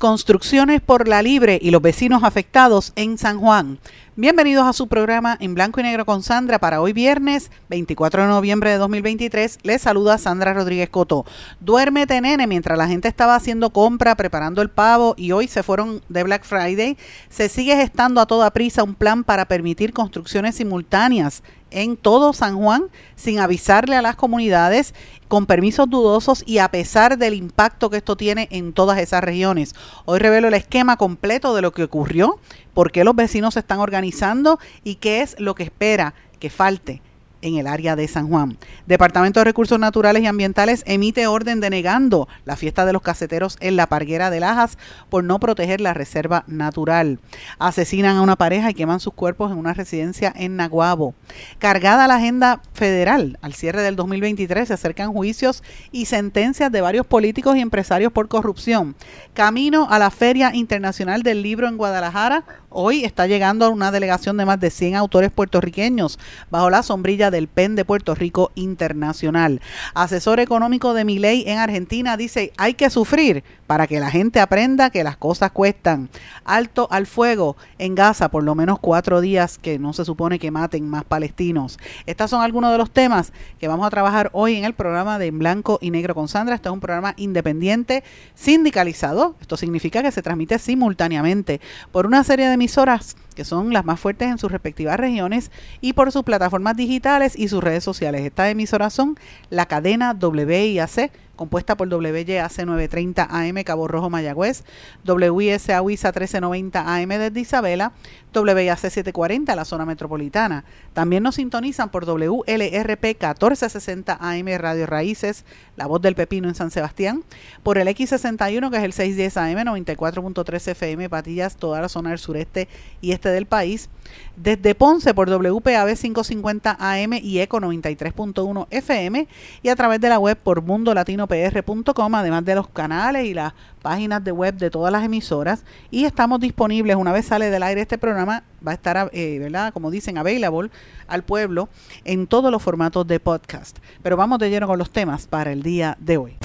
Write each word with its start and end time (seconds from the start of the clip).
Construcciones 0.00 0.80
por 0.80 1.08
la 1.08 1.20
Libre 1.20 1.58
y 1.60 1.70
los 1.70 1.82
vecinos 1.82 2.24
afectados 2.24 2.94
en 2.96 3.18
San 3.18 3.38
Juan. 3.38 3.78
Bienvenidos 4.16 4.66
a 4.66 4.72
su 4.72 4.88
programa 4.88 5.36
en 5.40 5.54
blanco 5.54 5.78
y 5.78 5.82
negro 5.82 6.06
con 6.06 6.22
Sandra 6.22 6.58
para 6.58 6.80
hoy 6.80 6.94
viernes 6.94 7.50
24 7.68 8.22
de 8.22 8.28
noviembre 8.28 8.70
de 8.70 8.78
2023. 8.78 9.58
Les 9.62 9.82
saluda 9.82 10.16
Sandra 10.16 10.54
Rodríguez 10.54 10.88
Coto. 10.88 11.26
Duérmete 11.60 12.18
nene 12.22 12.46
mientras 12.46 12.78
la 12.78 12.88
gente 12.88 13.08
estaba 13.08 13.34
haciendo 13.34 13.74
compra, 13.74 14.14
preparando 14.14 14.62
el 14.62 14.70
pavo 14.70 15.14
y 15.18 15.32
hoy 15.32 15.48
se 15.48 15.62
fueron 15.62 16.00
de 16.08 16.22
Black 16.22 16.44
Friday. 16.44 16.96
Se 17.28 17.50
sigue 17.50 17.76
gestando 17.76 18.22
a 18.22 18.26
toda 18.26 18.52
prisa 18.52 18.82
un 18.82 18.94
plan 18.94 19.22
para 19.22 19.44
permitir 19.44 19.92
construcciones 19.92 20.54
simultáneas 20.54 21.42
en 21.70 21.96
todo 21.96 22.32
San 22.32 22.56
Juan 22.56 22.84
sin 23.16 23.38
avisarle 23.38 23.96
a 23.96 24.02
las 24.02 24.16
comunidades 24.16 24.94
con 25.28 25.46
permisos 25.46 25.88
dudosos 25.88 26.42
y 26.46 26.58
a 26.58 26.70
pesar 26.70 27.18
del 27.18 27.34
impacto 27.34 27.90
que 27.90 27.98
esto 27.98 28.16
tiene 28.16 28.48
en 28.50 28.72
todas 28.72 28.98
esas 28.98 29.22
regiones. 29.22 29.74
Hoy 30.04 30.18
revelo 30.18 30.48
el 30.48 30.54
esquema 30.54 30.96
completo 30.96 31.54
de 31.54 31.62
lo 31.62 31.72
que 31.72 31.84
ocurrió, 31.84 32.38
por 32.74 32.92
qué 32.92 33.04
los 33.04 33.14
vecinos 33.14 33.54
se 33.54 33.60
están 33.60 33.78
organizando 33.78 34.58
y 34.84 34.96
qué 34.96 35.22
es 35.22 35.38
lo 35.38 35.54
que 35.54 35.64
espera 35.64 36.14
que 36.38 36.50
falte 36.50 37.02
en 37.42 37.56
el 37.56 37.66
área 37.66 37.96
de 37.96 38.08
San 38.08 38.28
Juan. 38.28 38.58
Departamento 38.86 39.40
de 39.40 39.44
Recursos 39.44 39.78
Naturales 39.78 40.22
y 40.22 40.26
Ambientales 40.26 40.82
emite 40.86 41.26
orden 41.26 41.60
denegando 41.60 42.28
la 42.44 42.56
fiesta 42.56 42.84
de 42.84 42.92
los 42.92 43.02
caseteros 43.02 43.56
en 43.60 43.76
la 43.76 43.86
Parguera 43.86 44.30
de 44.30 44.40
Lajas 44.40 44.78
por 45.08 45.24
no 45.24 45.38
proteger 45.38 45.80
la 45.80 45.94
reserva 45.94 46.44
natural. 46.46 47.18
Asesinan 47.58 48.16
a 48.16 48.22
una 48.22 48.36
pareja 48.36 48.70
y 48.70 48.74
queman 48.74 49.00
sus 49.00 49.14
cuerpos 49.14 49.52
en 49.52 49.58
una 49.58 49.74
residencia 49.74 50.32
en 50.36 50.56
Naguabo. 50.56 51.14
Cargada 51.58 52.06
la 52.06 52.16
agenda 52.16 52.60
federal, 52.72 53.38
al 53.42 53.54
cierre 53.54 53.82
del 53.82 53.96
2023 53.96 54.68
se 54.68 54.74
acercan 54.74 55.12
juicios 55.12 55.62
y 55.92 56.06
sentencias 56.06 56.72
de 56.72 56.80
varios 56.80 57.06
políticos 57.06 57.56
y 57.56 57.60
empresarios 57.60 58.12
por 58.12 58.28
corrupción. 58.28 58.96
Camino 59.34 59.88
a 59.90 59.98
la 59.98 60.10
Feria 60.10 60.54
Internacional 60.54 61.22
del 61.22 61.42
Libro 61.42 61.68
en 61.68 61.76
Guadalajara, 61.76 62.44
hoy 62.70 63.04
está 63.04 63.26
llegando 63.26 63.70
una 63.70 63.90
delegación 63.90 64.36
de 64.36 64.46
más 64.46 64.58
de 64.60 64.70
100 64.70 64.96
autores 64.96 65.30
puertorriqueños 65.30 66.18
bajo 66.50 66.70
la 66.70 66.82
sombrilla 66.82 67.30
del 67.30 67.48
PEN 67.48 67.76
de 67.76 67.84
Puerto 67.84 68.14
Rico 68.14 68.52
Internacional. 68.54 69.60
Asesor 69.94 70.40
económico 70.40 70.94
de 70.94 71.04
Miley 71.04 71.44
en 71.46 71.58
Argentina 71.58 72.16
dice, 72.16 72.52
hay 72.56 72.74
que 72.74 72.90
sufrir 72.90 73.44
para 73.66 73.86
que 73.86 74.00
la 74.00 74.10
gente 74.10 74.40
aprenda 74.40 74.90
que 74.90 75.04
las 75.04 75.16
cosas 75.16 75.52
cuestan. 75.52 76.08
Alto 76.44 76.88
al 76.90 77.06
fuego 77.06 77.56
en 77.78 77.94
Gaza, 77.94 78.28
por 78.28 78.42
lo 78.42 78.54
menos 78.54 78.78
cuatro 78.80 79.20
días 79.20 79.58
que 79.58 79.78
no 79.78 79.92
se 79.92 80.04
supone 80.04 80.38
que 80.38 80.50
maten 80.50 80.88
más 80.88 81.04
palestinos. 81.04 81.78
Estos 82.06 82.30
son 82.30 82.42
algunos 82.42 82.72
de 82.72 82.78
los 82.78 82.90
temas 82.90 83.32
que 83.60 83.68
vamos 83.68 83.86
a 83.86 83.90
trabajar 83.90 84.30
hoy 84.32 84.56
en 84.56 84.64
el 84.64 84.74
programa 84.74 85.18
de 85.18 85.26
En 85.26 85.38
Blanco 85.38 85.78
y 85.80 85.90
Negro 85.90 86.14
con 86.14 86.26
Sandra. 86.26 86.56
Este 86.56 86.68
es 86.68 86.72
un 86.72 86.80
programa 86.80 87.14
independiente, 87.16 88.02
sindicalizado. 88.34 89.36
Esto 89.40 89.56
significa 89.56 90.02
que 90.02 90.10
se 90.10 90.22
transmite 90.22 90.58
simultáneamente 90.58 91.60
por 91.92 92.06
una 92.06 92.24
serie 92.24 92.48
de 92.48 92.56
emisoras 92.60 93.16
son 93.44 93.72
las 93.72 93.84
más 93.84 94.00
fuertes 94.00 94.28
en 94.28 94.38
sus 94.38 94.50
respectivas 94.50 94.98
regiones 94.98 95.50
y 95.80 95.92
por 95.92 96.10
sus 96.12 96.22
plataformas 96.22 96.76
digitales 96.76 97.38
y 97.38 97.48
sus 97.48 97.62
redes 97.62 97.84
sociales. 97.84 98.22
Estas 98.22 98.50
emisoras 98.50 98.92
son 98.92 99.18
la 99.50 99.66
cadena 99.66 100.16
WIAC 100.20 101.10
compuesta 101.40 101.74
por 101.74 101.88
WYAC 101.88 102.66
930 102.66 103.26
AM 103.30 103.64
Cabo 103.64 103.88
Rojo 103.88 104.10
Mayagüez, 104.10 104.62
WISA 105.06 105.80
WISA 105.80 106.08
1390 106.12 106.96
AM 106.96 107.08
desde 107.08 107.40
Isabela, 107.40 107.92
WIAC 108.34 108.78
740 108.78 109.56
la 109.56 109.64
zona 109.64 109.86
metropolitana. 109.86 110.66
También 110.92 111.22
nos 111.22 111.36
sintonizan 111.36 111.88
por 111.88 112.04
WLRP 112.04 113.04
1460 113.04 114.18
AM 114.20 114.46
Radio 114.58 114.84
Raíces, 114.84 115.46
La 115.76 115.86
Voz 115.86 116.02
del 116.02 116.14
Pepino 116.14 116.46
en 116.46 116.54
San 116.54 116.70
Sebastián, 116.70 117.24
por 117.62 117.78
el 117.78 117.88
X61 117.88 118.70
que 118.70 118.76
es 118.76 118.84
el 118.84 118.92
610 118.92 119.36
AM 119.38 119.76
94.3 119.78 120.72
FM 120.72 121.08
Patillas, 121.08 121.56
toda 121.56 121.80
la 121.80 121.88
zona 121.88 122.10
del 122.10 122.18
sureste 122.18 122.68
y 123.00 123.12
este 123.12 123.29
del 123.30 123.46
país. 123.46 123.88
Desde 124.36 124.74
Ponce 124.74 125.12
por 125.12 125.28
WPAB 125.28 125.96
550 125.96 126.76
AM 126.78 127.12
y 127.22 127.40
ECO 127.40 127.60
93.1 127.60 128.66
FM 128.70 129.28
y 129.62 129.68
a 129.68 129.76
través 129.76 130.00
de 130.00 130.08
la 130.08 130.18
web 130.18 130.38
por 130.38 130.62
Mundo 130.62 130.94
Latino 130.94 131.26
pr.com, 131.26 132.14
además 132.14 132.44
de 132.44 132.54
los 132.54 132.68
canales 132.68 133.26
y 133.26 133.34
las 133.34 133.52
páginas 133.82 134.24
de 134.24 134.32
web 134.32 134.54
de 134.56 134.70
todas 134.70 134.92
las 134.92 135.04
emisoras. 135.04 135.64
Y 135.90 136.04
estamos 136.04 136.40
disponibles, 136.40 136.96
una 136.96 137.12
vez 137.12 137.26
sale 137.26 137.50
del 137.50 137.62
aire 137.62 137.82
este 137.82 137.98
programa, 137.98 138.42
va 138.66 138.72
a 138.72 138.74
estar, 138.74 139.10
eh, 139.12 139.38
¿verdad? 139.38 139.72
Como 139.72 139.90
dicen, 139.90 140.16
available 140.16 140.70
al 141.06 141.22
pueblo 141.22 141.68
en 142.04 142.26
todos 142.26 142.50
los 142.50 142.62
formatos 142.62 143.06
de 143.06 143.20
podcast. 143.20 143.78
Pero 144.02 144.16
vamos 144.16 144.38
de 144.38 144.48
lleno 144.48 144.66
con 144.66 144.78
los 144.78 144.90
temas 144.90 145.26
para 145.26 145.52
el 145.52 145.62
día 145.62 145.96
de 146.00 146.16
hoy. 146.16 146.36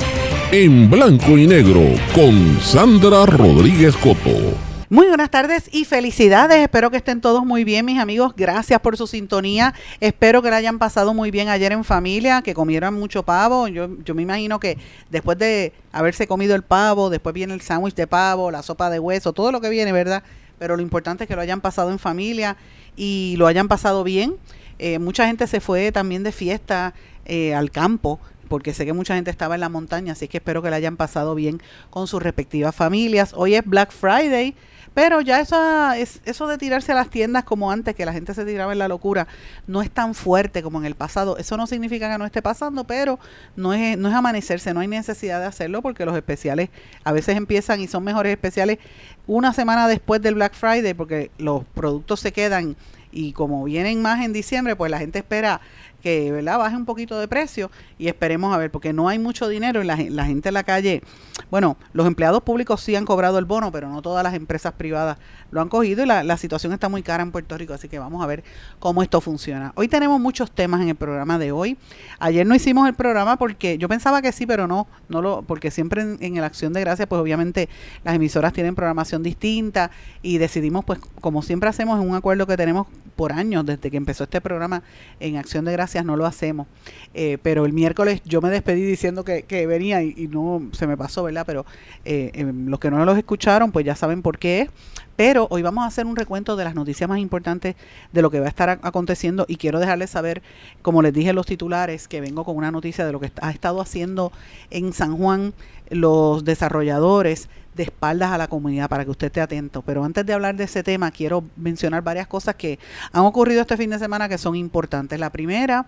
En 0.52 0.90
blanco 0.90 1.38
y 1.38 1.48
negro 1.48 1.82
con 2.14 2.60
Sandra 2.62 3.26
Rodríguez 3.26 3.96
Coto. 3.98 4.75
Muy 4.88 5.08
buenas 5.08 5.32
tardes 5.32 5.68
y 5.72 5.84
felicidades. 5.84 6.60
Espero 6.60 6.92
que 6.92 6.98
estén 6.98 7.20
todos 7.20 7.44
muy 7.44 7.64
bien, 7.64 7.86
mis 7.86 7.98
amigos. 7.98 8.34
Gracias 8.38 8.80
por 8.82 8.96
su 8.98 9.08
sintonía. 9.08 9.74
Espero 10.00 10.44
que 10.44 10.52
la 10.52 10.58
hayan 10.58 10.78
pasado 10.78 11.16
muy 11.16 11.32
bien 11.32 11.50
ayer 11.50 11.72
en 11.72 11.84
familia, 11.84 12.44
que 12.44 12.54
comieran 12.54 12.94
mucho 12.94 13.24
pavo. 13.24 13.68
Yo, 13.68 13.90
yo 14.04 14.14
me 14.14 14.22
imagino 14.22 14.60
que 14.60 14.78
después 15.10 15.40
de 15.40 15.74
haberse 15.92 16.28
comido 16.28 16.54
el 16.54 16.62
pavo, 16.62 17.10
después 17.10 17.34
viene 17.34 17.56
el 17.56 17.62
sándwich 17.62 17.96
de 17.96 18.06
pavo, 18.06 18.52
la 18.52 18.62
sopa 18.62 18.92
de 18.92 19.00
hueso, 19.00 19.34
todo 19.34 19.52
lo 19.52 19.60
que 19.60 19.70
viene, 19.70 19.92
¿verdad? 19.92 20.22
Pero 20.60 20.76
lo 20.76 20.84
importante 20.84 21.24
es 21.24 21.28
que 21.28 21.36
lo 21.36 21.42
hayan 21.42 21.62
pasado 21.62 21.90
en 21.90 21.98
familia 21.98 22.56
y 22.96 23.34
lo 23.38 23.48
hayan 23.48 23.68
pasado 23.68 24.04
bien. 24.04 24.36
Eh, 24.78 25.00
mucha 25.00 25.26
gente 25.26 25.48
se 25.48 25.62
fue 25.62 25.92
también 25.92 26.22
de 26.22 26.32
fiesta 26.32 26.94
eh, 27.26 27.56
al 27.56 27.72
campo 27.72 28.20
porque 28.48 28.74
sé 28.74 28.86
que 28.86 28.94
mucha 28.94 29.16
gente 29.16 29.32
estaba 29.32 29.56
en 29.56 29.62
la 29.62 29.70
montaña, 29.70 30.14
así 30.14 30.28
que 30.28 30.38
espero 30.38 30.62
que 30.62 30.70
la 30.70 30.76
hayan 30.76 30.98
pasado 30.98 31.34
bien 31.34 31.62
con 31.90 32.06
sus 32.08 32.22
respectivas 32.22 32.76
familias. 32.76 33.34
Hoy 33.36 33.56
es 33.56 33.66
Black 33.66 33.92
Friday, 33.92 34.56
pero 34.96 35.20
ya 35.20 35.42
esa, 35.42 35.98
es, 35.98 36.22
eso 36.24 36.48
de 36.48 36.58
tirarse 36.58 36.94
a 36.94 36.96
las 36.96 37.10
tiendas 37.10 37.44
como 37.44 37.70
antes, 37.70 37.94
que 37.94 38.06
la 38.06 38.14
gente 38.14 38.34
se 38.34 38.46
tiraba 38.46 38.72
en 38.72 38.80
la 38.80 38.88
locura, 38.88 39.28
no 39.68 39.82
es 39.82 39.92
tan 39.92 40.16
fuerte 40.16 40.64
como 40.64 40.80
en 40.80 40.86
el 40.86 40.96
pasado. 40.96 41.38
Eso 41.38 41.58
no 41.58 41.68
significa 41.68 42.10
que 42.10 42.18
no 42.18 42.26
esté 42.26 42.42
pasando, 42.42 42.86
pero 42.86 43.20
no 43.58 43.74
es, 43.74 43.98
no 43.98 44.08
es 44.08 44.16
amanecerse, 44.16 44.74
no 44.74 44.80
hay 44.80 44.88
necesidad 44.88 45.42
de 45.42 45.48
hacerlo 45.48 45.82
porque 45.82 46.06
los 46.06 46.16
especiales 46.16 46.70
a 47.04 47.12
veces 47.12 47.36
empiezan 47.36 47.82
y 47.82 47.88
son 47.88 48.06
mejores 48.06 48.32
especiales 48.32 48.80
una 49.28 49.52
semana 49.52 49.90
después 49.90 50.22
del 50.22 50.36
Black 50.36 50.54
Friday 50.54 50.94
porque 50.94 51.30
los 51.38 51.66
productos 51.66 52.22
se 52.22 52.32
quedan 52.32 52.78
y 53.12 53.32
como 53.32 53.64
vienen 53.64 54.02
más 54.02 54.24
en 54.24 54.34
diciembre, 54.34 54.76
pues 54.76 54.92
la 54.92 55.00
gente 55.00 55.20
espera 55.20 55.62
que 56.06 56.32
¿verdad? 56.32 56.60
baje 56.60 56.76
un 56.76 56.86
poquito 56.86 57.20
de 57.20 57.28
precio 57.28 57.72
y 57.98 58.10
esperemos 58.10 58.54
a 58.54 58.60
ver, 58.60 58.70
porque 58.70 58.94
no 58.94 59.10
hay 59.10 59.18
mucho 59.18 59.48
dinero 59.48 59.82
y 59.82 59.86
la, 59.88 59.98
gente 59.98 60.50
en 60.50 60.54
la 60.54 60.64
calle, 60.64 61.02
bueno, 61.50 61.78
los 61.94 62.06
empleados 62.06 62.44
públicos 62.44 62.80
sí 62.80 62.96
han 62.96 63.06
cobrado 63.06 63.40
el 63.40 63.46
bono, 63.46 63.72
pero 63.72 63.90
no 63.90 64.04
todas 64.04 64.24
las 64.24 64.36
empresas 64.36 64.74
privadas 64.74 65.18
lo 65.50 65.62
han 65.62 65.68
cogido 65.68 66.04
y 66.04 66.06
la, 66.06 66.24
la 66.24 66.38
situación 66.38 66.74
está 66.74 66.90
muy 66.90 67.02
cara 67.02 67.24
en 67.24 67.32
Puerto 67.32 67.58
Rico, 67.58 67.74
así 67.74 67.90
que 67.90 67.98
vamos 67.98 68.24
a 68.24 68.28
ver 68.28 68.44
cómo 68.78 69.02
esto 69.02 69.20
funciona. 69.20 69.74
Hoy 69.74 69.88
tenemos 69.88 70.20
muchos 70.20 70.52
temas 70.52 70.80
en 70.82 70.90
el 70.90 70.96
programa 70.96 71.40
de 71.40 71.52
hoy. 71.52 71.76
Ayer 72.20 72.46
no 72.46 72.54
hicimos 72.54 72.88
el 72.88 72.94
programa 72.94 73.38
porque 73.38 73.80
yo 73.80 73.90
pensaba 73.90 74.22
que 74.22 74.32
sí, 74.32 74.46
pero 74.46 74.68
no, 74.68 74.86
no 75.10 75.24
lo, 75.24 75.42
porque 75.42 75.72
siempre 75.72 76.04
en, 76.04 76.18
en 76.22 76.36
la 76.40 76.46
acción 76.46 76.72
de 76.72 76.82
gracias, 76.82 77.08
pues 77.08 77.20
obviamente 77.20 77.68
las 78.04 78.14
emisoras 78.14 78.54
tienen 78.54 78.76
programación 78.76 79.24
distinta 79.24 79.90
y 80.22 80.38
decidimos, 80.38 80.86
pues 80.86 81.00
como 81.20 81.42
siempre 81.42 81.68
hacemos 81.68 82.00
en 82.00 82.08
un 82.08 82.16
acuerdo 82.16 82.46
que 82.46 82.58
tenemos 82.58 82.86
por 83.16 83.34
años, 83.34 83.66
desde 83.66 83.90
que 83.90 83.98
empezó 83.98 84.26
este 84.26 84.42
programa 84.42 84.84
en 85.20 85.38
acción 85.38 85.66
de 85.66 85.72
gracias, 85.72 86.06
no 86.06 86.16
lo 86.16 86.26
hacemos. 86.26 86.68
Eh, 87.14 87.38
pero 87.42 87.66
el 87.66 87.74
miércoles 87.74 88.22
yo 88.26 88.42
me 88.42 88.50
despedí 88.50 88.84
diciendo 88.84 89.24
que, 89.24 89.44
que 89.44 89.68
venía 89.68 90.04
y, 90.04 90.28
no 90.28 90.70
se 90.74 90.88
me 90.88 90.98
pasó, 90.98 91.24
¿verdad? 91.24 91.44
Pero 91.46 91.66
eh, 92.04 92.32
eh, 92.34 92.52
los 92.54 92.80
que 92.80 92.92
no 92.92 93.04
los 93.06 93.18
escucharon, 93.18 93.72
pues 93.72 93.86
ya 93.86 93.96
saben 93.96 94.22
por 94.22 94.38
qué 94.38 94.62
es. 94.62 94.70
Pero 95.16 95.48
hoy 95.50 95.62
vamos 95.62 95.86
a 95.86 95.88
hacer 95.88 96.06
un 96.06 96.18
recuento 96.18 96.58
de 96.58 96.66
las 96.66 96.76
noticias 96.76 97.08
más 97.08 97.20
importantes 97.20 97.76
de 98.12 98.22
lo 98.22 98.30
que 98.30 98.40
va 98.42 98.48
a 98.48 98.50
estar 98.50 98.70
aconteciendo 98.70 99.46
y 99.48 99.56
quiero 99.56 99.80
dejarles 99.80 100.10
saber, 100.10 100.42
como 100.82 101.02
les 101.02 101.14
dije 101.14 101.30
en 101.30 101.38
los 101.38 101.46
titulares, 101.46 102.10
que 102.10 102.20
vengo 102.20 102.44
con 102.44 102.58
una 102.58 102.70
noticia 102.70 103.06
de 103.06 103.14
lo 103.14 103.22
que 103.22 103.32
ha 103.42 103.52
estado 103.52 103.80
haciendo 103.80 104.34
en 104.72 104.92
San 104.92 105.16
Juan 105.16 105.54
los 105.90 106.44
desarrolladores 106.44 107.48
de 107.76 107.84
espaldas 107.84 108.32
a 108.32 108.38
la 108.38 108.48
comunidad 108.48 108.90
para 108.90 109.04
que 109.04 109.12
usted 109.12 109.28
esté 109.28 109.42
atento. 109.42 109.82
Pero 109.82 110.04
antes 110.04 110.26
de 110.26 110.34
hablar 110.34 110.56
de 110.56 110.64
ese 110.64 110.84
tema, 110.84 111.12
quiero 111.12 111.44
mencionar 111.56 112.02
varias 112.04 112.28
cosas 112.28 112.56
que 112.56 112.80
han 113.12 113.24
ocurrido 113.24 113.62
este 113.62 113.78
fin 113.78 113.90
de 113.90 114.00
semana 114.00 114.30
que 114.30 114.38
son 114.38 114.56
importantes. 114.56 115.20
La 115.20 115.30
primera, 115.30 115.86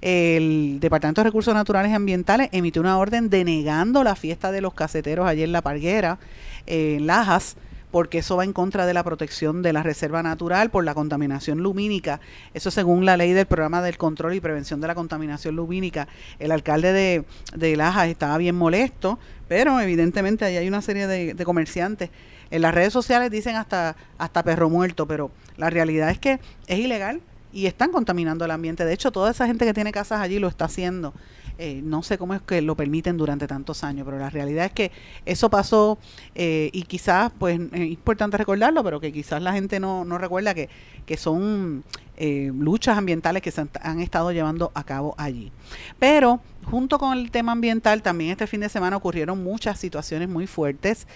el 0.00 0.78
Departamento 0.80 1.20
de 1.20 1.24
Recursos 1.24 1.54
Naturales 1.54 1.92
y 1.92 1.94
Ambientales 1.94 2.48
emitió 2.52 2.82
una 2.82 2.98
orden 2.98 3.30
denegando 3.30 4.02
la 4.04 4.16
fiesta 4.16 4.52
de 4.52 4.60
los 4.60 4.74
caseteros 4.74 5.26
ayer 5.26 5.44
en 5.44 5.52
La 5.52 5.62
Parguera, 5.62 6.18
en 6.66 7.06
Lajas, 7.06 7.56
porque 7.90 8.18
eso 8.18 8.36
va 8.36 8.44
en 8.44 8.52
contra 8.52 8.86
de 8.86 8.94
la 8.94 9.02
protección 9.02 9.62
de 9.62 9.72
la 9.72 9.82
reserva 9.82 10.22
natural 10.22 10.70
por 10.70 10.84
la 10.84 10.94
contaminación 10.94 11.58
lumínica. 11.58 12.20
Eso 12.54 12.70
según 12.70 13.04
la 13.04 13.16
ley 13.16 13.32
del 13.32 13.46
programa 13.46 13.82
del 13.82 13.96
control 13.96 14.34
y 14.34 14.40
prevención 14.40 14.80
de 14.80 14.86
la 14.86 14.94
contaminación 14.94 15.56
lumínica. 15.56 16.08
El 16.38 16.52
alcalde 16.52 16.92
de, 16.92 17.24
de 17.54 17.76
Lajas 17.76 18.08
estaba 18.08 18.36
bien 18.38 18.56
molesto, 18.56 19.18
pero 19.48 19.80
evidentemente 19.80 20.44
ahí 20.44 20.56
hay 20.56 20.68
una 20.68 20.82
serie 20.82 21.06
de, 21.06 21.34
de 21.34 21.44
comerciantes. 21.44 22.10
En 22.50 22.62
las 22.62 22.74
redes 22.74 22.92
sociales 22.92 23.30
dicen 23.30 23.56
hasta, 23.56 23.96
hasta 24.16 24.42
perro 24.42 24.70
muerto, 24.70 25.06
pero 25.06 25.30
la 25.56 25.70
realidad 25.70 26.10
es 26.10 26.18
que 26.18 26.40
es 26.66 26.78
ilegal 26.78 27.20
y 27.52 27.66
están 27.66 27.90
contaminando 27.92 28.44
el 28.44 28.50
ambiente. 28.50 28.84
De 28.84 28.92
hecho, 28.92 29.10
toda 29.10 29.30
esa 29.30 29.46
gente 29.46 29.64
que 29.64 29.74
tiene 29.74 29.92
casas 29.92 30.20
allí 30.20 30.38
lo 30.38 30.48
está 30.48 30.66
haciendo. 30.66 31.14
Eh, 31.60 31.80
no 31.82 32.04
sé 32.04 32.18
cómo 32.18 32.34
es 32.34 32.42
que 32.42 32.62
lo 32.62 32.76
permiten 32.76 33.16
durante 33.16 33.48
tantos 33.48 33.82
años, 33.82 34.04
pero 34.04 34.16
la 34.16 34.30
realidad 34.30 34.66
es 34.66 34.72
que 34.72 34.92
eso 35.26 35.50
pasó 35.50 35.98
eh, 36.36 36.70
y 36.72 36.82
quizás, 36.82 37.32
pues 37.36 37.60
es 37.72 37.80
importante 37.80 38.36
recordarlo, 38.36 38.84
pero 38.84 39.00
que 39.00 39.12
quizás 39.12 39.42
la 39.42 39.52
gente 39.52 39.80
no, 39.80 40.04
no 40.04 40.18
recuerda 40.18 40.54
que, 40.54 40.68
que 41.04 41.16
son 41.16 41.82
eh, 42.20 42.50
luchas 42.52 42.98
ambientales 42.98 43.42
que 43.42 43.52
se 43.52 43.64
han, 43.80 44.00
estado 44.00 44.32
llevando 44.32 44.72
a 44.74 44.82
cabo 44.82 45.14
allí. 45.16 45.52
Pero 46.00 46.40
junto 46.64 46.98
con 46.98 47.16
el 47.16 47.30
tema 47.30 47.52
ambiental, 47.52 48.02
también 48.02 48.32
este 48.32 48.48
fin 48.48 48.60
de 48.60 48.68
semana 48.68 48.96
ocurrieron 48.96 49.42
muchas 49.42 49.78
situaciones 49.78 50.28
muy 50.28 50.48
fuertes. 50.48 51.06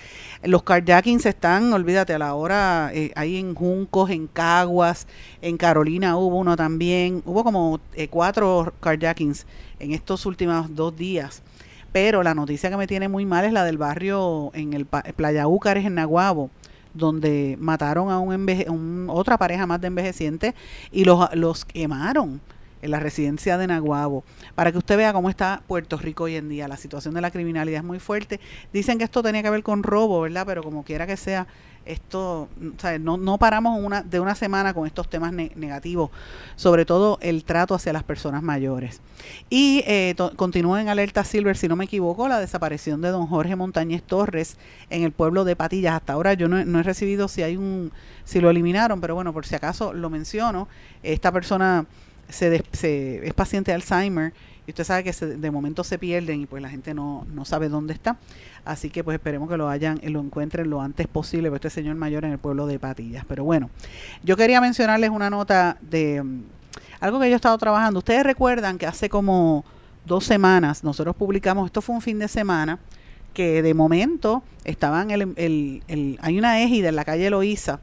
Los 0.44 0.62
carjackings 0.62 1.26
están, 1.26 1.72
olvídate, 1.72 2.14
a 2.14 2.19
la 2.19 2.34
hora, 2.34 2.90
eh, 2.94 3.10
ahí 3.16 3.37
en 3.37 3.54
Juncos, 3.54 4.10
en 4.10 4.28
Caguas, 4.28 5.08
en 5.40 5.56
Carolina 5.56 6.16
hubo 6.16 6.37
uno 6.38 6.56
también. 6.56 7.22
Hubo 7.26 7.43
como 7.43 7.81
cuatro 8.08 8.72
carjackings 8.78 9.44
en 9.81 9.93
estos 9.93 10.25
últimos 10.25 10.75
dos 10.75 10.96
días. 10.96 11.43
Pero 11.93 12.22
la 12.22 12.34
noticia 12.34 12.70
que 12.70 12.76
me 12.76 12.87
tiene 12.87 13.08
muy 13.08 13.26
mal 13.26 13.44
es 13.44 13.52
la 13.52 13.64
del 13.64 13.76
barrio 13.76 14.50
en 14.54 14.72
el 14.72 14.87
Playa 14.87 15.46
Úcares, 15.46 15.84
en 15.84 15.96
Naguabo, 15.96 16.50
donde 16.94 17.56
mataron 17.60 18.10
a 18.10 18.18
un, 18.18 19.06
otra 19.08 19.38
pareja 19.38 19.66
más 19.66 19.80
de 19.80 19.88
envejecientes 19.88 20.54
y 20.90 21.04
los, 21.04 21.34
los 21.34 21.64
quemaron 21.64 22.40
en 22.82 22.90
la 22.90 22.98
residencia 22.98 23.56
de 23.58 23.68
Naguabo, 23.68 24.24
para 24.56 24.72
que 24.72 24.78
usted 24.78 24.96
vea 24.96 25.12
cómo 25.12 25.30
está 25.30 25.62
Puerto 25.68 25.96
Rico 25.96 26.24
hoy 26.24 26.34
en 26.34 26.48
día. 26.48 26.66
La 26.66 26.76
situación 26.76 27.14
de 27.14 27.20
la 27.20 27.30
criminalidad 27.30 27.78
es 27.78 27.84
muy 27.84 28.00
fuerte. 28.00 28.40
Dicen 28.72 28.98
que 28.98 29.04
esto 29.04 29.22
tenía 29.22 29.42
que 29.42 29.50
ver 29.50 29.62
con 29.62 29.84
robo, 29.84 30.20
¿verdad? 30.20 30.44
Pero 30.44 30.64
como 30.64 30.82
quiera 30.82 31.06
que 31.06 31.16
sea, 31.16 31.46
esto, 31.84 32.49
no, 33.00 33.17
no 33.17 33.38
paramos 33.38 33.81
una, 33.82 34.02
de 34.02 34.20
una 34.20 34.34
semana 34.34 34.75
con 34.75 34.87
estos 34.87 35.08
temas 35.08 35.32
negativos, 35.32 36.11
sobre 36.56 36.84
todo 36.84 37.19
el 37.20 37.44
trato 37.44 37.75
hacia 37.75 37.93
las 37.93 38.05
personas 38.05 38.43
mayores. 38.43 39.00
Y 39.50 39.82
eh, 39.87 40.14
continúa 40.37 40.81
en 40.81 40.88
alerta 40.88 41.25
Silver, 41.25 41.56
si 41.56 41.69
no 41.69 41.76
me 41.76 41.84
equivoco, 41.84 42.29
la 42.29 42.40
desaparición 42.40 43.00
de 43.00 43.08
don 43.08 43.26
Jorge 43.26 43.56
Montañez 43.56 44.02
Torres 44.02 44.56
en 44.90 45.02
el 45.02 45.12
pueblo 45.12 45.44
de 45.44 45.56
Patillas. 45.56 45.94
Hasta 45.94 46.12
ahora 46.12 46.34
yo 46.34 46.49
no, 46.49 46.58
he 46.58 46.82
recibido 46.82 47.29
si 47.29 47.43
hay 47.43 47.56
un, 47.56 47.93
si 48.25 48.40
lo 48.40 48.50
eliminaron, 48.50 49.00
pero 49.00 49.14
bueno, 49.14 49.32
por 49.32 49.46
si 49.46 49.55
acaso 49.55 49.93
lo 49.93 50.11
menciono. 50.11 50.69
Esta 51.02 51.32
persona 51.32 51.87
se, 52.28 52.64
se 52.73 53.26
es 53.26 53.35
paciente 53.35 53.70
de 53.70 53.76
Alzheimer 53.76 54.32
y 54.67 54.70
usted 54.70 54.85
sabe 54.85 55.02
que 55.02 55.12
de 55.12 55.50
momento 55.50 55.82
se 55.82 55.99
pierden 55.99 56.43
y 56.43 56.46
pues 56.46 56.62
la 56.62 56.69
gente 56.69 56.94
no, 56.94 57.26
no 57.32 57.44
sabe 57.44 57.69
dónde 57.69 57.94
está. 57.94 58.17
Así 58.64 58.91
que 58.91 59.03
pues 59.03 59.17
esperemos 59.17 59.49
que 59.49 59.56
lo 59.56 59.69
hayan, 59.69 60.00
lo 60.05 60.20
encuentren 60.20 60.70
lo 60.70 60.81
antes 60.81 61.09
posible, 61.09 61.50
este 61.53 61.70
señor 61.70 61.97
mayor 61.97 62.25
en 62.25 62.32
el 62.32 62.38
pueblo 62.38 62.67
de 62.67 62.79
Patillas. 62.79 63.25
Pero 63.26 63.44
bueno, 63.44 63.70
yo 64.23 64.37
quería 64.37 64.61
mencionarles 64.61 65.11
una 65.11 65.31
nota 65.31 65.76
de 65.81 66.23
mm, 66.23 66.43
algo 67.00 67.19
que 67.19 67.29
yo 67.29 67.35
he 67.35 67.37
estado 67.37 67.59
trabajando. 67.59 67.99
Ustedes 67.99 68.23
recuerdan 68.23 68.79
que 68.79 68.87
hace 68.87 69.09
como 69.09 69.64
dos 70.05 70.25
semanas 70.25 70.85
nosotros 70.85 71.17
publicamos, 71.17 71.67
esto 71.67 71.82
fue 71.82 71.97
un 71.97 72.03
fin 72.03 72.19
de 72.20 72.29
semana, 72.29 72.79
que 73.35 73.62
de 73.62 73.75
momento 73.75 74.43
estaban, 74.64 75.11
el, 75.11 75.32
el, 75.37 75.82
el 75.88 76.19
hay 76.23 76.38
una 76.38 76.62
égida 76.62 76.91
en 76.91 76.97
la 76.97 77.05
calle 77.05 77.31
Loíza 77.31 77.81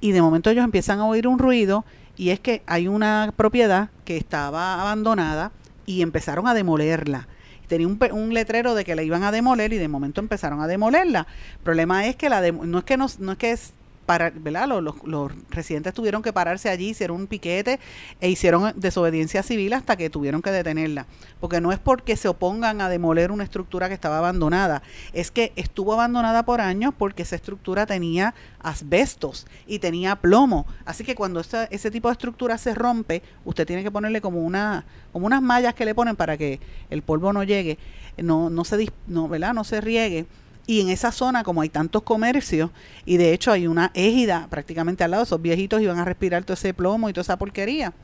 y 0.00 0.12
de 0.12 0.22
momento 0.22 0.50
ellos 0.50 0.64
empiezan 0.64 0.98
a 0.98 1.06
oír 1.06 1.28
un 1.28 1.38
ruido 1.38 1.84
y 2.16 2.30
es 2.30 2.40
que 2.40 2.62
hay 2.66 2.88
una 2.88 3.32
propiedad 3.36 3.90
que 4.04 4.16
estaba 4.16 4.80
abandonada 4.80 5.52
y 5.86 6.02
empezaron 6.02 6.48
a 6.48 6.54
demolerla 6.54 7.28
tenía 7.68 7.86
un, 7.86 7.98
un, 8.12 8.34
letrero 8.34 8.74
de 8.74 8.84
que 8.84 8.94
la 8.94 9.02
iban 9.02 9.22
a 9.22 9.30
demoler 9.30 9.72
y 9.72 9.78
de 9.78 9.88
momento 9.88 10.20
empezaron 10.20 10.60
a 10.60 10.66
demolerla. 10.66 11.26
El 11.58 11.62
problema 11.62 12.06
es 12.06 12.16
que 12.16 12.28
la 12.28 12.40
no 12.50 12.78
es 12.78 12.84
que 12.84 12.96
no, 12.96 13.06
no 13.20 13.32
es 13.32 13.38
que 13.38 13.52
es 13.52 13.72
para, 14.08 14.30
¿verdad? 14.30 14.66
Los, 14.66 15.04
los, 15.04 15.32
residentes 15.50 15.92
tuvieron 15.92 16.22
que 16.22 16.32
pararse 16.32 16.70
allí, 16.70 16.88
hicieron 16.88 17.20
un 17.20 17.26
piquete 17.26 17.78
e 18.22 18.30
hicieron 18.30 18.72
desobediencia 18.74 19.42
civil 19.42 19.74
hasta 19.74 19.98
que 19.98 20.08
tuvieron 20.08 20.40
que 20.40 20.50
detenerla. 20.50 21.04
Porque 21.40 21.60
no 21.60 21.72
es 21.72 21.78
porque 21.78 22.16
se 22.16 22.26
opongan 22.26 22.80
a 22.80 22.88
demoler 22.88 23.30
una 23.30 23.44
estructura 23.44 23.86
que 23.88 23.92
estaba 23.92 24.16
abandonada, 24.16 24.82
es 25.12 25.30
que 25.30 25.52
estuvo 25.56 25.92
abandonada 25.92 26.46
por 26.46 26.62
años 26.62 26.94
porque 26.96 27.22
esa 27.22 27.36
estructura 27.36 27.84
tenía 27.84 28.34
asbestos 28.60 29.46
y 29.66 29.78
tenía 29.78 30.16
plomo. 30.16 30.64
Así 30.86 31.04
que 31.04 31.14
cuando 31.14 31.40
ese 31.40 31.90
tipo 31.90 32.08
de 32.08 32.12
estructura 32.12 32.56
se 32.56 32.74
rompe, 32.74 33.22
usted 33.44 33.66
tiene 33.66 33.82
que 33.82 33.90
ponerle 33.90 34.22
como 34.22 34.40
una 34.40 34.86
como 35.12 35.26
unas 35.26 35.42
mallas 35.42 35.74
que 35.74 35.84
le 35.84 35.94
ponen 35.94 36.16
para 36.16 36.38
que 36.38 36.60
el 36.88 37.02
polvo 37.02 37.34
no 37.34 37.44
llegue, 37.44 37.76
no 38.16 38.48
no 38.48 38.64
se 38.64 38.90
no, 39.06 39.28
¿verdad? 39.28 39.52
no 39.52 39.64
se 39.64 39.82
riegue 39.82 40.24
y 40.68 40.82
en 40.82 40.90
esa 40.90 41.12
zona, 41.12 41.44
como 41.44 41.62
hay 41.62 41.70
tantos 41.70 42.02
comercios, 42.02 42.70
y 43.06 43.16
de 43.16 43.32
hecho 43.32 43.50
hay 43.50 43.66
una 43.66 43.90
égida 43.94 44.48
prácticamente 44.50 45.02
al 45.02 45.12
lado, 45.12 45.22
esos 45.22 45.40
viejitos 45.40 45.80
iban 45.80 45.98
a 45.98 46.04
respirar 46.04 46.44
todo 46.44 46.52
ese 46.52 46.74
plomo 46.74 47.08
y 47.08 47.14
toda 47.14 47.22
esa 47.22 47.38
porquería. 47.38 47.94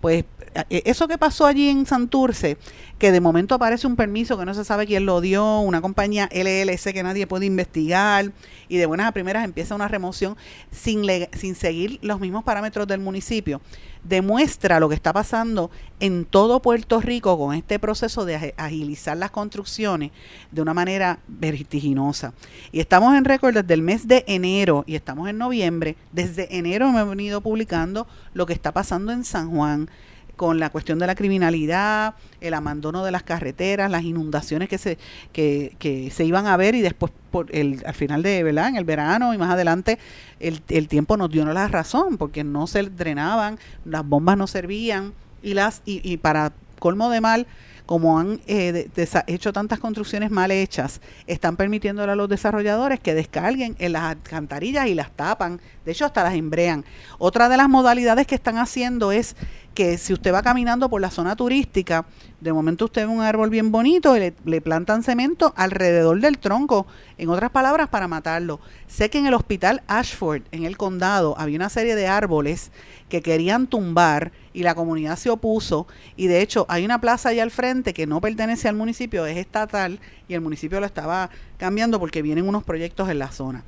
Pues 0.00 0.24
eh, 0.70 0.82
eso 0.86 1.08
que 1.08 1.18
pasó 1.18 1.44
allí 1.44 1.68
en 1.68 1.84
Santurce, 1.84 2.56
que 2.98 3.12
de 3.12 3.20
momento 3.20 3.54
aparece 3.54 3.86
un 3.86 3.96
permiso 3.96 4.38
que 4.38 4.46
no 4.46 4.54
se 4.54 4.64
sabe 4.64 4.86
quién 4.86 5.04
lo 5.04 5.20
dio, 5.20 5.60
una 5.60 5.82
compañía 5.82 6.26
LLC 6.32 6.94
que 6.94 7.02
nadie 7.02 7.26
puede 7.26 7.44
investigar, 7.44 8.32
y 8.66 8.78
de 8.78 8.86
buenas 8.86 9.08
a 9.08 9.12
primeras 9.12 9.44
empieza 9.44 9.74
una 9.74 9.86
remoción 9.86 10.38
sin, 10.70 11.02
sin 11.32 11.54
seguir 11.54 11.98
los 12.00 12.18
mismos 12.18 12.44
parámetros 12.44 12.86
del 12.86 13.00
municipio 13.00 13.60
demuestra 14.08 14.80
lo 14.80 14.88
que 14.88 14.94
está 14.94 15.12
pasando 15.12 15.70
en 16.00 16.24
todo 16.24 16.60
Puerto 16.60 17.00
Rico 17.00 17.38
con 17.38 17.54
este 17.54 17.78
proceso 17.78 18.24
de 18.24 18.54
agilizar 18.56 19.16
las 19.16 19.30
construcciones 19.30 20.10
de 20.50 20.62
una 20.62 20.74
manera 20.74 21.20
vertiginosa. 21.26 22.34
Y 22.72 22.80
estamos 22.80 23.14
en 23.16 23.24
récord 23.24 23.54
desde 23.54 23.74
el 23.74 23.82
mes 23.82 24.06
de 24.06 24.24
enero 24.26 24.84
y 24.86 24.94
estamos 24.94 25.28
en 25.28 25.38
noviembre. 25.38 25.96
Desde 26.12 26.56
enero 26.56 26.88
hemos 26.88 27.08
venido 27.08 27.40
publicando 27.40 28.06
lo 28.34 28.46
que 28.46 28.52
está 28.52 28.72
pasando 28.72 29.12
en 29.12 29.24
San 29.24 29.50
Juan 29.50 29.88
con 30.36 30.60
la 30.60 30.70
cuestión 30.70 30.98
de 30.98 31.06
la 31.06 31.14
criminalidad, 31.14 32.14
el 32.40 32.54
abandono 32.54 33.04
de 33.04 33.10
las 33.10 33.22
carreteras, 33.22 33.90
las 33.90 34.04
inundaciones 34.04 34.68
que 34.68 34.78
se, 34.78 34.98
que, 35.32 35.74
que 35.78 36.10
se 36.10 36.24
iban 36.24 36.46
a 36.46 36.56
ver 36.56 36.74
y 36.74 36.82
después 36.82 37.12
por 37.30 37.54
el, 37.54 37.82
al 37.86 37.94
final 37.94 38.22
de, 38.22 38.42
¿verdad? 38.42 38.68
En 38.68 38.76
el 38.76 38.84
verano 38.84 39.34
y 39.34 39.38
más 39.38 39.50
adelante 39.50 39.98
el, 40.38 40.60
el 40.68 40.88
tiempo 40.88 41.16
nos 41.16 41.30
dio 41.30 41.44
la 41.46 41.68
razón 41.68 42.18
porque 42.18 42.44
no 42.44 42.66
se 42.66 42.82
drenaban, 42.82 43.58
las 43.84 44.06
bombas 44.06 44.36
no 44.36 44.46
servían 44.46 45.14
y 45.42 45.54
las 45.54 45.82
y, 45.84 46.00
y 46.08 46.18
para 46.18 46.52
colmo 46.78 47.10
de 47.10 47.20
mal 47.20 47.46
como 47.86 48.18
han 48.18 48.40
eh, 48.48 48.88
hecho 49.28 49.52
tantas 49.52 49.78
construcciones 49.78 50.32
mal 50.32 50.50
hechas, 50.50 51.00
están 51.28 51.56
permitiéndole 51.56 52.12
a 52.12 52.16
los 52.16 52.28
desarrolladores 52.28 52.98
que 52.98 53.14
descarguen 53.14 53.76
en 53.78 53.92
las 53.92 54.02
alcantarillas 54.02 54.88
y 54.88 54.94
las 54.94 55.12
tapan, 55.12 55.60
de 55.84 55.92
hecho 55.92 56.04
hasta 56.04 56.24
las 56.24 56.34
embrean. 56.34 56.84
Otra 57.18 57.48
de 57.48 57.56
las 57.56 57.68
modalidades 57.68 58.26
que 58.26 58.34
están 58.34 58.58
haciendo 58.58 59.12
es 59.12 59.36
que 59.76 59.98
si 59.98 60.14
usted 60.14 60.32
va 60.32 60.42
caminando 60.42 60.88
por 60.88 61.02
la 61.02 61.10
zona 61.10 61.36
turística, 61.36 62.06
de 62.40 62.52
momento 62.52 62.86
usted 62.86 63.06
ve 63.06 63.12
un 63.12 63.20
árbol 63.20 63.50
bien 63.50 63.70
bonito 63.70 64.16
y 64.16 64.32
le, 64.44 64.60
plantan 64.62 65.02
cemento 65.02 65.52
alrededor 65.54 66.18
del 66.20 66.38
tronco, 66.38 66.86
en 67.18 67.28
otras 67.28 67.50
palabras, 67.50 67.90
para 67.90 68.08
matarlo. 68.08 68.58
Sé 68.88 69.10
que 69.10 69.18
en 69.18 69.26
el 69.26 69.34
hospital 69.34 69.82
Ashford, 69.86 70.42
en 70.50 70.64
el 70.64 70.78
condado, 70.78 71.38
había 71.38 71.56
una 71.56 71.68
serie 71.68 71.94
de 71.94 72.08
árboles 72.08 72.72
que 73.10 73.20
querían 73.20 73.66
tumbar 73.66 74.32
y 74.54 74.62
la 74.62 74.74
comunidad 74.74 75.16
se 75.16 75.28
opuso 75.28 75.86
y 76.16 76.26
de 76.26 76.40
hecho 76.40 76.64
hay 76.70 76.86
una 76.86 77.00
plaza 77.00 77.28
allá 77.28 77.42
al 77.42 77.50
frente 77.50 77.92
que 77.92 78.06
no 78.06 78.22
pertenece 78.22 78.68
al 78.68 78.76
municipio, 78.76 79.26
es 79.26 79.36
estatal 79.36 80.00
y 80.26 80.32
el 80.32 80.40
municipio 80.40 80.80
lo 80.80 80.86
estaba 80.86 81.28
cambiando 81.58 82.00
porque 82.00 82.22
vienen 82.22 82.48
unos 82.48 82.64
proyectos 82.64 83.10
en 83.10 83.18
la 83.18 83.30
zona. 83.30 83.62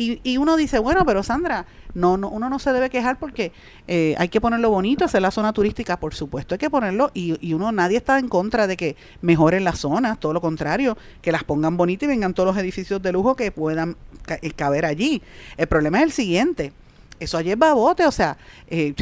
Y, 0.00 0.18
y 0.24 0.38
uno 0.38 0.56
dice, 0.56 0.78
bueno, 0.78 1.04
pero 1.04 1.22
Sandra, 1.22 1.66
no, 1.92 2.16
no, 2.16 2.30
uno 2.30 2.48
no 2.48 2.58
se 2.58 2.72
debe 2.72 2.88
quejar 2.88 3.18
porque 3.18 3.52
eh, 3.86 4.14
hay 4.16 4.30
que 4.30 4.40
ponerlo 4.40 4.70
bonito, 4.70 5.04
hacer 5.04 5.20
la 5.20 5.30
zona 5.30 5.52
turística, 5.52 6.00
por 6.00 6.14
supuesto, 6.14 6.54
hay 6.54 6.58
que 6.58 6.70
ponerlo 6.70 7.10
y, 7.12 7.36
y, 7.46 7.52
uno, 7.52 7.70
nadie 7.70 7.98
está 7.98 8.18
en 8.18 8.30
contra 8.30 8.66
de 8.66 8.78
que 8.78 8.96
mejoren 9.20 9.62
las 9.62 9.80
zonas, 9.80 10.18
todo 10.18 10.32
lo 10.32 10.40
contrario, 10.40 10.96
que 11.20 11.32
las 11.32 11.44
pongan 11.44 11.76
bonitas 11.76 12.04
y 12.04 12.06
vengan 12.06 12.32
todos 12.32 12.46
los 12.46 12.56
edificios 12.56 13.02
de 13.02 13.12
lujo 13.12 13.36
que 13.36 13.52
puedan 13.52 13.94
caber 14.56 14.86
allí. 14.86 15.20
El 15.58 15.66
problema 15.66 15.98
es 15.98 16.04
el 16.04 16.12
siguiente, 16.12 16.72
eso 17.18 17.36
ayer 17.36 17.58
babote, 17.58 18.06
o 18.06 18.10
sea, 18.10 18.38
eh, 18.68 18.94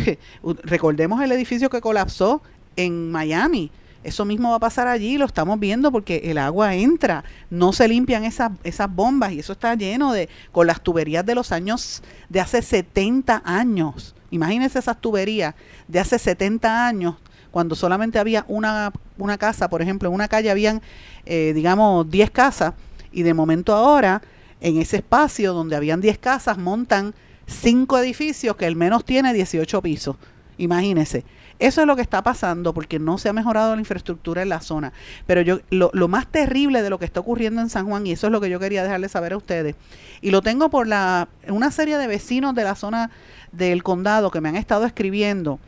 recordemos 0.64 1.22
el 1.22 1.30
edificio 1.30 1.70
que 1.70 1.80
colapsó 1.80 2.42
en 2.74 3.12
Miami. 3.12 3.70
Eso 4.04 4.24
mismo 4.24 4.50
va 4.50 4.56
a 4.56 4.60
pasar 4.60 4.86
allí, 4.86 5.18
lo 5.18 5.26
estamos 5.26 5.58
viendo 5.58 5.90
porque 5.90 6.22
el 6.24 6.38
agua 6.38 6.74
entra, 6.74 7.24
no 7.50 7.72
se 7.72 7.88
limpian 7.88 8.24
esas, 8.24 8.52
esas 8.62 8.92
bombas 8.94 9.32
y 9.32 9.40
eso 9.40 9.52
está 9.52 9.74
lleno 9.74 10.12
de, 10.12 10.28
con 10.52 10.66
las 10.66 10.80
tuberías 10.80 11.26
de 11.26 11.34
los 11.34 11.50
años, 11.50 12.02
de 12.28 12.40
hace 12.40 12.62
70 12.62 13.42
años. 13.44 14.14
Imagínense 14.30 14.78
esas 14.78 15.00
tuberías 15.00 15.54
de 15.88 15.98
hace 15.98 16.18
70 16.18 16.86
años, 16.86 17.16
cuando 17.50 17.74
solamente 17.74 18.18
había 18.18 18.44
una, 18.46 18.92
una 19.16 19.36
casa, 19.36 19.68
por 19.68 19.82
ejemplo, 19.82 20.08
en 20.08 20.14
una 20.14 20.28
calle 20.28 20.50
habían, 20.50 20.80
eh, 21.26 21.52
digamos, 21.54 22.08
10 22.08 22.30
casas 22.30 22.74
y 23.10 23.22
de 23.22 23.34
momento 23.34 23.74
ahora 23.74 24.22
en 24.60 24.76
ese 24.76 24.98
espacio 24.98 25.52
donde 25.54 25.76
habían 25.76 26.00
10 26.00 26.18
casas, 26.18 26.58
montan 26.58 27.14
5 27.46 27.98
edificios 27.98 28.56
que 28.56 28.66
el 28.66 28.76
menos 28.76 29.04
tiene 29.04 29.32
18 29.32 29.82
pisos. 29.82 30.16
Imagínense. 30.58 31.24
Eso 31.58 31.80
es 31.80 31.86
lo 31.86 31.96
que 31.96 32.02
está 32.02 32.22
pasando 32.22 32.72
porque 32.72 32.98
no 32.98 33.18
se 33.18 33.28
ha 33.28 33.32
mejorado 33.32 33.74
la 33.74 33.80
infraestructura 33.80 34.42
en 34.42 34.48
la 34.48 34.60
zona. 34.60 34.92
Pero 35.26 35.40
yo 35.40 35.60
lo, 35.70 35.90
lo, 35.92 36.08
más 36.08 36.26
terrible 36.28 36.82
de 36.82 36.90
lo 36.90 36.98
que 36.98 37.04
está 37.04 37.20
ocurriendo 37.20 37.60
en 37.60 37.68
San 37.68 37.86
Juan, 37.86 38.06
y 38.06 38.12
eso 38.12 38.28
es 38.28 38.32
lo 38.32 38.40
que 38.40 38.50
yo 38.50 38.60
quería 38.60 38.82
dejarles 38.82 39.12
saber 39.12 39.32
a 39.32 39.36
ustedes, 39.36 39.74
y 40.20 40.30
lo 40.30 40.42
tengo 40.42 40.70
por 40.70 40.86
la 40.86 41.28
una 41.48 41.70
serie 41.70 41.98
de 41.98 42.06
vecinos 42.06 42.54
de 42.54 42.64
la 42.64 42.74
zona 42.74 43.10
del 43.52 43.82
condado 43.82 44.30
que 44.30 44.40
me 44.40 44.48
han 44.48 44.56
estado 44.56 44.84
escribiendo, 44.84 45.58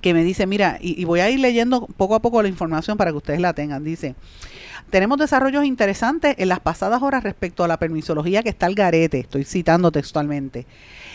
que 0.00 0.14
me 0.14 0.22
dice, 0.22 0.46
mira, 0.46 0.78
y, 0.80 1.00
y 1.00 1.04
voy 1.04 1.20
a 1.20 1.30
ir 1.30 1.40
leyendo 1.40 1.86
poco 1.96 2.14
a 2.14 2.20
poco 2.20 2.42
la 2.42 2.48
información 2.48 2.96
para 2.96 3.10
que 3.10 3.16
ustedes 3.16 3.40
la 3.40 3.52
tengan. 3.52 3.82
Dice, 3.82 4.14
tenemos 4.90 5.18
desarrollos 5.18 5.64
interesantes 5.64 6.34
en 6.38 6.48
las 6.48 6.60
pasadas 6.60 7.02
horas 7.02 7.22
respecto 7.22 7.64
a 7.64 7.68
la 7.68 7.78
permisología 7.78 8.42
que 8.42 8.48
está 8.48 8.66
al 8.66 8.74
garete, 8.74 9.20
estoy 9.20 9.44
citando 9.44 9.90
textualmente. 9.92 10.66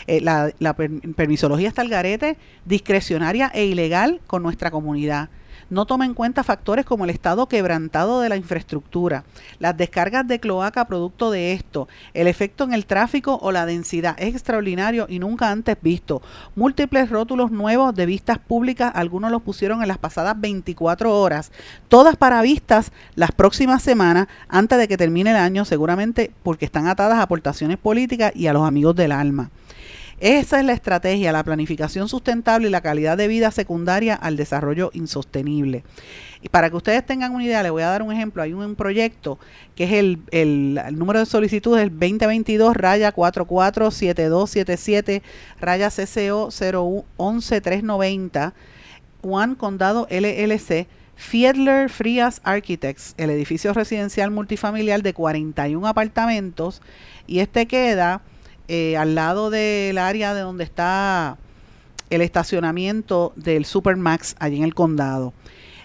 Eh, 0.06 0.20
la, 0.20 0.52
la 0.58 0.74
permisología 0.74 1.68
está 1.68 1.82
al 1.82 1.88
garete, 1.88 2.36
discrecionaria 2.64 3.50
e 3.54 3.66
ilegal 3.66 4.20
con 4.26 4.42
nuestra 4.42 4.70
comunidad 4.70 5.30
no 5.70 5.86
toma 5.86 6.04
en 6.04 6.14
cuenta 6.14 6.44
factores 6.44 6.84
como 6.84 7.04
el 7.04 7.10
estado 7.10 7.48
quebrantado 7.48 8.20
de 8.20 8.28
la 8.28 8.36
infraestructura, 8.36 9.24
las 9.58 9.76
descargas 9.76 10.26
de 10.26 10.38
cloaca 10.38 10.86
producto 10.86 11.30
de 11.30 11.52
esto, 11.52 11.88
el 12.14 12.28
efecto 12.28 12.64
en 12.64 12.72
el 12.72 12.86
tráfico 12.86 13.38
o 13.42 13.52
la 13.52 13.66
densidad. 13.66 14.16
Es 14.18 14.34
extraordinario 14.34 15.06
y 15.08 15.18
nunca 15.18 15.50
antes 15.50 15.76
visto. 15.80 16.22
Múltiples 16.54 17.10
rótulos 17.10 17.50
nuevos 17.50 17.94
de 17.94 18.06
vistas 18.06 18.38
públicas, 18.38 18.92
algunos 18.94 19.30
los 19.30 19.42
pusieron 19.42 19.82
en 19.82 19.88
las 19.88 19.98
pasadas 19.98 20.40
24 20.40 21.20
horas, 21.20 21.50
todas 21.88 22.16
para 22.16 22.42
vistas 22.42 22.92
las 23.14 23.32
próximas 23.32 23.82
semanas 23.82 24.28
antes 24.48 24.78
de 24.78 24.88
que 24.88 24.96
termine 24.96 25.30
el 25.30 25.36
año, 25.36 25.64
seguramente 25.64 26.30
porque 26.42 26.64
están 26.64 26.86
atadas 26.86 27.18
a 27.18 27.22
aportaciones 27.22 27.78
políticas 27.78 28.32
y 28.34 28.46
a 28.46 28.52
los 28.52 28.66
amigos 28.66 28.94
del 28.94 29.12
alma. 29.12 29.50
Esa 30.18 30.60
es 30.60 30.64
la 30.64 30.72
estrategia, 30.72 31.30
la 31.30 31.44
planificación 31.44 32.08
sustentable 32.08 32.68
y 32.68 32.70
la 32.70 32.80
calidad 32.80 33.18
de 33.18 33.28
vida 33.28 33.50
secundaria 33.50 34.14
al 34.14 34.36
desarrollo 34.36 34.90
insostenible. 34.94 35.84
Y 36.40 36.48
para 36.48 36.70
que 36.70 36.76
ustedes 36.76 37.04
tengan 37.04 37.34
una 37.34 37.44
idea, 37.44 37.62
les 37.62 37.70
voy 37.70 37.82
a 37.82 37.88
dar 37.88 38.02
un 38.02 38.10
ejemplo. 38.12 38.42
Hay 38.42 38.54
un 38.54 38.76
proyecto 38.76 39.38
que 39.74 39.84
es 39.84 39.92
el, 39.92 40.20
el, 40.30 40.80
número 40.92 41.18
de 41.18 41.26
solicitudes, 41.26 41.82
el 41.82 41.90
2022 41.90 42.74
raya 42.74 43.12
447277 43.12 45.22
raya 45.60 45.90
CCO 45.90 46.48
011390 46.50 48.54
Juan 49.22 49.54
Condado 49.54 50.08
LLC. 50.10 50.86
Fiedler 51.18 51.88
Frias 51.88 52.42
Architects, 52.44 53.14
el 53.16 53.30
edificio 53.30 53.72
residencial 53.72 54.30
multifamiliar 54.30 55.02
de 55.02 55.14
41 55.14 55.88
apartamentos, 55.88 56.82
y 57.26 57.38
este 57.38 57.64
queda 57.66 58.20
eh, 58.68 58.96
al 58.96 59.14
lado 59.14 59.50
del 59.50 59.98
área 59.98 60.34
de 60.34 60.40
donde 60.40 60.64
está 60.64 61.38
el 62.10 62.20
estacionamiento 62.20 63.32
del 63.36 63.64
Supermax 63.64 64.36
allí 64.38 64.56
en 64.56 64.64
el 64.64 64.74
condado. 64.74 65.32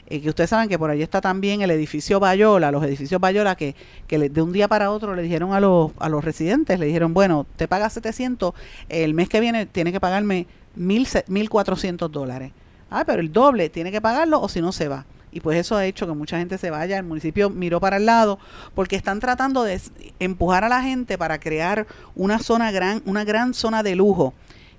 Eh, 0.07 0.21
que 0.21 0.29
ustedes 0.29 0.49
saben 0.49 0.67
que 0.67 0.77
por 0.77 0.89
allí 0.89 1.01
está 1.01 1.21
también 1.21 1.61
el 1.61 1.71
edificio 1.71 2.19
Bayola, 2.19 2.71
los 2.71 2.83
edificios 2.83 3.21
Bayola 3.21 3.55
que, 3.55 3.75
que 4.07 4.29
de 4.29 4.41
un 4.41 4.51
día 4.51 4.67
para 4.67 4.91
otro 4.91 5.15
le 5.15 5.21
dijeron 5.21 5.53
a 5.53 5.59
los, 5.59 5.91
a 5.99 6.09
los 6.09 6.23
residentes, 6.23 6.79
le 6.79 6.85
dijeron, 6.85 7.13
bueno, 7.13 7.45
te 7.55 7.67
pagas 7.67 7.93
700, 7.93 8.53
el 8.89 9.13
mes 9.13 9.29
que 9.29 9.39
viene 9.39 9.65
tiene 9.65 9.91
que 9.91 9.99
pagarme 9.99 10.47
1.400 10.77 12.09
dólares. 12.09 12.51
Ah, 12.89 13.05
pero 13.05 13.21
el 13.21 13.31
doble 13.31 13.69
tiene 13.69 13.91
que 13.91 14.01
pagarlo 14.01 14.41
o 14.41 14.49
si 14.49 14.59
no 14.59 14.71
se 14.73 14.89
va 14.89 15.05
y 15.31 15.39
pues 15.39 15.57
eso 15.57 15.75
ha 15.75 15.85
hecho 15.85 16.05
que 16.05 16.13
mucha 16.13 16.37
gente 16.37 16.57
se 16.57 16.69
vaya. 16.69 16.97
El 16.97 17.05
municipio 17.05 17.49
miró 17.49 17.79
para 17.79 17.97
el 17.97 18.05
lado 18.05 18.39
porque 18.75 18.95
están 18.95 19.19
tratando 19.19 19.63
de 19.63 19.81
empujar 20.19 20.63
a 20.63 20.69
la 20.69 20.81
gente 20.83 21.17
para 21.17 21.39
crear 21.39 21.87
una 22.15 22.39
zona 22.39 22.71
gran, 22.71 23.01
una 23.05 23.23
gran 23.23 23.53
zona 23.53 23.83
de 23.83 23.95
lujo. 23.95 24.33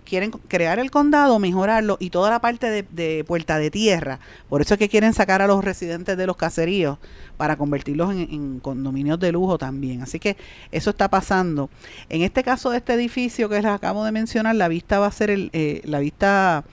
Quieren 0.04 0.32
crear 0.32 0.80
el 0.80 0.90
condado, 0.90 1.38
mejorarlo 1.38 1.96
y 2.00 2.10
toda 2.10 2.28
la 2.28 2.40
parte 2.40 2.82
de, 2.82 3.24
puerta 3.24 3.58
de 3.58 3.70
tierra. 3.70 4.18
Por 4.48 4.60
eso 4.60 4.74
es 4.74 4.78
que 4.78 4.88
quieren 4.88 5.14
sacar 5.14 5.40
a 5.42 5.46
los 5.46 5.64
residentes 5.64 6.16
de 6.16 6.26
los 6.26 6.36
caseríos 6.36 6.98
para 7.36 7.56
convertirlos 7.56 8.12
en, 8.12 8.58
condominios 8.58 9.20
de 9.20 9.30
lujo 9.30 9.58
también. 9.58 10.02
Así 10.02 10.18
que 10.18 10.36
eso 10.72 10.90
está 10.90 11.08
pasando. 11.08 11.70
En 12.08 12.22
este 12.22 12.42
caso 12.42 12.70
de 12.70 12.78
este 12.78 12.94
edificio 12.94 13.48
que 13.48 13.62
les 13.62 13.64
acabo 13.64 14.04
de 14.04 14.10
mencionar, 14.10 14.56
la 14.56 14.66
vista 14.66 14.98
va 14.98 15.06
a 15.06 15.12
ser 15.12 15.30
el, 15.30 15.50
eh, 15.52 15.82
la 15.84 16.00
vista 16.00 16.64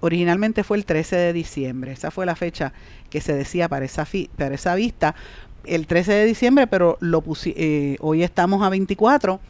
originalmente 0.00 0.64
fue 0.64 0.76
el 0.76 0.84
13 0.84 1.16
de 1.16 1.32
diciembre. 1.32 1.92
Esa 1.92 2.10
fue 2.10 2.26
la 2.26 2.36
fecha 2.36 2.72
que 3.10 3.20
se 3.20 3.34
decía 3.34 3.68
para 3.68 3.84
esa, 3.84 4.06
para 4.36 4.54
esa 4.54 4.74
vista 4.74 5.14
el 5.64 5.86
13 5.86 6.12
de 6.12 6.24
diciembre, 6.24 6.66
pero 6.66 6.96
lo 7.00 7.22
eh, 7.44 7.96
hoy 8.00 8.22
estamos 8.22 8.62
a 8.62 8.68
24 8.68 9.40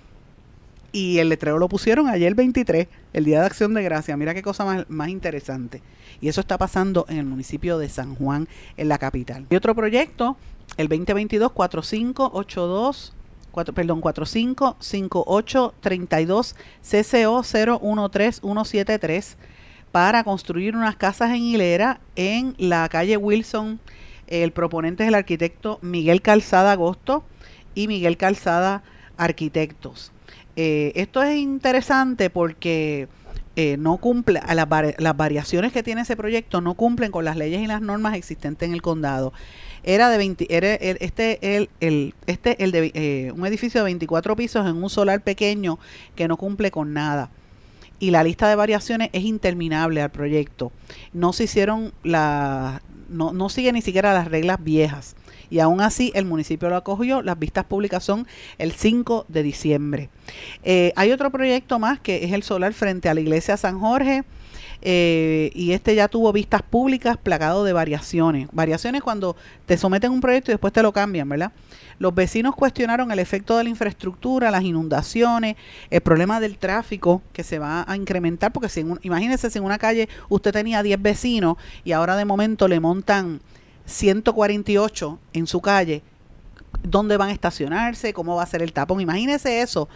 y 0.91 1.19
el 1.19 1.29
letrero 1.29 1.59
lo 1.59 1.69
pusieron 1.69 2.09
ayer 2.09 2.35
23, 2.35 2.89
el 3.13 3.25
Día 3.25 3.41
de 3.41 3.47
Acción 3.47 3.75
de 3.75 3.83
Gracia. 3.83 4.17
Mira 4.17 4.35
qué 4.35 4.43
cosa 4.43 4.65
más, 4.65 4.89
más 4.89 5.09
interesante. 5.09 5.83
Y 6.21 6.29
eso 6.29 6.41
está 6.41 6.59
pasando 6.59 7.07
en 7.09 7.19
el 7.19 7.27
municipio 7.27 7.79
de 7.79 7.89
San 7.89 8.15
Juan, 8.15 8.49
en 8.77 8.89
la 8.89 8.99
capital. 8.99 9.47
Y 9.51 9.57
otro 9.57 9.75
proyecto, 9.75 10.37
el 10.77 10.89
2022 10.89 11.53
4582 11.53 13.15
4, 13.51 13.75
perdón, 13.75 14.01
455832 14.01 16.55
CCO 16.83 17.43
013173 17.43 19.37
para 19.93 20.25
construir 20.25 20.77
unas 20.77 20.97
casas 20.97 21.31
en 21.31 21.43
hilera 21.43 22.01
en 22.17 22.55
la 22.59 22.89
calle 22.89 23.17
Wilson. 23.17 23.81
El 24.27 24.53
proponente 24.53 25.05
es 25.05 25.09
el 25.09 25.15
arquitecto 25.15 25.79
Miguel 25.83 26.23
Calzada 26.23 26.73
Agosto 26.73 27.25
y 27.75 27.89
Miguel 27.89 28.17
Calzada 28.17 28.83
Arquitectos. 29.17 30.13
Eh, 30.57 30.93
esto 30.97 31.23
es 31.23 31.37
interesante 31.37 32.31
porque 32.31 33.09
eh, 33.57 33.77
no 33.77 33.97
cumple, 33.97 34.41
las, 34.55 35.17
variaciones 35.17 35.73
que 35.73 35.83
tiene 35.83 36.03
ese 36.03 36.17
proyecto 36.17 36.61
no 36.61 36.75
cumplen 36.75 37.11
con 37.11 37.25
las 37.25 37.37
leyes 37.37 37.61
y 37.61 37.67
las 37.67 37.81
normas 37.81 38.15
existentes 38.17 38.69
en 38.69 38.75
el 38.75 38.83
condado. 38.83 39.33
Era 39.83 40.11
de 40.11 40.19
20, 40.19 40.47
era 40.49 40.75
este, 40.75 41.57
el, 41.81 42.15
este, 42.27 42.63
el 42.63 42.73
de 42.73 42.91
eh, 42.95 43.33
un 43.33 43.47
edificio 43.47 43.81
de 43.81 43.85
24 43.85 44.37
pisos 44.37 44.67
en 44.67 44.83
un 44.83 44.91
solar 44.91 45.23
pequeño 45.23 45.79
que 46.15 46.29
no 46.29 46.37
cumple 46.37 46.71
con 46.71 46.93
nada 46.93 47.31
y 47.99 48.11
la 48.11 48.23
lista 48.23 48.49
de 48.49 48.55
variaciones 48.55 49.11
es 49.13 49.25
interminable 49.25 50.03
al 50.03 50.11
proyecto. 50.11 50.73
No 51.13 51.33
se 51.33 51.45
hicieron 51.45 51.93
la, 52.03 52.83
no, 53.09 53.33
no 53.33 53.49
sigue 53.49 53.73
ni 53.73 53.83
siquiera 53.83 54.15
las 54.15 54.29
reglas 54.29 54.63
viejas. 54.63 55.17
Y 55.51 55.61
aún 55.61 55.81
así 55.81 56.13
el 56.15 56.25
municipio 56.25 56.69
lo 56.69 56.77
acogió. 56.77 57.23
Las 57.23 57.39
vistas 57.39 57.65
públicas 57.65 58.05
son 58.05 58.27
el 58.59 58.73
5 58.73 59.27
de 59.29 59.43
diciembre. 59.43 60.11
Eh, 60.63 60.93
hay 60.97 61.11
otro 61.13 61.31
proyecto 61.31 61.79
más 61.79 62.01
que 62.01 62.25
es 62.25 62.33
el 62.33 62.43
solar 62.43 62.73
frente 62.75 63.09
a 63.09 63.15
la 63.15 63.21
iglesia 63.21 63.57
San 63.57 63.81
Jorge. 63.81 64.25
Eh, 64.81 65.51
y 65.55 65.73
este 65.73 65.95
ya 65.97 66.07
tuvo 66.07 66.33
vistas 66.33 66.63
públicas 66.63 67.17
plagado 67.17 67.65
de 67.65 67.73
variaciones. 67.73 68.49
Variaciones 68.53 69.03
cuando 69.03 69.37
te 69.67 69.77
someten 69.77 70.13
un 70.13 70.21
proyecto 70.21 70.51
y 70.51 70.55
después 70.55 70.73
te 70.73 70.83
lo 70.83 70.93
cambian, 70.93 71.29
¿verdad? 71.29 71.53
Los 71.99 72.15
vecinos 72.15 72.55
cuestionaron 72.55 73.11
el 73.11 73.19
efecto 73.19 73.57
de 73.57 73.65
la 73.65 73.71
infraestructura, 73.71 74.53
las 74.53 74.63
inundaciones, 74.63 75.57
el 75.91 76.01
problema 76.01 76.39
del 76.39 76.59
tráfico 76.59 77.23
que 77.33 77.43
se 77.43 77.59
va 77.59 77.85
a 77.89 77.97
incrementar, 77.97 78.53
porque 78.53 78.69
si 78.69 78.85
imagínense 79.03 79.51
si 79.51 79.59
en 79.59 79.65
una 79.65 79.79
calle 79.79 80.09
usted 80.29 80.53
tenía 80.53 80.83
10 80.83 81.03
vecinos 81.03 81.57
y 81.85 81.93
ahora 81.93 82.17
de 82.17 82.25
momento 82.25 82.69
le 82.69 82.79
montan 82.79 83.41
148 83.87 85.19
en 85.33 85.47
su 85.49 85.61
calle, 85.61 86.03
¿dónde 86.83 87.17
van 87.17 87.31
a 87.31 87.33
estacionarse? 87.33 88.13
¿Cómo 88.13 88.37
va 88.37 88.45
a 88.45 88.47
ser 88.47 88.63
el 88.63 88.73
tapón? 88.73 89.01
Imagínese 89.01 89.61
eso, 89.61 89.89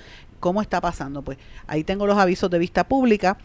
¿cómo 0.43 0.61
está 0.61 0.81
pasando? 0.81 1.23
Pues 1.23 1.39
ahí 1.69 1.85
tengo 1.85 2.07
los 2.07 2.19
avisos 2.19 2.51
de 2.51 2.59
vista 2.59 2.85
pública 2.85 3.39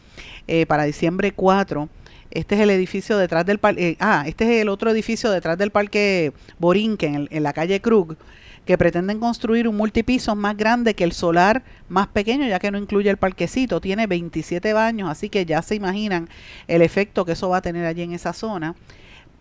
eh, 0.48 0.66
para 0.66 0.84
diciembre 0.84 1.32
4. 1.32 1.88
Este 2.32 2.56
es 2.56 2.62
el 2.62 2.72
edificio 2.72 3.18
detrás 3.18 3.46
del 3.46 3.60
parque. 3.60 3.90
Eh, 3.92 3.98
ah, 4.00 4.24
este 4.28 4.44
es 4.44 4.62
el 4.62 4.68
otro 4.68 4.90
edificio 4.90 5.32
detrás 5.32 5.58
del 5.58 5.72
parque 5.72 6.34
Borinquen, 6.60 7.30
en 7.32 7.44
la 7.44 7.54
calle 7.54 7.80
Krug 7.80 8.18
que 8.66 8.78
pretenden 8.78 9.20
construir 9.20 9.66
un 9.68 9.78
multipiso 9.78 10.36
más 10.36 10.58
grande 10.58 10.94
que 10.94 11.06
el 11.06 11.14
solar 11.14 11.64
más 11.88 12.08
pequeño, 12.08 12.46
ya 12.48 12.60
que 12.60 12.70
no 12.70 12.78
incluye 12.78 13.10
el 13.10 13.16
parquecito. 13.16 13.80
Tiene 13.80 14.08
27 14.08 14.74
baños, 14.74 15.10
así 15.10 15.30
que 15.30 15.46
ya 15.46 15.62
se 15.62 15.76
imaginan 15.76 16.28
el 16.68 16.82
efecto 16.82 17.24
que 17.24 17.32
eso 17.32 17.48
va 17.48 17.58
a 17.58 17.62
tener 17.62 17.86
allí 17.86 18.02
en 18.02 18.12
esa 18.12 18.34
zona. 18.34 18.76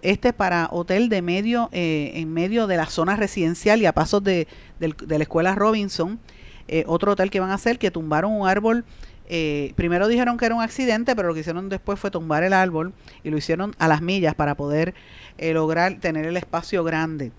Este 0.03 0.29
es 0.29 0.35
para 0.35 0.69
hotel 0.71 1.09
de 1.09 1.23
medio, 1.23 1.71
eh, 1.73 2.13
en 2.15 2.33
medio 2.33 2.69
de 2.69 2.77
la 2.77 2.87
zona 2.87 3.17
residencial 3.17 3.83
y 3.83 3.87
a 3.87 3.93
pasos 3.93 4.23
de, 4.23 4.47
la 4.79 5.17
escuela 5.17 5.57
Robinson. 5.57 6.21
Eh, 6.69 6.85
otro 6.87 7.13
hotel 7.13 7.31
que 7.31 7.41
van 7.41 7.51
a 7.51 7.55
hacer, 7.55 7.79
que 7.79 7.91
tumbaron 7.91 8.33
un 8.33 8.49
árbol 8.49 8.85
eh, 9.29 9.73
primero 9.75 10.07
dijeron 10.07 10.39
que 10.39 10.47
era 10.47 10.55
un 10.55 10.63
accidente, 10.63 11.17
pero 11.17 11.27
lo 11.27 11.35
que 11.35 11.41
hicieron 11.41 11.69
después 11.69 11.99
fue 11.99 12.13
tumbar 12.13 12.45
el 12.45 12.53
árbol 12.53 12.93
y 13.25 13.31
lo 13.31 13.37
hicieron 13.37 13.75
a 13.79 13.89
las 13.89 14.01
millas 14.01 14.37
para 14.37 14.55
poder 14.55 14.95
lograr 15.37 15.99
tener 15.99 16.27
el 16.27 16.37
espacio 16.37 16.85
grande. 16.85 17.33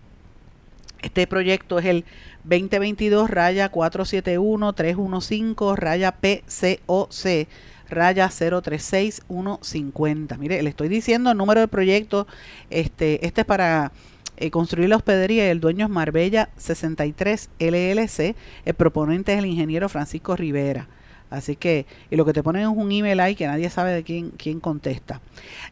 Este 1.02 1.28
proyecto 1.28 1.80
es 1.80 1.86
el 1.86 2.04
2022 2.44 3.30
raya 3.30 3.70
471 3.70 4.74
315 4.74 5.78
raya 5.78 6.12
PCOC 6.12 7.48
raya 7.90 8.30
036150. 8.30 10.38
Mire, 10.38 10.62
le 10.62 10.70
estoy 10.70 10.90
diciendo 10.90 11.32
el 11.32 11.38
número 11.38 11.62
del 11.62 11.70
proyecto. 11.70 12.28
Este, 12.70 13.26
este 13.26 13.42
es 13.42 13.48
para 13.48 13.92
eh, 14.38 14.51
construir 14.51 14.89
la 14.89 14.96
hospedería 14.96 15.48
y 15.48 15.50
el 15.50 15.60
dueño 15.60 15.86
es 15.86 15.91
Marbella 15.91 16.50
63 16.58 17.50
LLC. 17.60 18.36
El 18.65 18.74
proponente 18.75 19.34
es 19.34 19.39
el 19.39 19.46
ingeniero 19.46 19.89
Francisco 19.89 20.36
Rivera. 20.36 20.88
Así 21.29 21.58
que, 21.58 21.86
y 22.10 22.15
lo 22.15 22.25
que 22.25 22.32
te 22.32 22.41
ponen 22.41 22.62
es 22.62 22.67
un 22.70 22.91
email 22.91 23.20
ahí 23.20 23.36
que 23.36 23.48
nadie 23.48 23.70
sabe 23.70 23.91
de 23.91 24.03
quién, 24.03 24.32
quién 24.32 24.60
contesta. 24.60 25.20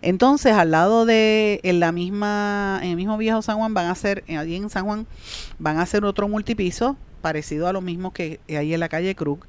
Entonces, 0.01 0.53
al 0.53 0.71
lado 0.71 1.05
de, 1.05 1.61
en 1.63 1.79
la 1.79 1.91
misma, 1.91 2.79
en 2.83 2.89
el 2.89 2.95
mismo 2.97 3.17
viejo 3.17 3.41
San 3.41 3.57
Juan, 3.57 3.73
van 3.73 3.85
a 3.85 3.91
hacer, 3.91 4.23
allí 4.37 4.55
en 4.55 4.69
San 4.69 4.85
Juan, 4.85 5.07
van 5.57 5.77
a 5.77 5.83
hacer 5.83 6.03
otro 6.03 6.27
multipiso, 6.27 6.97
parecido 7.21 7.67
a 7.67 7.73
lo 7.73 7.81
mismo 7.81 8.11
que 8.11 8.39
hay 8.49 8.73
en 8.73 8.79
la 8.81 8.89
calle 8.89 9.15
Cruz, 9.15 9.39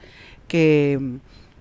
que 0.47 1.19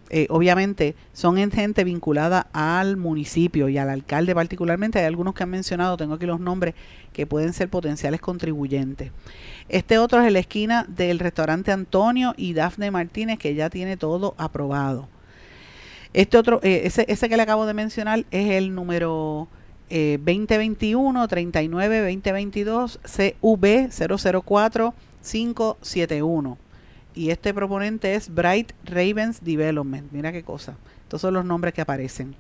eh, 0.10 0.28
obviamente 0.30 0.96
son 1.14 1.38
gente 1.38 1.84
vinculada 1.84 2.48
al 2.54 2.96
municipio 2.96 3.70
y 3.70 3.78
al 3.78 3.90
alcalde 3.90 4.36
particularmente. 4.36 5.00
Hay 5.00 5.06
algunos 5.06 5.34
que 5.34 5.44
han 5.44 5.50
mencionado, 5.50 5.98
tengo 5.98 6.16
aquí 6.16 6.26
los 6.26 6.40
nombres, 6.40 6.76
que 7.12 7.26
pueden 7.26 7.54
ser 7.54 7.70
potenciales 7.70 8.22
contribuyentes. 8.22 9.12
Este 9.68 9.98
otro 9.98 10.22
es 10.22 10.32
la 10.32 10.40
esquina 10.40 10.86
del 10.88 11.20
restaurante 11.20 11.72
Antonio 11.72 12.34
y 12.38 12.54
Dafne 12.54 12.92
Martínez, 12.92 13.40
que 13.40 13.56
ya 13.56 13.70
tiene 13.70 13.98
todo 13.98 14.36
aprobado. 14.38 15.08
Este 16.14 16.38
otro, 16.38 16.60
eh, 16.64 16.82
ese, 16.86 17.06
ese 17.08 17.28
que 17.28 17.36
le 17.36 17.44
acabo 17.44 17.66
de 17.66 17.74
mencionar 17.74 18.26
es 18.32 18.52
el 18.52 18.76
número 18.76 19.48
2021 19.90 21.28
39 21.28 22.00
2022 22.00 23.00
CV 23.06 23.90
004 23.90 24.94
571 25.22 26.58
y 27.16 27.32
este 27.32 27.54
proponente 27.54 28.16
es 28.16 28.34
Bright 28.34 28.72
Ravens 28.84 29.44
Development. 29.44 30.12
Mira 30.12 30.32
qué 30.32 30.44
cosa. 30.44 30.78
Estos 31.04 31.22
son 31.22 31.34
los 31.34 31.46
nombres 31.46 31.74
que 31.74 31.82
aparecen. 31.82 32.36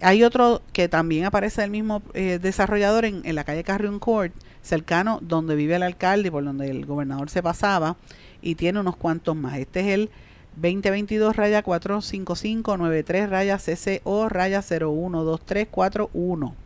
Hay 0.00 0.22
otro 0.24 0.62
que 0.72 0.88
también 0.88 1.24
aparece 1.24 1.64
el 1.64 1.70
mismo 1.70 2.02
eh, 2.12 2.38
desarrollador 2.40 3.04
en, 3.04 3.22
la 3.34 3.44
calle 3.44 3.64
Carrion 3.64 3.98
Court, 4.00 4.32
cercano 4.60 5.20
donde 5.22 5.54
vive 5.54 5.76
el 5.76 5.82
alcalde 5.82 6.28
y 6.28 6.30
por 6.30 6.44
donde 6.44 6.68
el 6.68 6.84
gobernador 6.86 7.30
se 7.30 7.42
pasaba, 7.42 7.96
y 8.42 8.56
tiene 8.56 8.80
unos 8.80 8.96
cuantos 8.96 9.36
más. 9.36 9.58
Este 9.58 9.80
es 9.80 9.86
el 9.88 10.10
2022 10.56 11.36
raya 11.36 11.62
45593 11.62 13.30
raya 13.30 13.58
CCO 13.58 14.28
raya 14.28 14.60
012341. 14.60 16.61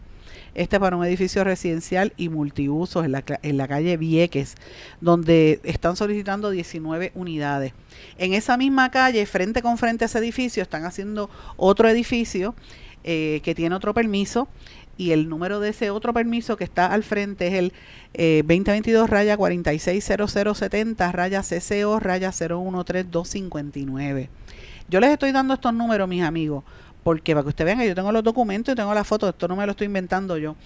Este 0.56 0.80
para 0.80 0.96
un 0.96 1.04
edificio 1.04 1.44
residencial 1.44 2.14
y 2.16 2.30
multiusos 2.30 3.04
en 3.04 3.12
la, 3.12 3.68
calle 3.68 3.98
Vieques, 3.98 4.54
donde 5.02 5.60
están 5.64 5.96
solicitando 5.96 6.48
19 6.48 7.12
unidades. 7.14 7.74
En 8.16 8.32
esa 8.32 8.56
misma 8.56 8.90
calle, 8.90 9.26
frente 9.26 9.60
con 9.60 9.76
frente 9.76 10.04
a 10.04 10.06
ese 10.06 10.18
edificio, 10.18 10.62
están 10.62 10.86
haciendo 10.86 11.28
otro 11.58 11.90
edificio 11.90 12.54
eh, 13.04 13.42
que 13.44 13.54
tiene 13.54 13.74
otro 13.74 13.92
permiso 13.92 14.48
y 14.96 15.10
el 15.10 15.28
número 15.28 15.60
de 15.60 15.68
ese 15.68 15.90
otro 15.90 16.14
permiso 16.14 16.56
que 16.56 16.64
está 16.64 16.86
al 16.86 17.02
frente 17.02 17.48
es 17.48 17.52
el 17.52 17.74
2022 18.46 19.04
eh, 19.04 19.06
raya 19.10 19.36
460070 19.36 21.12
raya 21.12 21.42
CCO 21.42 22.00
raya 22.00 22.32
013259. 22.32 24.30
Yo 24.88 25.00
les 25.00 25.10
estoy 25.10 25.32
dando 25.32 25.52
estos 25.54 25.74
números, 25.74 26.08
mis 26.08 26.22
amigos, 26.22 26.62
porque 27.06 27.34
para 27.34 27.44
que 27.44 27.50
usted 27.50 27.64
vean 27.64 27.80
yo 27.84 27.94
tengo 27.94 28.10
los 28.10 28.24
documentos 28.24 28.72
y 28.72 28.74
tengo 28.74 28.92
la 28.92 29.04
foto, 29.04 29.28
esto 29.28 29.46
no 29.46 29.54
me 29.54 29.64
lo 29.64 29.70
estoy 29.70 29.84
inventando 29.84 30.38
yo. 30.38 30.56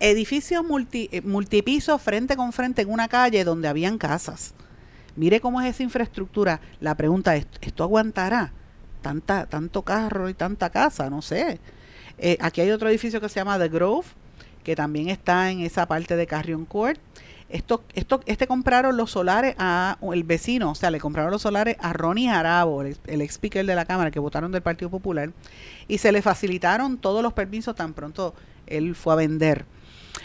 Edificios 0.00 0.62
multi, 0.62 1.08
eh, 1.10 1.22
multipisos 1.22 2.02
frente 2.02 2.36
con 2.36 2.52
frente 2.52 2.82
en 2.82 2.90
una 2.90 3.08
calle 3.08 3.42
donde 3.42 3.68
habían 3.68 3.96
casas. 3.96 4.52
Mire 5.16 5.40
cómo 5.40 5.62
es 5.62 5.74
esa 5.74 5.84
infraestructura. 5.84 6.60
La 6.80 6.94
pregunta 6.94 7.36
es, 7.36 7.46
¿esto 7.62 7.84
aguantará? 7.84 8.52
Tanta, 9.00 9.46
tanto 9.46 9.80
carro 9.80 10.28
y 10.28 10.34
tanta 10.34 10.68
casa, 10.68 11.08
no 11.08 11.22
sé. 11.22 11.58
Eh, 12.18 12.36
aquí 12.38 12.60
hay 12.60 12.70
otro 12.70 12.90
edificio 12.90 13.18
que 13.18 13.30
se 13.30 13.36
llama 13.36 13.58
The 13.58 13.70
Grove, 13.70 14.08
que 14.64 14.76
también 14.76 15.08
está 15.08 15.50
en 15.50 15.60
esa 15.60 15.88
parte 15.88 16.16
de 16.16 16.26
Carrion 16.26 16.66
Court. 16.66 17.00
Esto, 17.48 17.82
esto, 17.94 18.20
este 18.26 18.46
compraron 18.46 18.96
los 18.96 19.10
solares 19.10 19.54
a 19.58 19.96
el 20.12 20.22
vecino, 20.24 20.72
o 20.72 20.74
sea, 20.74 20.90
le 20.90 21.00
compraron 21.00 21.30
los 21.30 21.42
solares 21.42 21.76
a 21.80 21.94
Ronnie 21.94 22.28
Arabo, 22.28 22.82
el, 22.82 22.98
el 23.06 23.22
ex 23.22 23.34
speaker 23.34 23.64
de 23.64 23.74
la 23.74 23.86
Cámara 23.86 24.10
que 24.10 24.18
votaron 24.18 24.52
del 24.52 24.60
Partido 24.60 24.90
Popular, 24.90 25.30
y 25.86 25.98
se 25.98 26.12
le 26.12 26.20
facilitaron 26.20 26.98
todos 26.98 27.22
los 27.22 27.32
permisos 27.32 27.74
tan 27.74 27.94
pronto 27.94 28.34
él 28.66 28.94
fue 28.94 29.14
a 29.14 29.16
vender. 29.16 29.64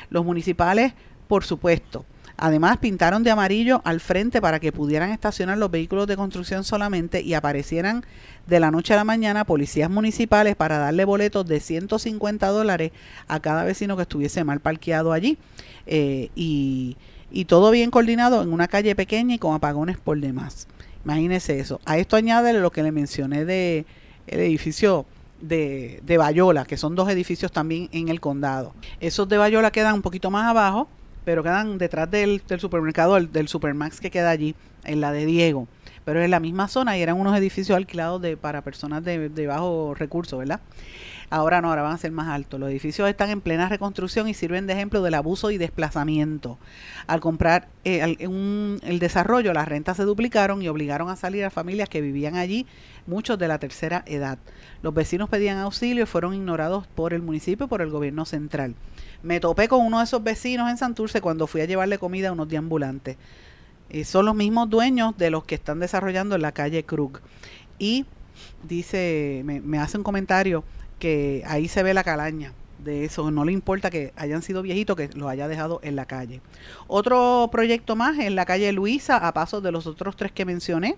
Los 0.10 0.26
municipales, 0.26 0.93
por 1.28 1.43
supuesto. 1.43 2.06
Además, 2.36 2.78
pintaron 2.78 3.24
de 3.24 3.32
amarillo 3.32 3.82
al 3.86 4.00
frente 4.00 4.41
para 4.41 4.60
que 4.60 4.71
pudieran 4.71 5.12
estacionar 5.12 5.58
los 5.58 5.69
vehículos 5.69 6.08
de 6.08 6.17
construcción 6.17 6.63
solamente 6.63 7.21
y 7.21 7.36
aparecieran 7.36 8.04
de 8.47 8.60
la 8.60 8.71
noche 8.71 8.93
a 8.93 8.97
la 8.97 9.04
mañana 9.04 9.45
policías 9.45 9.89
municipales 9.89 10.56
para 10.56 10.80
darle 10.80 11.06
boletos 11.06 11.45
de 11.45 11.60
150 11.60 12.47
dólares 12.47 12.91
a 13.28 13.39
cada 13.39 13.63
vecino 13.63 13.95
que 13.95 14.02
estuviese 14.02 14.43
mal 14.43 14.60
parqueado 14.62 15.13
allí. 15.13 15.38
Eh, 15.86 16.32
y 16.36 16.97
y 17.34 17.46
todo 17.46 17.72
bien 17.72 17.91
coordinado 17.91 18.43
en 18.43 18.54
una 18.54 18.67
calle 18.67 18.96
pequeña 18.96 19.36
y 19.36 19.39
con 19.39 19.56
apagones 19.56 19.98
por 19.98 20.19
demás. 20.19 20.67
Imagínese 21.04 21.60
eso. 21.60 21.82
A 21.84 21.98
esto 21.98 22.15
añade 22.15 22.54
lo 22.54 22.72
que 22.72 22.84
le 22.84 22.91
mencioné 22.91 23.43
de 23.43 23.86
el 24.28 24.39
edificio 24.39 25.06
de, 25.41 26.00
de 26.04 26.17
Bayola, 26.17 26.63
que 26.63 26.78
son 26.78 26.96
dos 26.96 27.10
edificios 27.10 27.52
también 27.52 27.89
en 27.91 28.08
el 28.08 28.22
condado. 28.22 28.74
Esos 29.02 29.28
de 29.28 29.38
Bayola 29.38 29.72
quedan 29.72 29.96
un 29.96 30.02
poquito 30.04 30.30
más 30.30 30.46
abajo, 30.46 30.88
pero 31.26 31.43
quedan 31.43 31.80
detrás 31.80 32.10
del, 32.10 32.41
supermercado, 32.60 33.19
del, 33.19 33.48
Supermax 33.48 34.00
que 34.00 34.12
queda 34.12 34.30
allí, 34.30 34.56
en 34.86 35.02
la 35.02 35.12
de 35.12 35.26
Diego. 35.26 35.67
Pero 36.06 36.22
es 36.22 36.30
la 36.30 36.39
misma 36.39 36.67
zona 36.67 36.98
y 36.98 37.02
eran 37.02 37.19
unos 37.19 37.36
edificios 37.38 37.76
alquilados 37.76 38.22
de, 38.22 38.38
para 38.38 38.62
personas 38.62 39.04
de, 39.04 39.30
de 39.30 39.48
bajo 39.48 39.96
recursos, 39.96 40.38
¿verdad? 40.38 40.60
Ahora 41.34 41.62
no, 41.62 41.69
ahora 41.69 41.82
van 41.82 41.93
a 41.93 41.98
ser 41.98 42.12
más 42.12 42.28
altos. 42.28 42.60
Los 42.60 42.69
edificios 42.69 43.10
están 43.10 43.32
en 43.32 43.41
plena 43.41 43.67
reconstrucción 43.67 44.28
y 44.30 44.36
sirven 44.36 44.67
de 44.67 44.74
ejemplo 44.74 45.02
del 45.02 45.15
abuso 45.15 45.50
y 45.50 45.58
desplazamiento. 45.58 46.60
Al 47.08 47.22
comprar 47.22 47.69
eh, 47.86 48.17
el 48.19 49.00
desarrollo, 49.00 49.52
las 49.52 49.67
rentas 49.67 49.98
se 49.98 50.04
duplicaron 50.04 50.62
y 50.62 50.67
obligaron 50.67 51.10
a 51.10 51.15
salir 51.15 51.43
a 51.43 51.50
familias 51.50 51.89
que 51.89 52.02
vivían 52.02 52.36
allí, 52.36 52.67
muchos 53.08 53.39
de 53.39 53.48
la 53.48 53.58
tercera 53.58 54.04
edad. 54.06 54.38
Los 54.84 54.93
vecinos 54.93 55.28
pedían 55.28 55.58
auxilio 55.58 56.04
y 56.04 56.06
fueron 56.06 56.36
ignorados 56.36 56.86
por 56.86 57.15
el 57.15 57.24
municipio 57.24 57.65
y 57.65 57.69
por 57.69 57.82
el 57.82 57.89
gobierno 57.89 58.26
central. 58.26 58.76
Me 59.24 59.39
topé 59.39 59.67
con 59.67 59.84
uno 59.84 59.98
de 59.98 60.04
esos 60.04 60.24
vecinos 60.24 60.69
en 60.69 60.78
Santurce 60.78 61.19
cuando 61.19 61.48
fui 61.48 61.62
a 61.62 61.65
llevarle 61.65 61.98
comida 61.98 62.30
a 62.30 62.34
unos 62.34 62.48
deambulantes. 62.48 63.17
Eh, 63.89 64.06
son 64.06 64.28
los 64.28 64.36
mismos 64.36 64.69
dueños 64.69 65.17
de 65.17 65.32
los 65.32 65.46
que 65.46 65.56
están 65.56 65.80
desarrollando 65.80 66.36
en 66.36 66.43
la 66.43 66.52
calle 66.52 66.84
Krug. 66.84 67.22
Y 67.80 68.06
dice, 68.62 69.41
me, 69.46 69.62
me 69.62 69.80
hace 69.80 69.98
un 69.98 70.04
comentario 70.04 70.63
que 71.04 71.44
ahí 71.46 71.68
se 71.68 71.84
ve 71.84 71.94
la 71.94 72.06
calaña 72.06 72.54
de 72.80 73.04
eso, 73.04 73.30
no 73.30 73.44
le 73.44 73.52
importa 73.52 73.89
que 73.89 74.13
hayan 74.16 74.42
sido 74.42 74.62
viejitos, 74.62 74.96
que 74.96 75.10
los 75.16 75.30
haya 75.30 75.50
dejado 75.50 75.82
en 75.84 75.98
la 75.98 76.06
calle. 76.06 76.39
Otro 76.88 77.50
proyecto 77.52 77.98
más 77.98 78.18
en 78.20 78.36
la 78.36 78.46
calle 78.46 78.72
Luisa, 78.72 79.18
a 79.18 79.34
paso 79.34 79.60
de 79.60 79.74
los 79.74 79.86
otros 79.86 80.16
tres 80.16 80.32
que 80.32 80.46
mencioné, 80.46 80.96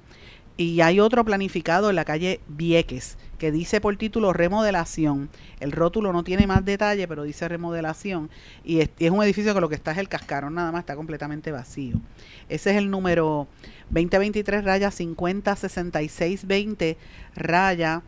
y 0.58 0.82
hay 0.82 1.00
otro 1.00 1.26
planificado 1.26 1.90
en 1.90 1.96
la 1.96 2.06
calle 2.06 2.40
Vieques, 2.48 3.18
que 3.40 3.52
dice 3.52 3.82
por 3.82 3.98
título 3.98 4.32
remodelación. 4.32 5.28
El 5.60 5.72
rótulo 5.72 6.14
no 6.14 6.24
tiene 6.24 6.46
más 6.46 6.64
detalle, 6.64 7.08
pero 7.08 7.24
dice 7.24 7.48
remodelación. 7.48 8.30
Y 8.64 8.82
es, 8.82 8.92
es, 9.00 9.10
un 9.10 9.24
edificio 9.24 9.56
que 9.56 9.60
lo 9.60 9.70
que 9.70 9.76
está 9.76 9.92
es 9.92 9.98
el 9.98 10.08
cascarón, 10.08 10.54
nada 10.54 10.72
más 10.72 10.82
está 10.82 10.96
completamente 10.96 11.52
vacío. 11.52 12.00
Ese 12.48 12.70
es 12.70 12.78
el 12.78 12.92
número 12.92 13.48
2023 13.90 14.64
raya 14.64 14.92
506620 14.92 16.96
raya 17.36 18.04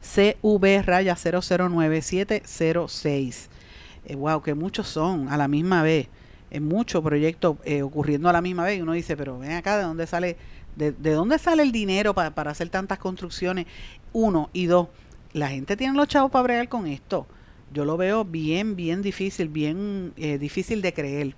CV 0.00 0.82
raya 0.82 1.16
009706. 1.16 3.50
Eh, 4.04 4.16
wow, 4.16 4.42
que 4.42 4.54
muchos 4.54 4.88
son 4.88 5.28
a 5.28 5.36
la 5.36 5.48
misma 5.48 5.82
vez. 5.82 6.08
Es 6.50 6.60
mucho 6.60 7.02
proyecto 7.02 7.56
eh, 7.64 7.82
ocurriendo 7.82 8.28
a 8.28 8.32
la 8.32 8.42
misma 8.42 8.64
vez. 8.64 8.78
Y 8.78 8.82
uno 8.82 8.92
dice, 8.92 9.16
pero 9.16 9.38
ven 9.38 9.52
acá, 9.52 9.78
¿de 9.78 9.84
dónde 9.84 10.06
sale, 10.06 10.36
de, 10.76 10.92
dónde 10.92 11.38
sale 11.38 11.62
el 11.62 11.72
dinero 11.72 12.14
para, 12.14 12.34
para 12.34 12.50
hacer 12.50 12.68
tantas 12.68 12.98
construcciones? 12.98 13.66
Uno. 14.12 14.50
Y 14.52 14.66
dos, 14.66 14.88
la 15.32 15.48
gente 15.48 15.76
tiene 15.76 15.96
los 15.96 16.08
chavos 16.08 16.30
para 16.30 16.42
bregar 16.42 16.68
con 16.68 16.86
esto. 16.86 17.26
Yo 17.72 17.84
lo 17.84 17.96
veo 17.96 18.24
bien, 18.24 18.76
bien 18.76 19.00
difícil, 19.00 19.48
bien 19.48 20.12
eh, 20.16 20.38
difícil 20.38 20.82
de 20.82 20.92
creer. 20.92 21.34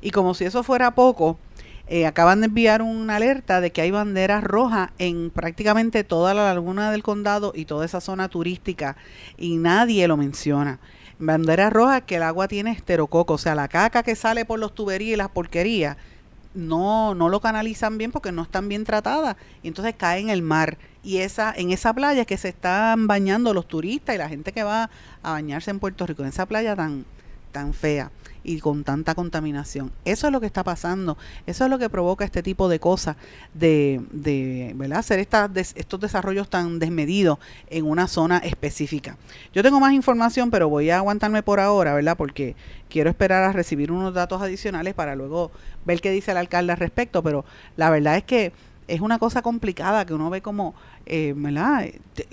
Y 0.00 0.10
como 0.10 0.32
si 0.32 0.44
eso 0.44 0.62
fuera 0.62 0.94
poco, 0.94 1.38
eh, 1.88 2.04
acaban 2.04 2.40
de 2.40 2.46
enviar 2.46 2.82
una 2.82 3.16
alerta 3.16 3.60
de 3.60 3.70
que 3.70 3.80
hay 3.80 3.92
banderas 3.92 4.42
rojas 4.42 4.90
en 4.98 5.30
prácticamente 5.30 6.02
toda 6.02 6.34
la 6.34 6.52
laguna 6.52 6.90
del 6.90 7.04
condado 7.04 7.52
y 7.54 7.64
toda 7.64 7.84
esa 7.84 8.00
zona 8.00 8.28
turística 8.28 8.96
y 9.36 9.56
nadie 9.56 10.08
lo 10.08 10.16
menciona. 10.16 10.80
Banderas 11.20 11.72
rojas 11.72 12.02
que 12.02 12.16
el 12.16 12.24
agua 12.24 12.48
tiene 12.48 12.72
esterococo, 12.72 13.34
o 13.34 13.38
sea, 13.38 13.54
la 13.54 13.68
caca 13.68 14.02
que 14.02 14.16
sale 14.16 14.44
por 14.44 14.58
los 14.58 14.74
tuberías 14.74 15.14
y 15.14 15.16
las 15.16 15.28
porquerías 15.28 15.96
no, 16.54 17.14
no 17.14 17.28
lo 17.28 17.40
canalizan 17.40 17.98
bien 17.98 18.10
porque 18.10 18.32
no 18.32 18.42
están 18.42 18.68
bien 18.68 18.84
tratadas 18.84 19.36
y 19.62 19.68
entonces 19.68 19.94
cae 19.96 20.20
en 20.20 20.30
el 20.30 20.42
mar. 20.42 20.78
Y 21.04 21.18
esa, 21.18 21.54
en 21.56 21.70
esa 21.70 21.94
playa 21.94 22.24
que 22.24 22.36
se 22.36 22.48
están 22.48 23.06
bañando 23.06 23.54
los 23.54 23.68
turistas 23.68 24.16
y 24.16 24.18
la 24.18 24.28
gente 24.28 24.50
que 24.50 24.64
va 24.64 24.90
a 25.22 25.30
bañarse 25.30 25.70
en 25.70 25.78
Puerto 25.78 26.04
Rico, 26.04 26.22
en 26.22 26.30
esa 26.30 26.46
playa 26.46 26.74
tan, 26.74 27.04
tan 27.52 27.72
fea 27.72 28.10
y 28.46 28.60
con 28.60 28.84
tanta 28.84 29.14
contaminación. 29.16 29.90
Eso 30.04 30.28
es 30.28 30.32
lo 30.32 30.40
que 30.40 30.46
está 30.46 30.62
pasando, 30.62 31.18
eso 31.46 31.64
es 31.64 31.70
lo 31.70 31.78
que 31.78 31.90
provoca 31.90 32.24
este 32.24 32.44
tipo 32.44 32.68
de 32.68 32.78
cosas, 32.78 33.16
de, 33.54 34.00
de 34.12 34.72
¿verdad? 34.76 35.00
hacer 35.00 35.18
estos 35.18 36.00
desarrollos 36.00 36.48
tan 36.48 36.78
desmedidos 36.78 37.38
en 37.68 37.84
una 37.84 38.06
zona 38.06 38.38
específica. 38.38 39.16
Yo 39.52 39.64
tengo 39.64 39.80
más 39.80 39.92
información, 39.92 40.50
pero 40.50 40.68
voy 40.68 40.90
a 40.90 40.98
aguantarme 40.98 41.42
por 41.42 41.58
ahora, 41.58 41.92
¿verdad? 41.92 42.16
Porque 42.16 42.54
quiero 42.88 43.10
esperar 43.10 43.42
a 43.42 43.52
recibir 43.52 43.90
unos 43.90 44.14
datos 44.14 44.40
adicionales 44.40 44.94
para 44.94 45.16
luego 45.16 45.50
ver 45.84 46.00
qué 46.00 46.12
dice 46.12 46.30
el 46.30 46.36
alcalde 46.36 46.72
al 46.72 46.78
respecto, 46.78 47.22
pero 47.22 47.44
la 47.76 47.90
verdad 47.90 48.16
es 48.16 48.24
que 48.24 48.52
es 48.88 49.00
una 49.00 49.18
cosa 49.18 49.42
complicada 49.42 50.04
que 50.06 50.14
uno 50.14 50.30
ve 50.30 50.40
como, 50.40 50.74
eh, 51.06 51.34
¿verdad? 51.36 51.86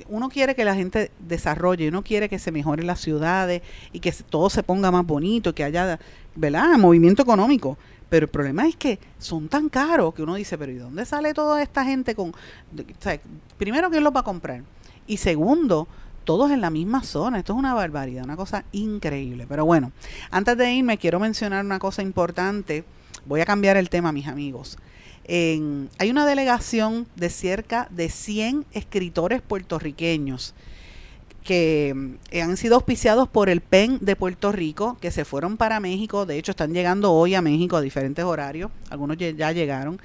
Uno 0.08 0.30
quiere 0.30 0.56
que 0.56 0.66
la 0.66 0.76
gente 0.76 1.12
desarrolle, 1.20 1.88
uno 1.88 2.04
quiere 2.04 2.30
que 2.30 2.40
se 2.40 2.52
mejoren 2.52 2.88
las 2.88 3.00
ciudades 3.00 3.62
y 3.92 4.00
que 4.00 4.12
todo 4.12 4.50
se 4.50 4.64
ponga 4.64 4.92
más 4.92 5.06
bonito, 5.06 5.56
que 5.56 5.64
haya, 5.64 6.00
¿verdad? 6.36 6.78
Movimiento 6.78 7.24
económico. 7.24 7.78
Pero 8.10 8.26
el 8.26 8.30
problema 8.30 8.68
es 8.68 8.76
que 8.76 9.00
son 9.18 9.48
tan 9.50 9.70
caros 9.70 10.14
que 10.14 10.22
uno 10.22 10.36
dice, 10.36 10.58
pero 10.58 10.72
¿y 10.72 10.76
dónde 10.76 11.06
sale 11.06 11.34
toda 11.34 11.64
esta 11.64 11.84
gente 11.84 12.14
con... 12.14 12.34
primero, 13.58 13.90
¿quién 13.90 14.04
los 14.04 14.16
va 14.16 14.20
a 14.20 14.24
comprar? 14.24 14.62
Y 15.08 15.18
segundo, 15.18 15.88
todos 16.24 16.52
en 16.52 16.62
la 16.62 16.70
misma 16.70 17.02
zona. 17.04 17.40
Esto 17.40 17.54
es 17.54 17.60
una 17.60 17.74
barbaridad, 17.74 18.24
una 18.24 18.36
cosa 18.36 18.66
increíble. 18.72 19.48
Pero 19.50 19.66
bueno, 19.66 19.92
antes 20.30 20.56
de 20.58 20.72
irme 20.72 21.00
quiero 21.00 21.20
mencionar 21.20 21.66
una 21.66 21.80
cosa 21.80 22.04
importante. 22.04 22.84
Voy 23.26 23.42
a 23.42 23.46
cambiar 23.46 23.78
el 23.78 23.90
tema, 23.90 24.12
mis 24.12 24.28
amigos 24.28 24.78
hay 25.28 26.10
una 26.10 26.26
delegación 26.26 27.08
de 27.16 27.30
cerca 27.30 27.88
de 27.92 28.10
100 28.10 28.66
escritores 28.74 29.42
puertorriqueños 29.42 30.54
que 31.44 32.18
eh, 32.32 32.42
han 32.42 32.58
sido 32.58 32.76
auspiciados 32.76 33.28
por 33.28 33.50
el 33.50 33.62
PEN 33.62 34.00
de 34.02 34.16
Puerto 34.16 34.52
Rico, 34.52 34.98
que 35.02 35.12
se 35.12 35.26
fueron 35.26 35.58
para 35.58 35.80
México, 35.80 36.26
de 36.26 36.38
hecho 36.38 36.52
están 36.52 36.74
llegando 36.74 37.12
hoy 37.12 37.36
a 37.36 37.42
México 37.42 37.76
a 37.76 37.82
diferentes 37.82 38.24
horarios, 38.24 38.72
algunos 38.90 39.18
ya 39.18 39.52
llegaron, 39.52 40.00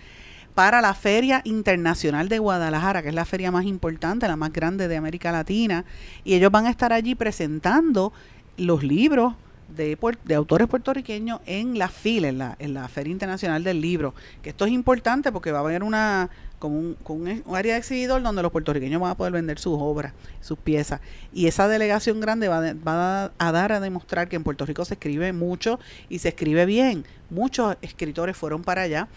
para 0.55 0.81
la 0.81 0.95
Feria 0.95 1.41
Internacional 1.45 2.29
de 2.29 2.41
Guadalajara, 2.41 3.03
que 3.03 3.11
es 3.11 3.15
la 3.15 3.25
feria 3.25 3.53
más 3.53 3.65
importante, 3.65 4.27
la 4.27 4.35
más 4.35 4.53
grande 4.53 4.89
de 4.89 4.97
América 4.97 5.31
Latina, 5.31 5.85
y 6.25 6.35
ellos 6.35 6.51
van 6.51 6.67
a 6.67 6.71
estar 6.71 6.93
allí 6.93 7.15
presentando 7.15 8.13
los 8.57 8.83
libros 8.83 9.35
de, 9.69 9.99
de, 10.25 10.35
autores 10.35 10.67
puertorriqueños 10.69 11.41
en 11.47 11.79
la 11.79 11.89
FIL, 11.89 12.25
en 12.25 12.39
la, 12.39 12.57
en 12.59 12.75
la 12.75 12.89
Feria 12.89 13.13
Internacional 13.13 13.65
del 13.65 13.81
Libro. 13.81 14.15
Que 14.43 14.51
esto 14.51 14.65
es 14.65 14.73
importante 14.73 15.33
porque 15.33 15.53
va 15.53 15.59
a 15.59 15.63
haber 15.63 15.83
una 15.83 16.31
como 16.59 16.77
un, 16.77 16.97
un, 17.07 17.57
área 17.57 17.75
de 17.75 17.79
exhibidor 17.79 18.21
donde 18.23 18.43
los 18.43 18.51
puertorriqueños 18.51 19.01
van 19.01 19.13
a 19.13 19.17
poder 19.17 19.33
vender 19.33 19.59
sus 19.59 19.77
obras, 19.79 20.13
sus 20.41 20.59
piezas. 20.59 21.01
Y 21.33 21.47
esa 21.47 21.69
delegación 21.69 22.21
grande 22.21 22.49
va, 22.49 22.73
va 22.75 23.33
a, 23.39 23.53
dar 23.53 23.73
a 23.73 23.81
demostrar 23.81 24.29
que 24.29 24.37
en 24.37 24.43
Puerto 24.43 24.67
Rico 24.67 24.85
se 24.85 24.95
escribe 24.95 25.33
mucho 25.33 25.79
y 26.09 26.19
se 26.19 26.29
escribe 26.31 26.67
bien. 26.67 27.05
Muchos 27.31 27.77
escritores 27.83 28.37
fueron 28.37 28.63
para 28.63 28.83
allá 28.83 29.09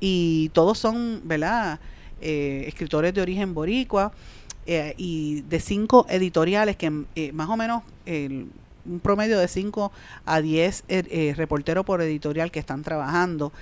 y 0.00 0.50
todos 0.52 0.78
son, 0.78 1.22
¿verdad? 1.24 1.80
Eh, 2.20 2.64
escritores 2.66 3.14
de 3.14 3.22
origen 3.22 3.54
boricua. 3.54 4.12
Eh, 4.64 4.94
y 4.96 5.40
de 5.48 5.58
cinco 5.58 6.06
editoriales 6.08 6.76
que 6.76 7.04
eh, 7.16 7.32
más 7.32 7.48
o 7.48 7.56
menos 7.56 7.82
un 8.84 9.00
promedio 9.00 9.38
de 9.38 9.48
5 9.48 9.92
a 10.24 10.40
10 10.40 10.84
eh, 10.88 11.04
eh, 11.10 11.34
reporteros 11.36 11.84
por 11.84 12.02
editorial 12.02 12.50
que 12.50 12.60
están 12.60 12.82
trabajando. 12.82 13.52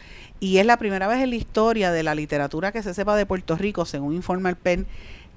Y 0.40 0.58
es 0.58 0.66
la 0.66 0.78
primera 0.78 1.06
vez 1.06 1.20
en 1.20 1.30
la 1.30 1.36
historia 1.36 1.92
de 1.92 2.02
la 2.02 2.14
literatura 2.14 2.72
que 2.72 2.82
se 2.82 2.94
sepa 2.94 3.16
de 3.16 3.26
Puerto 3.26 3.56
Rico, 3.56 3.84
según 3.84 4.14
informa 4.14 4.48
el 4.48 4.56
PEN, 4.56 4.86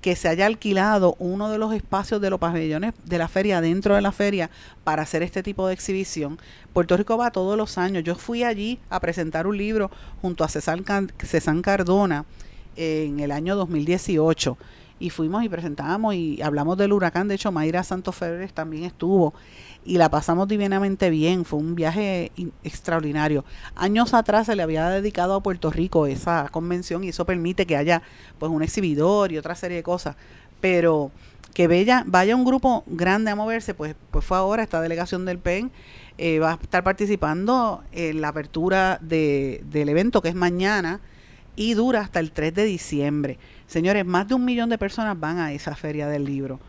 que 0.01 0.15
se 0.17 0.27
haya 0.27 0.45
alquilado 0.45 1.15
uno 1.17 1.49
de 1.49 1.57
los 1.57 1.73
espacios 1.73 2.19
de 2.19 2.29
los 2.29 2.39
pabellones 2.39 2.93
de 3.05 3.17
la 3.17 3.29
feria 3.29 3.61
dentro 3.61 3.95
de 3.95 4.01
la 4.01 4.11
feria 4.11 4.49
para 4.83 5.03
hacer 5.03 5.23
este 5.23 5.43
tipo 5.43 5.65
de 5.67 5.73
exhibición. 5.73 6.39
Puerto 6.73 6.97
Rico 6.97 7.17
va 7.17 7.31
todos 7.31 7.57
los 7.57 7.77
años. 7.77 8.03
Yo 8.03 8.15
fui 8.15 8.43
allí 8.43 8.79
a 8.89 8.99
presentar 8.99 9.47
un 9.47 9.57
libro 9.57 9.89
junto 10.21 10.43
a 10.43 10.49
César, 10.49 10.81
César 11.19 11.61
Cardona 11.61 12.25
en 12.75 13.21
el 13.21 13.31
año 13.31 13.55
2018 13.55 14.57
y 14.99 15.09
fuimos 15.09 15.43
y 15.43 15.49
presentábamos 15.49 16.15
y 16.15 16.41
hablamos 16.41 16.77
del 16.77 16.93
huracán. 16.93 17.27
De 17.27 17.35
hecho, 17.35 17.51
Mayra 17.51 17.83
Santos 17.83 18.15
Febres 18.15 18.53
también 18.53 18.85
estuvo 18.85 19.33
y 19.85 19.97
la 19.97 20.09
pasamos 20.09 20.47
divinamente 20.47 21.09
bien. 21.09 21.45
Fue 21.45 21.59
un 21.59 21.75
viaje 21.75 22.31
extraordinario. 22.63 23.45
Años 23.75 24.13
atrás 24.13 24.47
se 24.47 24.55
le 24.55 24.63
había 24.63 24.89
dedicado 24.89 25.35
a 25.35 25.43
Puerto 25.43 25.71
Rico 25.71 26.07
esa 26.07 26.49
convención 26.51 27.03
y 27.03 27.09
eso 27.09 27.25
permite 27.25 27.65
que 27.65 27.77
haya 27.77 28.01
pues 28.39 28.51
un 28.51 28.63
exhibidor 28.63 29.31
y 29.31 29.37
otra 29.37 29.55
serie 29.55 29.77
de 29.77 29.83
cosas. 29.83 30.15
Pero 30.61 31.11
que 31.53 31.67
vaya, 31.67 32.03
vaya 32.05 32.35
un 32.35 32.45
grupo 32.45 32.83
grande 32.87 33.31
a 33.31 33.35
moverse, 33.35 33.73
pues, 33.73 33.95
pues 34.11 34.25
fue 34.25 34.37
ahora 34.37 34.63
esta 34.63 34.81
delegación 34.81 35.25
del 35.25 35.39
PEN. 35.39 35.71
Eh, 36.17 36.39
va 36.39 36.51
a 36.51 36.59
estar 36.61 36.83
participando 36.83 37.83
en 37.91 38.21
la 38.21 38.29
apertura 38.29 38.99
de, 39.01 39.63
del 39.69 39.89
evento 39.89 40.21
que 40.21 40.29
es 40.29 40.35
mañana 40.35 40.99
y 41.55 41.73
dura 41.73 42.01
hasta 42.01 42.19
el 42.19 42.31
3 42.31 42.53
de 42.53 42.63
diciembre. 42.65 43.37
Señores, 43.67 44.05
más 44.05 44.27
de 44.27 44.35
un 44.35 44.45
millón 44.45 44.69
de 44.69 44.77
personas 44.77 45.19
van 45.19 45.39
a 45.39 45.53
esa 45.53 45.75
feria 45.75 46.07
del 46.07 46.25
libro. 46.25 46.59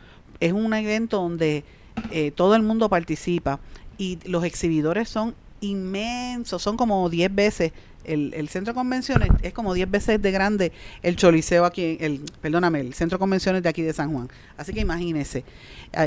Es 0.41 0.53
un 0.53 0.73
evento 0.75 1.21
donde 1.21 1.65
eh, 2.11 2.31
todo 2.31 2.55
el 2.55 2.63
mundo 2.63 2.89
participa 2.89 3.61
y 3.99 4.19
los 4.25 4.45
exhibidores 4.45 5.09
son 5.09 5.35
inmensos, 5.61 6.63
son 6.63 6.77
como 6.77 7.09
10 7.09 7.35
veces, 7.35 7.73
el, 8.05 8.35
el, 8.35 8.49
centro 8.49 8.73
de 8.73 8.77
convenciones 8.77 9.31
es 9.43 9.55
como 9.55 9.73
10 9.73 9.91
veces 9.91 10.21
de 10.21 10.31
grande 10.31 10.73
el 11.03 11.17
choliseo 11.17 11.65
aquí, 11.65 11.97
el, 12.01 12.21
perdóname, 12.43 12.81
el 12.81 12.93
centro 12.93 13.17
de 13.17 13.21
convenciones 13.21 13.63
de 13.63 13.69
aquí 13.69 13.81
de 13.81 13.95
San 13.95 14.13
Juan. 14.13 14.29
Así 14.59 14.75
que 14.75 14.81
imagínese, 14.81 15.45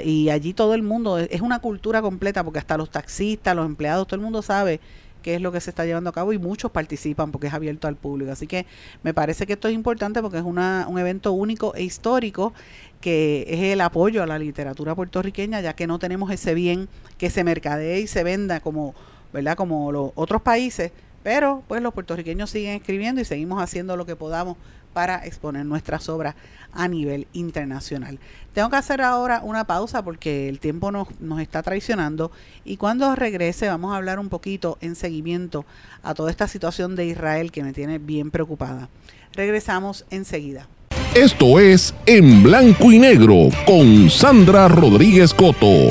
y 0.03 0.29
allí 0.29 0.53
todo 0.53 0.75
el 0.75 0.83
mundo, 0.83 1.17
es 1.17 1.41
una 1.41 1.59
cultura 1.59 2.01
completa 2.01 2.43
porque 2.43 2.59
hasta 2.59 2.77
los 2.77 2.91
taxistas, 2.91 3.55
los 3.55 3.65
empleados, 3.65 4.05
todo 4.07 4.15
el 4.15 4.21
mundo 4.21 4.41
sabe 4.41 4.79
qué 5.27 5.35
es 5.35 5.41
lo 5.41 5.51
que 5.51 5.59
se 5.59 5.71
está 5.71 5.85
llevando 5.85 6.09
a 6.09 6.13
cabo 6.13 6.31
y 6.31 6.37
muchos 6.37 6.71
participan 6.71 7.31
porque 7.31 7.47
es 7.47 7.53
abierto 7.53 7.87
al 7.87 7.95
público. 7.95 8.31
Así 8.31 8.47
que 8.47 8.65
me 9.03 9.13
parece 9.13 9.45
que 9.45 9.53
esto 9.53 9.67
es 9.67 9.73
importante 9.73 10.21
porque 10.21 10.37
es 10.37 10.43
una, 10.43 10.85
un 10.87 10.99
evento 10.99 11.33
único 11.33 11.75
e 11.75 11.83
histórico 11.83 12.53
que 13.01 13.45
es 13.47 13.59
el 13.59 13.81
apoyo 13.81 14.23
a 14.23 14.27
la 14.27 14.39
literatura 14.39 14.95
puertorriqueña, 14.95 15.61
ya 15.61 15.75
que 15.75 15.87
no 15.87 15.99
tenemos 15.99 16.31
ese 16.31 16.53
bien 16.53 16.89
que 17.17 17.29
se 17.29 17.43
mercadee 17.43 18.01
y 18.01 18.07
se 18.07 18.23
venda 18.23 18.59
como, 18.59 18.95
¿verdad? 19.33 19.55
como 19.55 19.91
los 19.91 20.11
otros 20.15 20.41
países, 20.41 20.91
pero 21.23 21.63
pues 21.67 21.81
los 21.81 21.93
puertorriqueños 21.93 22.49
siguen 22.49 22.75
escribiendo 22.75 23.21
y 23.21 23.25
seguimos 23.25 23.61
haciendo 23.61 23.97
lo 23.97 24.05
que 24.05 24.15
podamos 24.15 24.57
para 24.93 25.25
exponer 25.25 25.65
nuestras 25.65 26.09
obras 26.09 26.35
a 26.73 26.87
nivel 26.87 27.27
internacional. 27.33 28.17
Tengo 28.53 28.69
que 28.69 28.77
hacer 28.77 29.01
ahora 29.01 29.41
una 29.43 29.65
pausa 29.65 30.03
porque 30.03 30.49
el 30.49 30.59
tiempo 30.59 30.91
nos, 30.91 31.07
nos 31.19 31.39
está 31.39 31.61
traicionando 31.61 32.31
y 32.65 32.77
cuando 32.77 33.13
regrese 33.13 33.67
vamos 33.67 33.93
a 33.93 33.97
hablar 33.97 34.19
un 34.19 34.29
poquito 34.29 34.77
en 34.81 34.95
seguimiento 34.95 35.65
a 36.01 36.15
toda 36.15 36.31
esta 36.31 36.47
situación 36.47 36.95
de 36.95 37.05
Israel 37.05 37.51
que 37.51 37.63
me 37.63 37.73
tiene 37.73 37.99
bien 37.99 38.31
preocupada. 38.31 38.89
Regresamos 39.33 40.05
enseguida. 40.09 40.67
Esto 41.15 41.57
es 41.57 41.95
En 42.05 42.43
Blanco 42.43 42.91
y 42.91 42.99
Negro 42.99 43.49
con 43.65 44.09
Sandra 44.09 44.67
Rodríguez 44.67 45.33
Coto. 45.33 45.87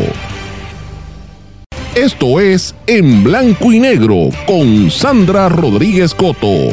Esto 1.96 2.38
es 2.38 2.74
En 2.86 3.24
Blanco 3.24 3.72
y 3.72 3.80
Negro 3.80 4.28
con 4.46 4.88
Sandra 4.90 5.48
Rodríguez 5.48 6.14
Coto. 6.14 6.68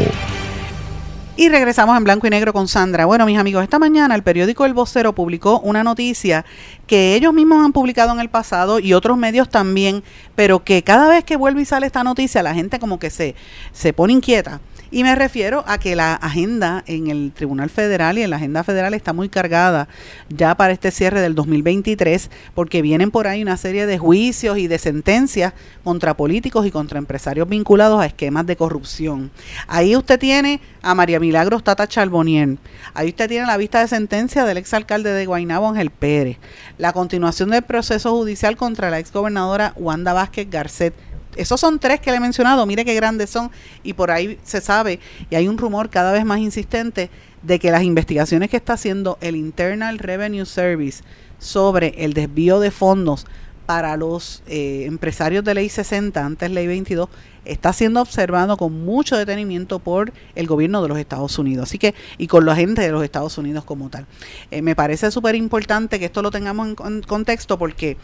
Y 1.36 1.49
regresamos 1.49 1.97
en 1.97 2.03
blanco 2.03 2.27
y 2.27 2.29
negro 2.29 2.53
con 2.53 2.67
Sandra. 2.67 3.08
Bueno, 3.08 3.25
mis 3.25 3.39
amigos, 3.39 3.63
esta 3.63 3.79
mañana 3.79 4.13
el 4.13 4.21
periódico 4.21 4.65
El 4.65 4.75
Vocero 4.75 5.15
publicó 5.15 5.60
una 5.62 5.84
noticia 5.84 6.45
que 6.86 7.15
ellos 7.15 7.34
mismos 7.34 7.65
han 7.65 7.73
publicado 7.73 8.12
en 8.12 8.19
el 8.19 8.29
pasado 8.29 8.77
y 8.77 8.93
otros 8.93 9.17
medios 9.17 9.49
también, 9.49 10.03
pero 10.36 10.63
que 10.63 10.84
cada 10.84 11.10
vez 11.10 11.23
que 11.23 11.36
vuelve 11.36 11.63
y 11.63 11.65
sale 11.65 11.88
esta 11.88 12.03
noticia 12.03 12.43
la 12.43 12.53
gente 12.53 12.77
como 12.77 12.99
que 12.99 13.10
se, 13.10 13.34
se 13.71 13.93
pone 13.93 14.13
inquieta 14.13 14.62
y 14.93 15.01
me 15.01 15.15
refiero 15.15 15.63
a 15.65 15.79
que 15.79 15.95
la 15.95 16.13
agenda 16.13 16.84
en 16.86 17.08
el 17.08 17.32
Tribunal 17.34 17.71
Federal 17.71 18.19
y 18.19 18.21
en 18.21 18.29
la 18.29 18.36
agenda 18.36 18.63
federal 18.63 18.93
está 18.93 19.12
muy 19.12 19.27
cargada 19.27 19.88
ya 20.29 20.56
para 20.56 20.71
este 20.71 20.91
cierre 20.91 21.19
del 21.19 21.34
2023, 21.34 22.29
porque 22.53 22.84
vienen 22.84 23.10
por 23.10 23.25
ahí 23.25 23.41
una 23.41 23.58
serie 23.58 23.88
de 23.88 23.97
juicios 23.97 24.60
y 24.60 24.67
de 24.67 24.77
sentencias 24.77 25.53
contra 25.84 26.15
políticos 26.15 26.67
y 26.67 26.71
contra 26.71 26.99
empresarios 26.99 27.49
vinculados 27.49 27.99
a 27.99 28.06
esquemas 28.06 28.45
de 28.45 28.56
corrupción. 28.56 29.32
Ahí 29.67 29.95
usted 29.95 30.19
tiene 30.19 30.62
a 30.84 30.93
María 30.93 31.19
Milagros 31.19 31.63
Tata 31.63 31.88
Charbonier. 31.88 32.60
Ahí 32.93 33.10
usted 33.10 33.27
tiene 33.27 33.47
la 33.47 33.58
vista 33.58 33.79
de 33.79 33.88
sentencia 33.88 34.45
del 34.45 34.58
exalcalde 34.58 35.12
de 35.12 35.25
Guaynabo, 35.25 35.69
Ángel 35.69 35.89
Pérez. 35.89 36.38
La 36.77 36.93
continuación 36.93 37.49
del 37.49 37.63
proceso 37.63 38.12
judicial 38.12 38.58
contra 38.58 38.91
la 38.91 38.99
exgobernadora 38.99 39.73
Wanda 39.75 40.13
Vázquez 40.13 40.51
Garcet 40.51 40.93
esos 41.35 41.59
son 41.59 41.79
tres 41.79 41.99
que 41.99 42.11
le 42.11 42.17
he 42.17 42.19
mencionado, 42.19 42.65
mire 42.65 42.85
qué 42.85 42.93
grandes 42.95 43.29
son, 43.29 43.51
y 43.83 43.93
por 43.93 44.11
ahí 44.11 44.37
se 44.43 44.61
sabe, 44.61 44.99
y 45.29 45.35
hay 45.35 45.47
un 45.47 45.57
rumor 45.57 45.89
cada 45.89 46.11
vez 46.11 46.25
más 46.25 46.39
insistente 46.39 47.09
de 47.41 47.59
que 47.59 47.71
las 47.71 47.83
investigaciones 47.83 48.49
que 48.49 48.57
está 48.57 48.73
haciendo 48.73 49.17
el 49.21 49.35
Internal 49.35 49.99
Revenue 49.99 50.45
Service 50.45 51.03
sobre 51.39 52.03
el 52.03 52.13
desvío 52.13 52.59
de 52.59 52.71
fondos 52.71 53.25
para 53.73 53.97
los 53.97 54.43
eh, 54.45 54.83
empresarios 54.86 55.43
de 55.43 55.55
ley 55.55 55.67
60, 55.67 56.23
antes 56.23 56.51
ley 56.51 56.67
22, 56.67 57.09
está 57.43 57.73
siendo 57.73 58.01
observado 58.01 58.55
con 58.55 58.86
mucho 58.86 59.17
detenimiento 59.17 59.79
por 59.79 60.13
el 60.36 60.45
gobierno 60.45 60.83
de 60.83 60.89
los 60.89 60.99
Estados 60.99 61.39
Unidos. 61.39 61.69
Así 61.69 61.79
que, 61.79 61.95
y 62.19 62.27
con 62.27 62.45
la 62.45 62.55
gente 62.55 62.83
de 62.83 62.91
los 62.91 63.03
Estados 63.03 63.36
Unidos 63.39 63.63
como 63.63 63.89
tal. 63.89 64.05
Eh, 64.51 64.62
me 64.62 64.75
parece 64.75 65.09
súper 65.09 65.33
importante 65.33 65.97
que 65.97 66.05
esto 66.05 66.21
lo 66.21 66.29
tengamos 66.29 66.67
en, 66.67 67.01
contexto 67.01 67.57
porque 67.57 67.97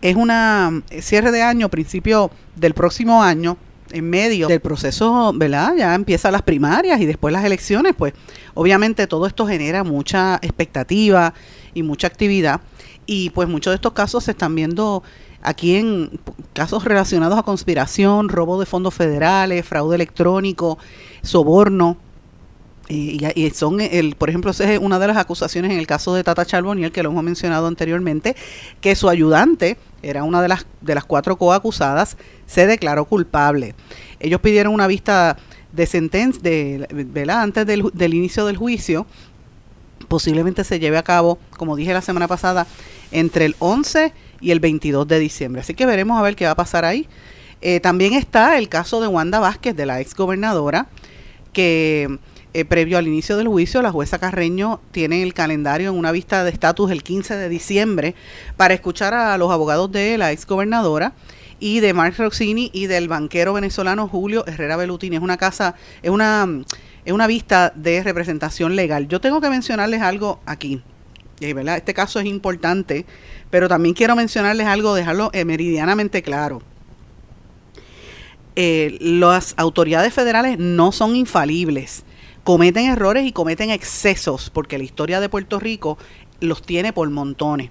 es 0.00 0.16
una 0.16 0.82
eh, 0.90 1.02
cierre 1.02 1.30
de 1.30 1.42
año, 1.42 1.68
principio 1.68 2.32
del 2.56 2.74
próximo 2.74 3.22
año, 3.22 3.56
en 3.92 4.10
medio 4.10 4.48
del 4.48 4.60
proceso, 4.60 5.32
¿verdad? 5.36 5.74
Ya 5.78 5.94
empiezan 5.94 6.32
las 6.32 6.42
primarias 6.42 7.00
y 7.00 7.06
después 7.06 7.32
las 7.32 7.44
elecciones, 7.44 7.94
pues 7.96 8.12
obviamente 8.54 9.06
todo 9.06 9.28
esto 9.28 9.46
genera 9.46 9.84
mucha 9.84 10.40
expectativa 10.42 11.32
y 11.74 11.84
mucha 11.84 12.08
actividad 12.08 12.60
y 13.12 13.28
pues 13.28 13.46
muchos 13.46 13.72
de 13.72 13.74
estos 13.74 13.92
casos 13.92 14.24
se 14.24 14.30
están 14.30 14.54
viendo 14.54 15.02
aquí 15.42 15.76
en 15.76 16.18
casos 16.54 16.82
relacionados 16.84 17.38
a 17.38 17.42
conspiración, 17.42 18.30
robo 18.30 18.58
de 18.58 18.64
fondos 18.64 18.94
federales, 18.94 19.66
fraude 19.66 19.96
electrónico, 19.96 20.78
soborno. 21.20 21.98
Y, 22.88 23.50
son, 23.54 23.80
el, 23.80 24.16
por 24.16 24.30
ejemplo, 24.30 24.50
esa 24.50 24.70
es 24.70 24.78
una 24.78 24.98
de 24.98 25.06
las 25.06 25.16
acusaciones 25.18 25.72
en 25.72 25.78
el 25.78 25.86
caso 25.86 26.14
de 26.14 26.24
Tata 26.24 26.46
Charboniel, 26.46 26.90
que 26.90 27.02
lo 27.02 27.10
hemos 27.10 27.22
mencionado 27.22 27.66
anteriormente, 27.66 28.34
que 28.80 28.96
su 28.96 29.10
ayudante 29.10 29.76
era 30.02 30.24
una 30.24 30.40
de 30.40 30.48
las, 30.48 30.66
de 30.80 30.94
las 30.94 31.04
cuatro 31.04 31.36
coacusadas, 31.36 32.16
se 32.46 32.66
declaró 32.66 33.04
culpable. 33.04 33.74
Ellos 34.20 34.40
pidieron 34.40 34.72
una 34.72 34.86
vista 34.86 35.36
de 35.72 35.86
sentencia, 35.86 36.40
antes 37.28 37.66
del, 37.66 37.90
del 37.92 38.14
inicio 38.14 38.46
del 38.46 38.56
juicio, 38.56 39.06
posiblemente 40.08 40.64
se 40.64 40.78
lleve 40.78 40.98
a 40.98 41.02
cabo, 41.02 41.38
como 41.56 41.76
dije 41.76 41.92
la 41.92 42.02
semana 42.02 42.28
pasada, 42.28 42.66
entre 43.10 43.44
el 43.44 43.56
11 43.58 44.12
y 44.40 44.50
el 44.50 44.60
22 44.60 45.06
de 45.06 45.18
diciembre. 45.18 45.60
Así 45.60 45.74
que 45.74 45.86
veremos 45.86 46.18
a 46.18 46.22
ver 46.22 46.36
qué 46.36 46.44
va 46.44 46.52
a 46.52 46.56
pasar 46.56 46.84
ahí. 46.84 47.08
Eh, 47.60 47.80
también 47.80 48.14
está 48.14 48.58
el 48.58 48.68
caso 48.68 49.00
de 49.00 49.06
Wanda 49.06 49.38
Vázquez, 49.38 49.76
de 49.76 49.86
la 49.86 50.00
ex 50.00 50.14
gobernadora, 50.14 50.88
que 51.52 52.18
eh, 52.54 52.64
previo 52.64 52.98
al 52.98 53.06
inicio 53.06 53.36
del 53.36 53.48
juicio, 53.48 53.80
la 53.82 53.92
jueza 53.92 54.18
Carreño 54.18 54.80
tiene 54.90 55.22
el 55.22 55.32
calendario 55.32 55.90
en 55.90 55.96
una 55.96 56.12
vista 56.12 56.44
de 56.44 56.50
estatus 56.50 56.90
el 56.90 57.02
15 57.02 57.36
de 57.36 57.48
diciembre 57.48 58.14
para 58.56 58.74
escuchar 58.74 59.14
a 59.14 59.38
los 59.38 59.50
abogados 59.50 59.90
de 59.92 60.18
la 60.18 60.32
ex 60.32 60.44
gobernadora 60.44 61.14
y 61.60 61.80
de 61.80 61.94
Mark 61.94 62.16
Roxini 62.18 62.70
y 62.74 62.88
del 62.88 63.08
banquero 63.08 63.52
venezolano 63.52 64.08
Julio 64.08 64.44
Herrera 64.46 64.76
Belutini. 64.76 65.16
Es 65.16 65.22
una 65.22 65.36
casa, 65.36 65.76
es 66.02 66.10
una, 66.10 66.46
es 67.04 67.12
una 67.12 67.26
vista 67.26 67.72
de 67.74 68.02
representación 68.02 68.76
legal. 68.76 69.08
Yo 69.08 69.20
tengo 69.20 69.40
que 69.40 69.50
mencionarles 69.50 70.02
algo 70.02 70.40
aquí. 70.46 70.82
¿verdad? 71.52 71.76
Este 71.76 71.92
caso 71.94 72.20
es 72.20 72.26
importante, 72.26 73.04
pero 73.50 73.68
también 73.68 73.94
quiero 73.94 74.14
mencionarles 74.14 74.66
algo, 74.66 74.94
dejarlo 74.94 75.30
eh, 75.32 75.44
meridianamente 75.44 76.22
claro. 76.22 76.62
Eh, 78.54 78.98
las 79.00 79.54
autoridades 79.56 80.12
federales 80.14 80.58
no 80.58 80.92
son 80.92 81.16
infalibles, 81.16 82.04
cometen 82.44 82.86
errores 82.86 83.26
y 83.26 83.32
cometen 83.32 83.70
excesos, 83.70 84.50
porque 84.50 84.78
la 84.78 84.84
historia 84.84 85.20
de 85.20 85.28
Puerto 85.28 85.58
Rico 85.58 85.98
los 86.40 86.62
tiene 86.62 86.92
por 86.92 87.10
montones. 87.10 87.70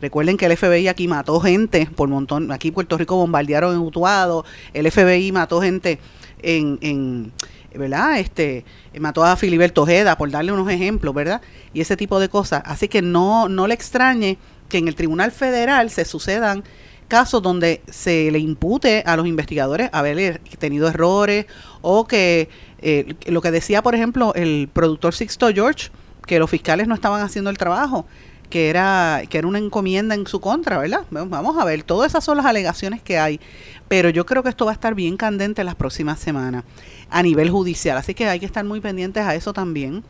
Recuerden 0.00 0.36
que 0.36 0.46
el 0.46 0.56
FBI 0.56 0.86
aquí 0.86 1.08
mató 1.08 1.40
gente 1.40 1.88
por 1.96 2.08
montón. 2.08 2.52
Aquí 2.52 2.70
Puerto 2.70 2.96
Rico 2.96 3.16
bombardearon 3.16 3.74
en 3.74 3.80
Utuado. 3.80 4.44
El 4.72 4.88
FBI 4.92 5.32
mató 5.32 5.60
gente 5.60 5.98
en, 6.40 6.78
en 6.82 7.32
¿verdad? 7.74 8.18
Este, 8.18 8.64
mató 8.98 9.24
a 9.24 9.36
Filiberto 9.36 9.82
Ojeda, 9.82 10.16
por 10.16 10.30
darle 10.30 10.52
unos 10.52 10.70
ejemplos, 10.70 11.14
¿verdad? 11.14 11.40
Y 11.72 11.80
ese 11.80 11.96
tipo 11.96 12.20
de 12.20 12.28
cosas. 12.28 12.62
Así 12.64 12.88
que 12.88 13.02
no, 13.02 13.48
no 13.48 13.66
le 13.66 13.74
extrañe 13.74 14.38
que 14.68 14.78
en 14.78 14.88
el 14.88 14.94
Tribunal 14.94 15.32
Federal 15.32 15.90
se 15.90 16.04
sucedan 16.04 16.64
casos 17.08 17.42
donde 17.42 17.80
se 17.90 18.30
le 18.30 18.38
impute 18.38 19.02
a 19.06 19.16
los 19.16 19.26
investigadores 19.26 19.88
haber 19.92 20.40
tenido 20.58 20.88
errores 20.88 21.46
o 21.80 22.06
que 22.06 22.50
eh, 22.80 23.14
lo 23.26 23.40
que 23.40 23.50
decía, 23.50 23.82
por 23.82 23.94
ejemplo, 23.94 24.34
el 24.34 24.68
productor 24.72 25.14
Sixto 25.14 25.48
George, 25.48 25.88
que 26.26 26.38
los 26.38 26.50
fiscales 26.50 26.86
no 26.86 26.94
estaban 26.94 27.22
haciendo 27.22 27.50
el 27.50 27.56
trabajo, 27.56 28.06
que 28.50 28.70
era, 28.70 29.22
que 29.28 29.38
era 29.38 29.46
una 29.46 29.58
encomienda 29.58 30.14
en 30.14 30.26
su 30.26 30.40
contra, 30.40 30.78
¿verdad? 30.78 31.04
Vamos 31.10 31.56
a 31.58 31.64
ver, 31.64 31.82
todas 31.82 32.12
esas 32.12 32.24
son 32.24 32.36
las 32.36 32.46
alegaciones 32.46 33.02
que 33.02 33.18
hay, 33.18 33.40
pero 33.88 34.10
yo 34.10 34.26
creo 34.26 34.42
que 34.42 34.50
esto 34.50 34.66
va 34.66 34.72
a 34.72 34.74
estar 34.74 34.94
bien 34.94 35.16
candente 35.16 35.64
las 35.64 35.74
próximas 35.74 36.20
semanas 36.20 36.64
a 37.10 37.22
nivel 37.22 37.50
judicial. 37.50 37.96
Así 37.96 38.14
que 38.14 38.28
hay 38.28 38.38
que 38.38 38.46
estar 38.46 38.64
muy 38.64 38.80
pendientes 38.80 39.24
a 39.24 39.34
eso 39.34 39.52
también. 39.52 40.04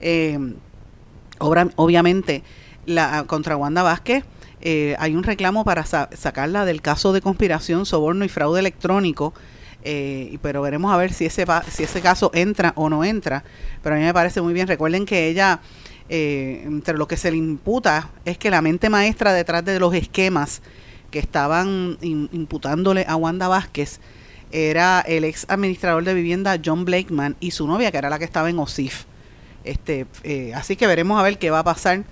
Eh, 0.00 0.38
obviamente, 1.38 2.42
la, 2.84 3.24
contra 3.26 3.56
Wanda 3.56 3.82
Vázquez 3.82 4.24
eh, 4.60 4.94
hay 4.98 5.16
un 5.16 5.24
reclamo 5.24 5.64
para 5.64 5.84
sacarla 5.84 6.64
del 6.64 6.82
caso 6.82 7.12
de 7.12 7.20
conspiración, 7.20 7.86
soborno 7.86 8.24
y 8.24 8.28
fraude 8.28 8.60
electrónico. 8.60 9.32
Eh, 9.84 10.38
pero 10.42 10.62
veremos 10.62 10.92
a 10.92 10.96
ver 10.96 11.12
si 11.12 11.24
ese, 11.24 11.44
si 11.68 11.82
ese 11.82 12.00
caso 12.02 12.30
entra 12.34 12.74
o 12.76 12.90
no 12.90 13.02
entra. 13.02 13.44
Pero 13.82 13.96
a 13.96 13.98
mí 13.98 14.04
me 14.04 14.14
parece 14.14 14.42
muy 14.42 14.52
bien. 14.52 14.68
Recuerden 14.68 15.06
que 15.06 15.28
ella, 15.28 15.60
entre 16.08 16.98
lo 16.98 17.08
que 17.08 17.16
se 17.16 17.30
le 17.30 17.38
imputa, 17.38 18.10
es 18.26 18.36
que 18.36 18.50
la 18.50 18.60
mente 18.60 18.90
maestra 18.90 19.32
detrás 19.32 19.64
de 19.64 19.80
los 19.80 19.94
esquemas 19.94 20.60
que 21.12 21.20
estaban 21.20 21.98
imputándole 22.00 23.04
a 23.06 23.14
Wanda 23.14 23.46
Vázquez 23.46 24.00
era 24.50 25.00
el 25.00 25.24
ex 25.24 25.46
administrador 25.48 26.04
de 26.04 26.14
vivienda 26.14 26.58
John 26.62 26.84
Blakeman 26.84 27.36
y 27.40 27.52
su 27.52 27.66
novia, 27.66 27.90
que 27.90 27.98
era 27.98 28.10
la 28.10 28.18
que 28.18 28.24
estaba 28.24 28.50
en 28.50 28.58
OSIF. 28.58 29.04
Este, 29.64 30.06
eh, 30.24 30.52
así 30.54 30.76
que 30.76 30.86
veremos 30.86 31.18
a 31.18 31.22
ver 31.22 31.38
qué 31.38 31.50
va 31.50 31.60
a 31.60 31.64
pasar 31.64 32.04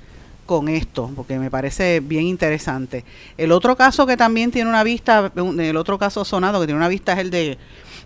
con 0.47 0.69
esto, 0.69 1.11
porque 1.15 1.39
me 1.39 1.51
parece 1.51 2.01
bien 2.01 2.25
interesante. 2.25 3.05
El 3.37 3.53
otro 3.53 3.77
caso 3.77 4.07
que 4.07 4.17
también 4.17 4.51
tiene 4.51 4.71
una 4.71 4.83
vista, 4.83 5.33
el 5.37 5.77
otro 5.77 5.99
caso 5.99 6.25
sonado 6.25 6.61
que 6.61 6.67
tiene 6.67 6.79
una 6.79 6.89
vista 6.89 7.13
es 7.13 7.19
el 7.19 7.31
de 7.31 7.59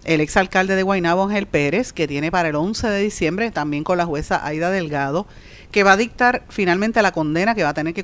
el 0.04 0.20
ex 0.20 0.37
alcalde 0.37 0.76
de 0.76 0.83
Guaynabo, 0.83 1.24
Ángel 1.24 1.46
Pérez, 1.46 1.92
que 1.92 2.07
tiene 2.07 2.30
para 2.30 2.50
el 2.50 2.57
11 2.57 2.88
de 2.88 3.00
diciembre, 3.00 3.50
también 3.50 3.85
con 3.85 3.96
la 3.96 4.04
jueza 4.04 4.44
Aida 4.44 4.70
Delgado, 4.70 5.26
que 5.70 5.83
va 5.83 5.92
a 5.92 5.96
dictar 5.96 6.44
finalmente 6.50 7.00
la 7.00 7.12
condena 7.12 7.54
que 7.54 7.62
va 7.62 7.70
a 7.70 7.74
tener 7.74 7.94
que 7.94 8.02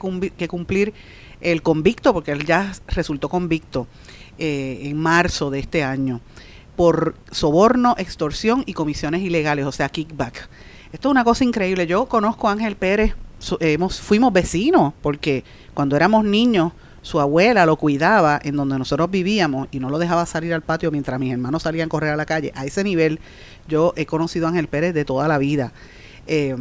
cumplir 0.48 0.94
el 1.40 1.62
convicto, 1.62 2.12
porque 2.12 2.32
él 2.32 2.44
ya 2.44 2.72
resultó 2.88 3.28
convicto 3.28 3.86
eh, 4.38 4.80
en 4.84 4.96
marzo 4.96 5.50
de 5.50 5.58
este 5.58 5.82
año 5.84 6.20
por 6.76 7.14
soborno, 7.30 7.94
extorsión 7.98 8.62
y 8.64 8.72
comisiones 8.72 9.20
ilegales, 9.20 9.66
o 9.66 9.72
sea, 9.72 9.90
kickback. 9.90 10.48
Esto 10.92 11.08
es 11.08 11.10
una 11.10 11.24
cosa 11.24 11.44
increíble. 11.44 11.86
Yo 11.86 12.06
conozco 12.06 12.48
a 12.48 12.52
Ángel 12.52 12.74
Pérez, 12.74 13.14
hemos, 13.60 14.00
fuimos 14.00 14.32
vecinos, 14.32 14.94
porque 15.02 15.44
cuando 15.74 15.94
éramos 15.94 16.24
niños, 16.24 16.72
su 17.02 17.20
abuela 17.20 17.66
lo 17.66 17.76
cuidaba 17.76 18.40
en 18.42 18.56
donde 18.56 18.78
nosotros 18.78 19.10
vivíamos 19.10 19.68
y 19.70 19.78
no 19.78 19.90
lo 19.90 19.98
dejaba 19.98 20.26
salir 20.26 20.52
al 20.52 20.62
patio 20.62 20.90
mientras 20.90 21.20
mis 21.20 21.32
hermanos 21.32 21.62
salían 21.62 21.86
a 21.86 21.90
correr 21.90 22.12
a 22.12 22.16
la 22.16 22.26
calle. 22.26 22.52
A 22.54 22.64
ese 22.64 22.82
nivel 22.82 23.20
yo 23.68 23.92
he 23.96 24.06
conocido 24.06 24.46
a 24.46 24.50
Ángel 24.50 24.68
Pérez 24.68 24.94
de 24.94 25.04
toda 25.04 25.28
la 25.28 25.38
vida. 25.38 25.72
Eh, 26.32 26.54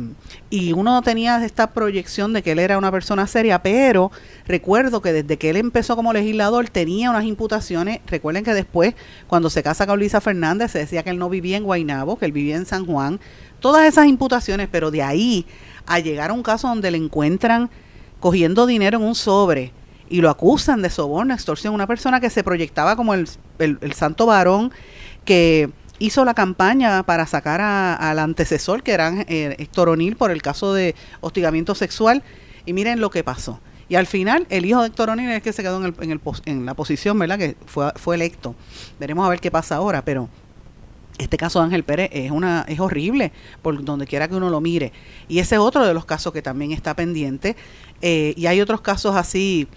y 0.50 0.74
uno 0.74 1.00
tenía 1.04 1.46
esta 1.46 1.74
proyección 1.74 2.34
de 2.34 2.42
que 2.42 2.54
él 2.54 2.60
era 2.60 2.80
una 2.80 2.92
persona 2.92 3.28
seria, 3.28 3.62
pero 3.62 4.12
recuerdo 4.48 5.00
que 5.00 5.14
desde 5.14 5.38
que 5.38 5.52
él 5.52 5.58
empezó 5.58 5.96
como 5.96 6.12
legislador 6.12 6.70
tenía 6.70 7.12
unas 7.12 7.26
imputaciones. 7.26 8.00
Recuerden 8.08 8.44
que 8.44 8.56
después, 8.56 8.96
cuando 9.28 9.52
se 9.52 9.62
casa 9.62 9.86
con 9.86 10.00
Luisa 10.00 10.22
Fernández, 10.22 10.72
se 10.72 10.80
decía 10.80 11.04
que 11.04 11.12
él 11.12 11.20
no 11.20 11.30
vivía 11.30 11.56
en 11.56 11.66
Guaynabo, 11.66 12.18
que 12.18 12.26
él 12.26 12.32
vivía 12.32 12.56
en 12.56 12.66
San 12.66 12.88
Juan. 12.88 13.20
Todas 13.60 13.86
esas 13.86 14.08
imputaciones, 14.08 14.70
pero 14.72 14.90
de 14.90 15.04
ahí 15.04 15.46
a 15.86 16.00
llegar 16.00 16.32
a 16.32 16.34
un 16.34 16.42
caso 16.42 16.68
donde 16.68 16.90
le 16.90 16.98
encuentran 16.98 17.70
cogiendo 18.20 18.66
dinero 18.66 18.98
en 18.98 19.04
un 19.04 19.14
sobre 19.14 19.72
y 20.10 20.22
lo 20.22 20.32
acusan 20.32 20.82
de 20.82 20.90
soborno, 20.90 21.36
extorsión, 21.36 21.76
una 21.76 21.86
persona 21.86 22.20
que 22.20 22.32
se 22.32 22.44
proyectaba 22.44 22.96
como 22.96 23.14
el, 23.14 23.28
el 23.60 23.94
santo 23.94 24.26
varón 24.26 24.72
que 25.26 25.70
hizo 26.00 26.26
la 26.26 26.34
campaña 26.34 27.04
para 27.04 27.28
sacar 27.28 27.62
al 27.62 28.20
antecesor, 28.20 28.84
que 28.84 28.92
era 28.92 29.26
eh, 29.28 29.56
Héctor 29.60 29.90
O'Neill, 29.90 30.16
por 30.16 30.32
el 30.32 30.42
caso 30.42 30.74
de 30.74 30.96
hostigamiento 31.22 31.76
sexual. 31.76 32.24
Y 32.66 32.74
miren 32.74 33.00
lo 33.00 33.10
que 33.10 33.24
pasó. 33.24 33.60
Y 33.88 33.96
al 33.96 34.06
final, 34.06 34.46
el 34.50 34.66
hijo 34.66 34.82
de 34.82 34.88
Héctor 34.88 35.10
O'Neill 35.10 35.30
es 35.30 35.36
el 35.38 35.42
que 35.42 35.54
se 35.54 35.64
quedó 35.64 35.78
en, 35.78 35.86
el, 35.86 35.96
en, 36.02 36.12
el, 36.12 36.22
en 36.46 36.66
la 36.66 36.74
posición, 36.74 37.18
¿verdad? 37.18 37.38
Que 37.38 37.56
fue, 37.66 37.92
fue 37.96 38.16
electo. 38.16 38.56
Veremos 39.00 39.26
a 39.26 39.30
ver 39.30 39.40
qué 39.40 39.52
pasa 39.52 39.76
ahora, 39.76 40.04
pero 40.04 40.30
este 41.20 41.38
caso 41.38 41.60
de 41.60 41.66
Ángel 41.66 41.84
Pérez 41.84 42.10
es 42.14 42.32
una 42.32 42.66
es 42.68 42.80
horrible 42.80 43.32
por 43.62 43.84
donde 43.84 44.08
quiera 44.08 44.28
que 44.28 44.36
uno 44.36 44.50
lo 44.50 44.62
mire 44.62 44.94
y 45.28 45.40
ese 45.40 45.56
es 45.56 45.60
otro 45.62 45.86
de 45.86 45.94
los 45.94 46.06
casos 46.06 46.32
que 46.32 46.42
también 46.42 46.72
está 46.72 46.96
pendiente 46.96 47.58
eh, 48.02 48.34
y 48.38 48.46
hay 48.48 48.62
otros 48.62 48.80
casos 48.82 49.16
así 49.16 49.68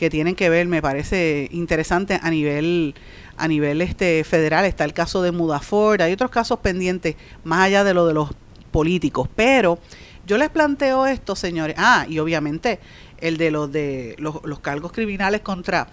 que 0.00 0.08
tienen 0.08 0.34
que 0.34 0.48
ver 0.48 0.66
me 0.66 0.80
parece 0.80 1.46
interesante 1.52 2.18
a 2.22 2.30
nivel 2.30 2.94
a 3.36 3.46
nivel 3.46 3.82
este 3.82 4.24
federal 4.24 4.64
está 4.64 4.86
el 4.86 4.94
caso 4.94 5.20
de 5.20 5.30
Mudaford, 5.30 6.00
hay 6.00 6.14
otros 6.14 6.30
casos 6.30 6.60
pendientes 6.60 7.16
más 7.44 7.66
allá 7.66 7.84
de 7.84 7.92
lo 7.92 8.06
de 8.06 8.14
los 8.14 8.30
políticos, 8.70 9.28
pero 9.36 9.78
yo 10.26 10.38
les 10.38 10.48
planteo 10.48 11.06
esto, 11.06 11.36
señores. 11.36 11.76
Ah, 11.78 12.06
y 12.08 12.18
obviamente 12.18 12.80
el 13.18 13.36
de 13.36 13.50
los 13.50 13.70
de 13.70 14.16
los, 14.18 14.60
cargos 14.60 14.90
criminales 14.92 15.42
contra 15.42 15.88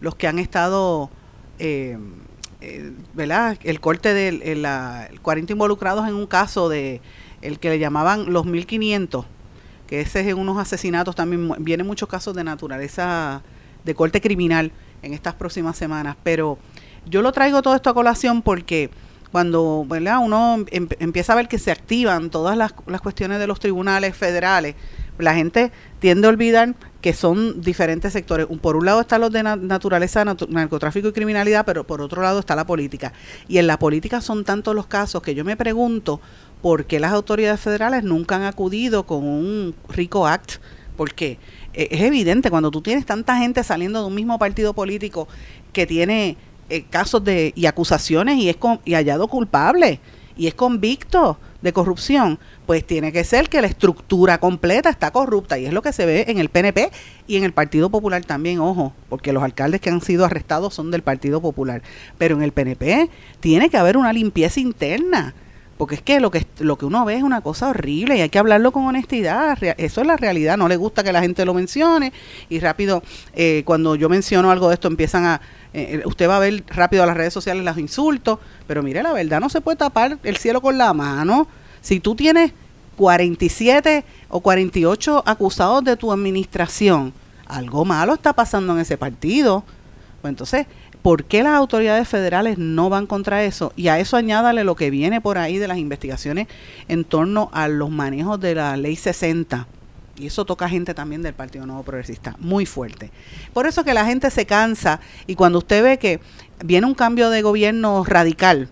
los 0.00 0.16
que 0.16 0.26
han 0.26 0.40
estado 0.40 1.08
eh, 1.60 1.96
eh, 2.62 2.90
¿verdad? 3.14 3.56
El 3.62 3.78
corte 3.78 4.12
de 4.12 4.56
la, 4.56 5.08
40 5.22 5.52
involucrados 5.52 6.08
en 6.08 6.14
un 6.14 6.26
caso 6.26 6.68
de 6.68 7.00
el 7.42 7.60
que 7.60 7.70
le 7.70 7.78
llamaban 7.78 8.32
los 8.32 8.44
1500, 8.44 9.24
que 9.92 10.00
ese 10.00 10.26
es 10.26 10.34
unos 10.34 10.56
asesinatos 10.56 11.14
también 11.14 11.52
vienen 11.58 11.86
muchos 11.86 12.08
casos 12.08 12.34
de 12.34 12.42
naturaleza 12.42 13.42
de 13.84 13.94
corte 13.94 14.22
criminal 14.22 14.72
en 15.02 15.12
estas 15.12 15.34
próximas 15.34 15.76
semanas. 15.76 16.16
Pero 16.22 16.58
yo 17.04 17.20
lo 17.20 17.30
traigo 17.30 17.60
todo 17.60 17.74
esto 17.74 17.90
a 17.90 17.94
colación 17.94 18.40
porque 18.40 18.88
cuando 19.30 19.80
uno 19.80 20.64
em, 20.70 20.88
empieza 20.98 21.34
a 21.34 21.36
ver 21.36 21.46
que 21.46 21.58
se 21.58 21.70
activan 21.70 22.30
todas 22.30 22.56
las, 22.56 22.72
las 22.86 23.02
cuestiones 23.02 23.38
de 23.38 23.46
los 23.46 23.60
tribunales 23.60 24.16
federales, 24.16 24.76
la 25.18 25.34
gente 25.34 25.72
tiende 25.98 26.26
a 26.26 26.30
olvidar 26.30 26.74
que 27.02 27.12
son 27.12 27.60
diferentes 27.60 28.14
sectores. 28.14 28.46
Por 28.62 28.76
un 28.76 28.86
lado 28.86 29.02
están 29.02 29.20
los 29.20 29.30
de 29.30 29.42
naturaleza, 29.42 30.24
narcotráfico 30.24 31.08
y 31.08 31.12
criminalidad, 31.12 31.66
pero 31.66 31.86
por 31.86 32.00
otro 32.00 32.22
lado 32.22 32.40
está 32.40 32.56
la 32.56 32.64
política. 32.64 33.12
Y 33.46 33.58
en 33.58 33.66
la 33.66 33.78
política 33.78 34.22
son 34.22 34.44
tantos 34.44 34.74
los 34.74 34.86
casos 34.86 35.20
que 35.20 35.34
yo 35.34 35.44
me 35.44 35.56
pregunto 35.56 36.22
por 36.62 36.86
qué 36.86 37.00
las 37.00 37.12
autoridades 37.12 37.60
federales 37.60 38.04
nunca 38.04 38.36
han 38.36 38.44
acudido 38.44 39.04
con 39.04 39.24
un 39.24 39.74
rico 39.88 40.26
act. 40.26 40.54
Porque 40.96 41.38
eh, 41.74 41.88
es 41.90 42.00
evidente, 42.02 42.50
cuando 42.50 42.70
tú 42.70 42.80
tienes 42.80 43.04
tanta 43.04 43.36
gente 43.38 43.64
saliendo 43.64 44.00
de 44.00 44.06
un 44.06 44.14
mismo 44.14 44.38
partido 44.38 44.72
político 44.72 45.26
que 45.72 45.86
tiene 45.86 46.36
eh, 46.68 46.84
casos 46.88 47.24
de 47.24 47.52
y 47.56 47.66
acusaciones 47.66 48.36
y 48.36 48.48
es 48.48 48.56
y 48.84 48.94
hallado 48.94 49.26
culpable 49.28 50.00
y 50.36 50.46
es 50.46 50.54
convicto 50.54 51.38
de 51.60 51.72
corrupción, 51.72 52.38
pues 52.66 52.86
tiene 52.86 53.12
que 53.12 53.24
ser 53.24 53.48
que 53.48 53.60
la 53.60 53.68
estructura 53.68 54.38
completa 54.38 54.90
está 54.90 55.10
corrupta 55.10 55.58
y 55.58 55.66
es 55.66 55.72
lo 55.72 55.82
que 55.82 55.92
se 55.92 56.06
ve 56.06 56.24
en 56.28 56.38
el 56.38 56.48
PNP 56.48 56.90
y 57.26 57.36
en 57.36 57.44
el 57.44 57.52
Partido 57.52 57.90
Popular 57.90 58.24
también, 58.24 58.58
ojo, 58.58 58.92
porque 59.08 59.32
los 59.32 59.42
alcaldes 59.42 59.80
que 59.80 59.90
han 59.90 60.00
sido 60.00 60.24
arrestados 60.24 60.74
son 60.74 60.90
del 60.90 61.02
Partido 61.02 61.40
Popular, 61.40 61.82
pero 62.18 62.34
en 62.34 62.42
el 62.42 62.52
PNP 62.52 63.10
tiene 63.40 63.70
que 63.70 63.76
haber 63.76 63.96
una 63.96 64.12
limpieza 64.12 64.60
interna. 64.60 65.34
Porque 65.82 65.96
es 65.96 66.02
que 66.02 66.20
lo 66.20 66.30
que 66.30 66.46
lo 66.60 66.78
que 66.78 66.84
uno 66.84 67.04
ve 67.04 67.16
es 67.16 67.24
una 67.24 67.40
cosa 67.40 67.70
horrible 67.70 68.16
y 68.16 68.20
hay 68.20 68.28
que 68.28 68.38
hablarlo 68.38 68.70
con 68.70 68.84
honestidad. 68.86 69.58
Eso 69.60 70.00
es 70.00 70.06
la 70.06 70.16
realidad. 70.16 70.56
No 70.56 70.68
le 70.68 70.76
gusta 70.76 71.02
que 71.02 71.12
la 71.12 71.20
gente 71.20 71.44
lo 71.44 71.54
mencione 71.54 72.12
y 72.48 72.60
rápido, 72.60 73.02
eh, 73.34 73.64
cuando 73.64 73.96
yo 73.96 74.08
menciono 74.08 74.52
algo 74.52 74.68
de 74.68 74.74
esto, 74.74 74.86
empiezan 74.86 75.24
a, 75.24 75.40
eh, 75.74 76.02
usted 76.04 76.28
va 76.28 76.36
a 76.36 76.38
ver 76.38 76.62
rápido 76.68 77.02
a 77.02 77.06
las 77.06 77.16
redes 77.16 77.32
sociales 77.32 77.64
los 77.64 77.78
insultos, 77.78 78.38
pero 78.68 78.84
mire, 78.84 79.02
la 79.02 79.12
verdad 79.12 79.40
no 79.40 79.48
se 79.48 79.60
puede 79.60 79.76
tapar 79.76 80.18
el 80.22 80.36
cielo 80.36 80.60
con 80.60 80.78
la 80.78 80.92
mano. 80.92 81.48
Si 81.80 81.98
tú 81.98 82.14
tienes 82.14 82.52
47 82.94 84.04
o 84.28 84.38
48 84.38 85.24
acusados 85.26 85.82
de 85.82 85.96
tu 85.96 86.12
administración, 86.12 87.12
algo 87.44 87.84
malo 87.84 88.14
está 88.14 88.32
pasando 88.32 88.72
en 88.74 88.78
ese 88.78 88.96
partido. 88.96 89.64
Pues 90.20 90.30
entonces, 90.30 90.68
¿por 91.02 91.24
qué 91.24 91.42
las 91.42 91.54
autoridades 91.54 92.08
federales 92.08 92.58
no 92.58 92.88
van 92.88 93.06
contra 93.06 93.44
eso? 93.44 93.72
Y 93.76 93.88
a 93.88 93.98
eso 93.98 94.16
añádale 94.16 94.64
lo 94.64 94.76
que 94.76 94.90
viene 94.90 95.20
por 95.20 95.38
ahí 95.38 95.58
de 95.58 95.68
las 95.68 95.78
investigaciones 95.78 96.48
en 96.88 97.04
torno 97.04 97.50
a 97.52 97.68
los 97.68 97.90
manejos 97.90 98.40
de 98.40 98.54
la 98.54 98.76
ley 98.76 98.96
60 98.96 99.66
y 100.16 100.26
eso 100.26 100.44
toca 100.44 100.68
gente 100.68 100.94
también 100.94 101.22
del 101.22 101.34
Partido 101.34 101.66
Nuevo 101.66 101.82
Progresista, 101.82 102.36
muy 102.38 102.66
fuerte. 102.66 103.10
Por 103.52 103.66
eso 103.66 103.82
que 103.82 103.94
la 103.94 104.04
gente 104.04 104.30
se 104.30 104.46
cansa 104.46 105.00
y 105.26 105.34
cuando 105.34 105.58
usted 105.58 105.82
ve 105.82 105.98
que 105.98 106.20
viene 106.64 106.86
un 106.86 106.94
cambio 106.94 107.30
de 107.30 107.42
gobierno 107.42 108.04
radical, 108.04 108.68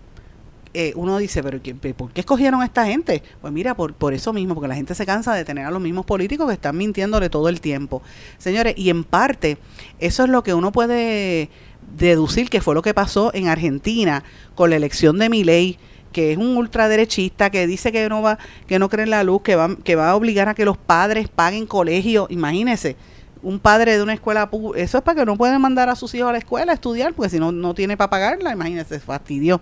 eh, 0.73 0.93
uno 0.95 1.17
dice, 1.17 1.43
pero 1.43 1.59
¿por 1.97 2.13
qué 2.13 2.21
escogieron 2.21 2.61
a 2.61 2.65
esta 2.65 2.85
gente? 2.85 3.23
Pues 3.41 3.51
mira, 3.51 3.75
por, 3.75 3.93
por 3.93 4.13
eso 4.13 4.31
mismo, 4.31 4.53
porque 4.53 4.69
la 4.69 4.75
gente 4.75 4.95
se 4.95 5.05
cansa 5.05 5.33
de 5.33 5.43
tener 5.43 5.65
a 5.65 5.71
los 5.71 5.81
mismos 5.81 6.05
políticos 6.05 6.47
que 6.47 6.53
están 6.53 6.77
mintiéndole 6.77 7.29
todo 7.29 7.49
el 7.49 7.59
tiempo. 7.59 8.01
Señores, 8.37 8.75
y 8.77 8.89
en 8.89 9.03
parte, 9.03 9.57
eso 9.99 10.23
es 10.23 10.29
lo 10.29 10.43
que 10.43 10.53
uno 10.53 10.71
puede 10.71 11.49
deducir 11.95 12.49
que 12.49 12.61
fue 12.61 12.75
lo 12.75 12.81
que 12.81 12.93
pasó 12.93 13.31
en 13.33 13.47
Argentina 13.47 14.23
con 14.55 14.69
la 14.69 14.75
elección 14.75 15.17
de 15.19 15.29
Milei 15.29 15.77
que 16.11 16.33
es 16.33 16.37
un 16.37 16.57
ultraderechista 16.57 17.49
que 17.49 17.67
dice 17.67 17.91
que 17.91 18.07
no 18.09 18.21
va 18.21 18.37
que 18.67 18.79
no 18.79 18.89
cree 18.89 19.05
en 19.05 19.11
la 19.11 19.23
luz, 19.23 19.41
que 19.41 19.55
va 19.55 19.75
que 19.83 19.95
va 19.95 20.09
a 20.09 20.15
obligar 20.15 20.49
a 20.49 20.53
que 20.53 20.65
los 20.65 20.77
padres 20.77 21.29
paguen 21.29 21.65
colegio, 21.65 22.27
imagínese, 22.29 22.95
un 23.41 23.59
padre 23.59 23.97
de 23.97 24.03
una 24.03 24.13
escuela 24.13 24.49
eso 24.75 24.97
es 24.97 25.03
para 25.03 25.19
que 25.19 25.25
no 25.25 25.35
pueden 25.35 25.59
mandar 25.61 25.89
a 25.89 25.95
sus 25.95 26.13
hijos 26.13 26.29
a 26.29 26.33
la 26.33 26.37
escuela 26.37 26.71
a 26.71 26.75
estudiar, 26.75 27.13
porque 27.13 27.29
si 27.29 27.39
no 27.39 27.51
no 27.51 27.73
tiene 27.73 27.97
para 27.97 28.09
pagarla, 28.09 28.51
imagínese, 28.51 28.99
fastidio. 28.99 29.61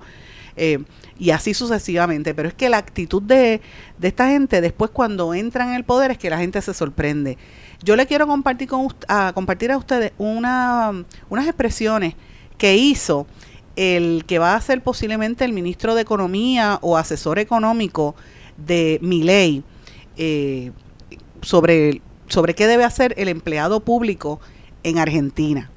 Eh, 0.61 0.79
y 1.17 1.31
así 1.31 1.53
sucesivamente. 1.53 2.33
Pero 2.33 2.49
es 2.49 2.53
que 2.53 2.69
la 2.69 2.77
actitud 2.77 3.21
de, 3.21 3.61
de, 3.97 4.07
esta 4.07 4.29
gente 4.29 4.61
después 4.61 4.91
cuando 4.91 5.33
entran 5.33 5.69
en 5.69 5.75
el 5.75 5.85
poder 5.85 6.11
es 6.11 6.17
que 6.17 6.29
la 6.29 6.37
gente 6.37 6.61
se 6.61 6.73
sorprende. 6.73 7.37
Yo 7.81 7.95
le 7.95 8.05
quiero 8.05 8.27
compartir, 8.27 8.67
con, 8.67 8.93
a, 9.07 9.31
compartir 9.33 9.71
a 9.71 9.77
ustedes 9.77 10.11
una, 10.17 11.05
unas 11.29 11.47
expresiones 11.47 12.15
que 12.57 12.75
hizo 12.75 13.25
el 13.77 14.25
que 14.27 14.37
va 14.37 14.55
a 14.55 14.61
ser 14.61 14.83
posiblemente 14.83 15.45
el 15.45 15.53
ministro 15.53 15.95
de 15.95 16.01
Economía 16.01 16.79
o 16.81 16.97
asesor 16.97 17.39
económico 17.39 18.15
de 18.57 18.99
Miley 19.01 19.63
eh, 20.17 20.71
sobre, 21.41 22.01
sobre 22.27 22.53
qué 22.53 22.67
debe 22.67 22.83
hacer 22.83 23.13
el 23.17 23.29
empleado 23.29 23.79
público 23.79 24.41
en 24.83 24.97
Argentina. 24.97 25.69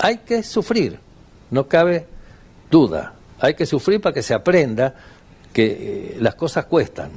Hay 0.00 0.18
que 0.18 0.42
sufrir, 0.42 0.98
no 1.50 1.68
cabe 1.68 2.06
duda. 2.70 3.14
Hay 3.42 3.54
que 3.54 3.66
sufrir 3.66 4.00
para 4.00 4.14
que 4.14 4.22
se 4.22 4.34
aprenda 4.34 4.94
que 5.52 5.64
eh, 5.66 6.16
las 6.20 6.36
cosas 6.36 6.66
cuestan. 6.66 7.10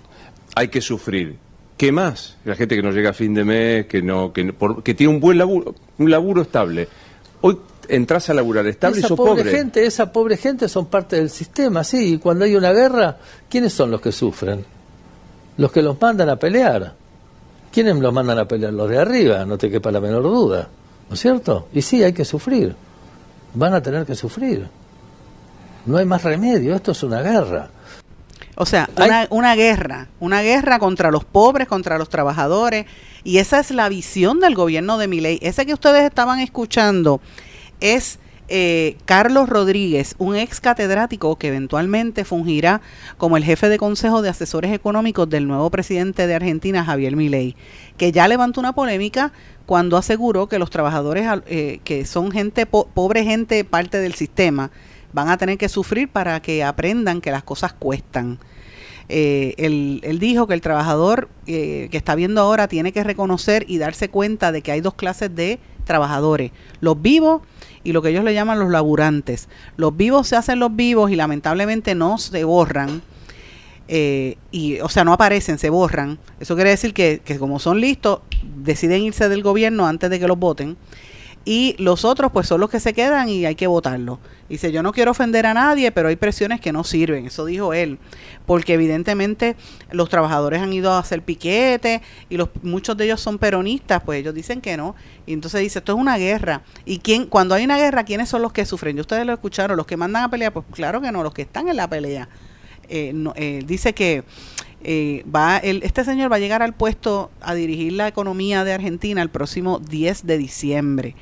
Hay 0.55 0.69
que 0.69 0.81
sufrir. 0.81 1.37
¿Qué 1.77 1.91
más? 1.91 2.37
La 2.45 2.55
gente 2.55 2.75
que 2.75 2.81
no 2.81 2.89
llega 2.91 3.11
a 3.11 3.13
fin 3.13 3.33
de 3.35 3.43
mes, 3.43 3.85
que 3.85 4.01
no, 4.01 4.33
que, 4.33 4.51
que 4.83 4.95
tiene 4.95 5.13
un 5.13 5.19
buen 5.19 5.37
laburo, 5.37 5.75
un 5.99 6.09
laburo 6.09 6.41
estable. 6.41 6.87
Hoy 7.41 7.59
entras 7.87 8.27
a 8.31 8.33
laburar 8.33 8.65
estable 8.65 8.97
esa 8.97 9.05
y 9.05 9.09
sos 9.09 9.17
pobre, 9.17 9.43
gente, 9.51 9.85
esa 9.85 10.11
pobre 10.11 10.35
gente 10.37 10.67
son 10.67 10.87
parte 10.87 11.17
del 11.17 11.29
sistema, 11.29 11.83
sí, 11.83 12.15
y 12.15 12.17
cuando 12.17 12.45
hay 12.45 12.55
una 12.55 12.73
guerra, 12.73 13.17
¿quiénes 13.47 13.73
son 13.73 13.91
los 13.91 14.01
que 14.01 14.11
sufren? 14.11 14.65
Los 15.57 15.71
que 15.71 15.83
los 15.83 16.01
mandan 16.01 16.29
a 16.29 16.37
pelear. 16.37 16.95
¿Quiénes 17.71 17.97
los 17.97 18.11
mandan 18.11 18.39
a 18.39 18.47
pelear? 18.47 18.73
Los 18.73 18.89
de 18.89 18.97
arriba, 18.97 19.45
no 19.45 19.59
te 19.59 19.69
quepa 19.69 19.91
la 19.91 19.99
menor 19.99 20.23
duda, 20.23 20.69
¿no 21.07 21.13
es 21.13 21.19
cierto? 21.19 21.67
Y 21.71 21.83
sí, 21.83 22.03
hay 22.03 22.13
que 22.13 22.25
sufrir, 22.25 22.75
van 23.53 23.75
a 23.75 23.83
tener 23.83 24.07
que 24.07 24.15
sufrir. 24.15 24.67
No 25.85 25.97
hay 25.97 26.05
más 26.05 26.23
remedio, 26.23 26.75
esto 26.75 26.91
es 26.91 27.03
una 27.03 27.21
guerra. 27.21 27.69
O 28.57 28.65
sea, 28.65 28.89
una, 28.95 29.27
una, 29.29 29.55
guerra, 29.55 30.07
una 30.19 30.41
guerra 30.41 30.79
contra 30.79 31.11
los 31.11 31.25
pobres, 31.25 31.67
contra 31.67 31.97
los 31.97 32.09
trabajadores, 32.09 32.85
y 33.23 33.39
esa 33.39 33.59
es 33.59 33.71
la 33.71 33.89
visión 33.89 34.39
del 34.39 34.55
gobierno 34.55 34.97
de 34.97 35.07
Miley. 35.07 35.39
Ese 35.41 35.65
que 35.65 35.73
ustedes 35.73 36.03
estaban 36.03 36.39
escuchando 36.39 37.19
es 37.81 38.19
eh, 38.47 38.97
Carlos 39.05 39.49
Rodríguez, 39.49 40.13
un 40.19 40.35
ex 40.35 40.61
catedrático 40.61 41.35
que 41.37 41.47
eventualmente 41.47 42.23
fungirá 42.25 42.81
como 43.17 43.37
el 43.37 43.43
jefe 43.43 43.69
de 43.69 43.79
consejo 43.79 44.21
de 44.21 44.29
asesores 44.29 44.71
económicos 44.71 45.27
del 45.27 45.47
nuevo 45.47 45.71
presidente 45.71 46.27
de 46.27 46.35
Argentina, 46.35 46.85
Javier 46.85 47.15
Milei, 47.15 47.55
que 47.97 48.11
ya 48.11 48.27
levantó 48.27 48.59
una 48.59 48.73
polémica 48.73 49.31
cuando 49.65 49.97
aseguró 49.97 50.47
que 50.47 50.59
los 50.59 50.69
trabajadores 50.69 51.27
eh, 51.47 51.79
que 51.83 52.05
son 52.05 52.31
gente 52.31 52.67
pobre 52.67 53.23
gente 53.23 53.63
parte 53.63 53.97
del 53.97 54.13
sistema 54.13 54.69
van 55.15 55.29
a 55.29 55.37
tener 55.37 55.57
que 55.57 55.69
sufrir 55.69 56.09
para 56.09 56.39
que 56.41 56.63
aprendan 56.63 57.21
que 57.21 57.31
las 57.31 57.43
cosas 57.43 57.73
cuestan. 57.73 58.37
Eh, 59.07 59.53
él, 59.57 60.19
dijo 60.19 60.45
que 60.45 60.53
el 60.53 60.61
trabajador 60.61 61.29
que 61.45 61.89
está 61.91 62.15
viendo 62.15 62.41
ahora 62.41 62.67
tiene 62.67 62.91
que 62.91 63.03
reconocer 63.03 63.65
y 63.67 63.77
darse 63.77 64.09
cuenta 64.09 64.51
de 64.51 64.61
que 64.61 64.71
hay 64.71 64.81
dos 64.81 64.95
clases 64.95 65.33
de 65.33 65.59
trabajadores, 65.85 66.51
los 66.81 67.01
vivos 67.01 67.41
y 67.83 67.93
lo 67.93 68.01
que 68.01 68.09
ellos 68.09 68.23
le 68.23 68.33
llaman 68.33 68.59
los 68.59 68.69
laburantes. 68.69 69.47
Los 69.77 69.95
vivos 69.95 70.27
se 70.27 70.35
hacen 70.35 70.59
los 70.59 70.75
vivos 70.75 71.11
y 71.11 71.15
lamentablemente 71.15 71.95
no 71.95 72.17
se 72.17 72.43
borran. 72.43 73.01
Eh, 73.87 74.37
y, 74.51 74.79
o 74.79 74.89
sea, 74.89 75.03
no 75.03 75.13
aparecen, 75.13 75.59
se 75.59 75.69
borran. 75.69 76.17
Eso 76.39 76.55
quiere 76.55 76.71
decir 76.71 76.93
que, 76.93 77.21
que 77.23 77.37
como 77.37 77.59
son 77.59 77.79
listos, 77.79 78.21
deciden 78.43 79.03
irse 79.03 79.29
del 79.29 79.43
gobierno 79.43 79.85
antes 79.85 80.09
de 80.09 80.19
que 80.19 80.27
los 80.27 80.39
voten 80.39 80.75
y 81.45 81.75
los 81.77 82.03
otros 82.03 82.31
pues 82.31 82.47
son 82.47 82.59
los 82.59 82.71
que 82.71 82.79
se 82.79 82.93
quedan 82.93 83.29
y 83.29 83.45
hay 83.45 83.55
que 83.55 83.67
votarlo. 83.67 84.19
Dice, 84.49 84.71
yo 84.71 84.83
no 84.83 84.91
quiero 84.91 85.11
ofender 85.11 85.45
a 85.45 85.53
nadie, 85.53 85.91
pero 85.91 86.09
hay 86.09 86.15
presiones 86.15 86.59
que 86.59 86.71
no 86.71 86.83
sirven, 86.83 87.27
eso 87.27 87.45
dijo 87.45 87.73
él, 87.73 87.99
porque 88.45 88.73
evidentemente 88.73 89.55
los 89.91 90.09
trabajadores 90.09 90.61
han 90.61 90.73
ido 90.73 90.91
a 90.91 90.99
hacer 90.99 91.21
piquete 91.21 92.01
y 92.29 92.37
los 92.37 92.49
muchos 92.63 92.97
de 92.97 93.05
ellos 93.05 93.21
son 93.21 93.37
peronistas, 93.37 94.01
pues 94.03 94.19
ellos 94.19 94.33
dicen 94.33 94.59
que 94.59 94.75
no. 94.75 94.95
Y 95.25 95.33
entonces 95.33 95.61
dice, 95.61 95.79
esto 95.79 95.93
es 95.93 95.99
una 95.99 96.17
guerra. 96.17 96.63
¿Y 96.83 96.99
quién 96.99 97.27
cuando 97.27 97.55
hay 97.55 97.63
una 97.63 97.77
guerra, 97.77 98.03
quiénes 98.03 98.29
son 98.29 98.41
los 98.41 98.51
que 98.51 98.65
sufren? 98.65 98.97
Y 98.97 99.01
ustedes 99.01 99.25
lo 99.25 99.33
escucharon, 99.33 99.77
los 99.77 99.85
que 99.85 99.97
mandan 99.97 100.23
a 100.23 100.29
pelear, 100.29 100.51
pues 100.51 100.65
claro 100.71 100.99
que 100.99 101.11
no, 101.11 101.23
los 101.23 101.33
que 101.33 101.43
están 101.43 101.67
en 101.67 101.77
la 101.77 101.87
pelea. 101.87 102.27
Eh, 102.87 103.13
eh, 103.35 103.63
dice 103.65 103.93
que 103.93 104.23
eh, 104.87 105.25
va 105.33 105.57
el, 105.57 105.81
este 105.81 106.03
señor 106.03 106.31
va 106.31 106.35
a 106.35 106.39
llegar 106.39 106.61
al 106.61 106.75
puesto 106.75 107.31
a 107.41 107.55
dirigir 107.55 107.93
la 107.93 108.07
economía 108.07 108.63
de 108.63 108.71
Argentina 108.71 109.19
el 109.23 109.29
próximo 109.29 109.79
10 109.79 110.27
de 110.27 110.37
diciembre 110.37 111.15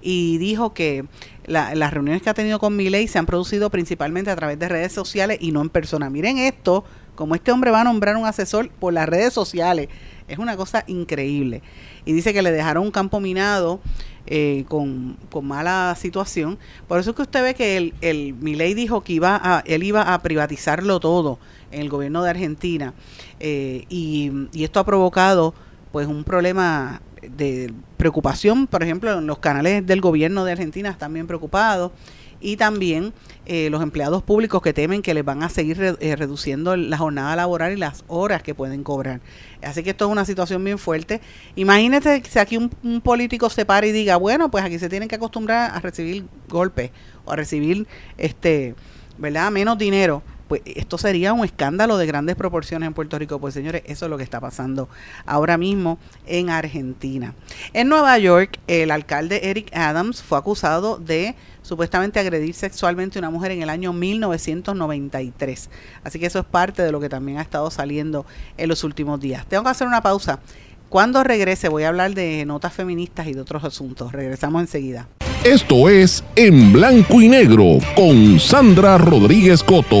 y 0.00 0.38
dijo 0.38 0.72
que 0.72 1.04
las 1.44 1.92
reuniones 1.92 2.22
que 2.22 2.30
ha 2.30 2.34
tenido 2.34 2.58
con 2.58 2.76
Milei 2.76 3.08
se 3.08 3.18
han 3.18 3.26
producido 3.26 3.68
principalmente 3.68 4.30
a 4.30 4.36
través 4.36 4.58
de 4.58 4.68
redes 4.70 4.92
sociales 4.92 5.36
y 5.38 5.52
no 5.52 5.60
en 5.60 5.68
persona. 5.68 6.08
Miren 6.08 6.38
esto, 6.38 6.82
como 7.14 7.34
este 7.34 7.52
hombre 7.52 7.70
va 7.70 7.82
a 7.82 7.84
nombrar 7.84 8.16
un 8.16 8.24
asesor 8.24 8.70
por 8.70 8.94
las 8.94 9.06
redes 9.06 9.34
sociales, 9.34 9.88
es 10.26 10.38
una 10.38 10.56
cosa 10.56 10.84
increíble. 10.86 11.60
Y 12.06 12.12
dice 12.14 12.32
que 12.32 12.40
le 12.40 12.52
dejaron 12.52 12.84
un 12.84 12.90
campo 12.90 13.20
minado 13.20 13.80
eh, 14.26 14.64
con, 14.68 15.18
mala 15.42 15.94
situación. 15.98 16.58
Por 16.88 17.00
eso 17.00 17.10
es 17.10 17.16
que 17.16 17.22
usted 17.22 17.42
ve 17.42 17.54
que 17.54 17.76
el, 17.76 17.94
el 18.00 18.32
Milei 18.32 18.72
dijo 18.72 19.02
que 19.02 19.12
iba 19.12 19.38
a, 19.42 19.60
él 19.66 19.82
iba 19.82 20.14
a 20.14 20.22
privatizarlo 20.22 21.00
todo 21.00 21.38
en 21.70 21.80
el 21.80 21.88
gobierno 21.88 22.22
de 22.22 22.30
Argentina. 22.30 22.94
Eh, 23.38 23.84
y, 23.88 24.32
esto 24.62 24.80
ha 24.80 24.84
provocado 24.84 25.54
pues 25.92 26.06
un 26.06 26.24
problema 26.24 27.02
de 27.22 27.72
preocupación, 27.96 28.66
por 28.66 28.82
ejemplo, 28.82 29.18
en 29.18 29.26
los 29.26 29.38
canales 29.38 29.86
del 29.86 30.00
gobierno 30.00 30.44
de 30.44 30.52
Argentina 30.52 30.88
están 30.88 31.12
bien 31.12 31.26
preocupados 31.26 31.92
y 32.40 32.56
también 32.56 33.12
eh, 33.44 33.68
los 33.70 33.82
empleados 33.82 34.22
públicos 34.22 34.62
que 34.62 34.72
temen 34.72 35.02
que 35.02 35.12
les 35.12 35.24
van 35.24 35.42
a 35.42 35.50
seguir 35.50 35.96
eh, 36.00 36.16
reduciendo 36.16 36.74
la 36.76 36.96
jornada 36.96 37.36
laboral 37.36 37.72
y 37.72 37.76
las 37.76 38.04
horas 38.08 38.42
que 38.42 38.54
pueden 38.54 38.82
cobrar. 38.82 39.20
Así 39.62 39.82
que 39.82 39.90
esto 39.90 40.06
es 40.06 40.12
una 40.12 40.24
situación 40.24 40.64
bien 40.64 40.78
fuerte. 40.78 41.20
Imagínese 41.56 42.22
si 42.26 42.38
aquí 42.38 42.56
un, 42.56 42.70
un 42.82 43.00
político 43.00 43.50
se 43.50 43.66
para 43.66 43.86
y 43.86 43.92
diga, 43.92 44.16
bueno, 44.16 44.50
pues 44.50 44.64
aquí 44.64 44.78
se 44.78 44.88
tienen 44.88 45.08
que 45.08 45.16
acostumbrar 45.16 45.72
a 45.74 45.80
recibir 45.80 46.24
golpes 46.48 46.90
o 47.26 47.32
a 47.32 47.36
recibir, 47.36 47.86
este, 48.16 48.74
¿verdad?, 49.18 49.50
menos 49.50 49.76
dinero 49.76 50.22
pues 50.50 50.62
esto 50.64 50.98
sería 50.98 51.32
un 51.32 51.44
escándalo 51.44 51.96
de 51.96 52.06
grandes 52.06 52.34
proporciones 52.34 52.88
en 52.88 52.92
Puerto 52.92 53.16
Rico. 53.16 53.38
Pues 53.38 53.54
señores, 53.54 53.82
eso 53.86 54.06
es 54.06 54.10
lo 54.10 54.16
que 54.16 54.24
está 54.24 54.40
pasando 54.40 54.88
ahora 55.24 55.56
mismo 55.56 56.00
en 56.26 56.50
Argentina. 56.50 57.34
En 57.72 57.88
Nueva 57.88 58.18
York, 58.18 58.58
el 58.66 58.90
alcalde 58.90 59.48
Eric 59.48 59.70
Adams 59.72 60.24
fue 60.24 60.38
acusado 60.38 60.98
de 60.98 61.36
supuestamente 61.62 62.18
agredir 62.18 62.52
sexualmente 62.52 63.16
a 63.16 63.20
una 63.20 63.30
mujer 63.30 63.52
en 63.52 63.62
el 63.62 63.70
año 63.70 63.92
1993. 63.92 65.70
Así 66.02 66.18
que 66.18 66.26
eso 66.26 66.40
es 66.40 66.46
parte 66.46 66.82
de 66.82 66.90
lo 66.90 66.98
que 66.98 67.08
también 67.08 67.38
ha 67.38 67.42
estado 67.42 67.70
saliendo 67.70 68.26
en 68.56 68.68
los 68.68 68.82
últimos 68.82 69.20
días. 69.20 69.46
Tengo 69.46 69.62
que 69.62 69.70
hacer 69.70 69.86
una 69.86 70.02
pausa. 70.02 70.40
Cuando 70.88 71.22
regrese 71.22 71.68
voy 71.68 71.84
a 71.84 71.90
hablar 71.90 72.12
de 72.14 72.44
notas 72.44 72.72
feministas 72.72 73.28
y 73.28 73.34
de 73.34 73.40
otros 73.40 73.62
asuntos. 73.62 74.10
Regresamos 74.10 74.62
enseguida. 74.62 75.06
Esto 75.44 75.88
es 75.88 76.22
En 76.36 76.70
Blanco 76.70 77.22
y 77.22 77.28
Negro 77.28 77.78
con 77.96 78.38
Sandra 78.38 78.98
Rodríguez 78.98 79.62
Coto. 79.62 79.96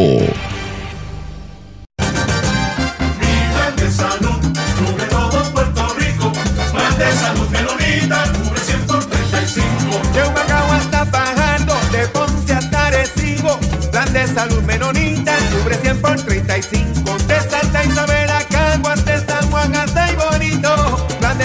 Salud 7.18 7.48
Menonita 7.50 8.24
cubre 8.44 8.60
100 8.60 8.86
por 8.86 9.04
35. 9.04 10.00
De 10.12 10.22
Humacao 10.28 10.72
hasta 10.72 11.06
Fajardo, 11.06 11.74
de 11.90 12.06
Ponce 12.08 12.52
hasta 12.52 12.86
Arecibo. 12.86 13.58
Plan 13.90 14.12
de 14.12 14.26
salud 14.26 14.62
menonita, 14.62 15.36
cubre 15.52 15.76
100 15.76 16.00
por 16.02 16.16
35. 16.16 17.16
De 17.26 17.40
Santa 17.40 17.84
Isabel 17.84 18.30
a 18.30 18.42
Caguas, 18.44 19.04
de 19.06 19.18
San 19.24 19.50
Juan 19.50 19.72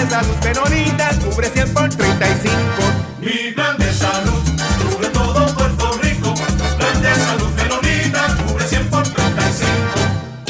salud 0.08 0.36
cubre 1.24 1.48
100 1.48 1.74
por 1.74 1.88
35. 1.88 3.65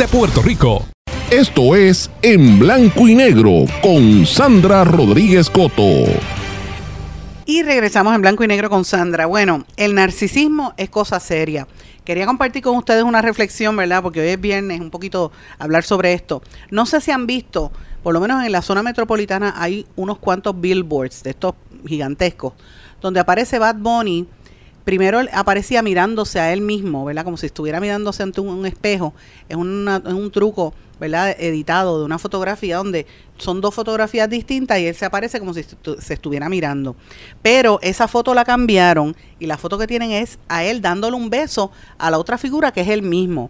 de 0.00 0.08
Puerto 0.08 0.40
Rico. 0.40 0.86
Esto 1.30 1.76
es 1.76 2.10
En 2.22 2.58
Blanco 2.58 3.06
y 3.06 3.14
Negro 3.14 3.66
con 3.82 4.24
Sandra 4.24 4.82
Rodríguez 4.82 5.50
Coto. 5.50 5.82
Y 7.44 7.62
regresamos 7.64 8.14
en 8.14 8.22
blanco 8.22 8.42
y 8.42 8.46
negro 8.46 8.70
con 8.70 8.86
Sandra. 8.86 9.26
Bueno, 9.26 9.66
el 9.76 9.94
narcisismo 9.94 10.72
es 10.78 10.88
cosa 10.88 11.20
seria. 11.20 11.68
Quería 12.02 12.24
compartir 12.24 12.62
con 12.62 12.76
ustedes 12.76 13.02
una 13.02 13.20
reflexión, 13.20 13.76
¿verdad? 13.76 14.02
Porque 14.02 14.22
hoy 14.22 14.28
es 14.28 14.40
viernes, 14.40 14.80
un 14.80 14.90
poquito 14.90 15.32
hablar 15.58 15.84
sobre 15.84 16.14
esto. 16.14 16.40
No 16.70 16.86
sé 16.86 17.02
si 17.02 17.10
han 17.10 17.26
visto, 17.26 17.70
por 18.02 18.14
lo 18.14 18.20
menos 18.20 18.42
en 18.42 18.52
la 18.52 18.62
zona 18.62 18.82
metropolitana 18.82 19.52
hay 19.58 19.86
unos 19.96 20.18
cuantos 20.18 20.58
billboards 20.58 21.24
de 21.24 21.30
estos 21.30 21.56
gigantescos, 21.86 22.54
donde 23.02 23.20
aparece 23.20 23.58
Bad 23.58 23.76
Bunny. 23.76 24.26
Primero 24.90 25.20
aparecía 25.32 25.82
mirándose 25.82 26.40
a 26.40 26.52
él 26.52 26.62
mismo, 26.62 27.04
¿verdad? 27.04 27.22
Como 27.22 27.36
si 27.36 27.46
estuviera 27.46 27.78
mirándose 27.78 28.24
ante 28.24 28.40
un, 28.40 28.66
espejo. 28.66 29.14
Es, 29.48 29.54
una- 29.56 30.02
es 30.04 30.12
un 30.12 30.32
truco, 30.32 30.74
¿verdad? 30.98 31.30
Editado 31.38 32.00
de 32.00 32.04
una 32.04 32.18
fotografía 32.18 32.78
donde 32.78 33.06
son 33.38 33.60
dos 33.60 33.72
fotografías 33.72 34.28
distintas 34.28 34.80
y 34.80 34.88
él 34.88 34.96
se 34.96 35.04
aparece 35.04 35.38
como 35.38 35.54
si 35.54 35.64
se 36.00 36.12
estuviera 36.12 36.48
mirando. 36.48 36.96
Pero 37.40 37.78
esa 37.82 38.08
foto 38.08 38.34
la 38.34 38.44
cambiaron 38.44 39.14
y 39.38 39.46
la 39.46 39.58
foto 39.58 39.78
que 39.78 39.86
tienen 39.86 40.10
es 40.10 40.40
a 40.48 40.64
él 40.64 40.82
dándole 40.82 41.16
un 41.16 41.30
beso 41.30 41.70
a 41.96 42.10
la 42.10 42.18
otra 42.18 42.36
figura 42.36 42.72
que 42.72 42.80
es 42.80 42.88
él 42.88 43.02
mismo. 43.02 43.48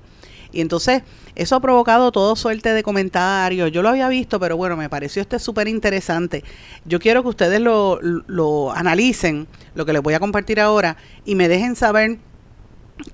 Y 0.52 0.60
entonces 0.60 1.02
eso 1.34 1.56
ha 1.56 1.60
provocado 1.60 2.12
todo 2.12 2.36
suerte 2.36 2.72
de 2.72 2.82
comentarios. 2.82 3.70
Yo 3.72 3.82
lo 3.82 3.88
había 3.88 4.08
visto, 4.08 4.40
pero 4.40 4.56
bueno, 4.56 4.76
me 4.76 4.88
pareció 4.88 5.22
este 5.22 5.38
súper 5.38 5.68
interesante. 5.68 6.44
Yo 6.84 6.98
quiero 6.98 7.22
que 7.22 7.28
ustedes 7.28 7.60
lo, 7.60 7.98
lo 8.00 8.72
analicen, 8.72 9.46
lo 9.74 9.86
que 9.86 9.92
les 9.92 10.02
voy 10.02 10.14
a 10.14 10.20
compartir 10.20 10.60
ahora, 10.60 10.96
y 11.24 11.34
me 11.34 11.48
dejen 11.48 11.76
saber 11.76 12.18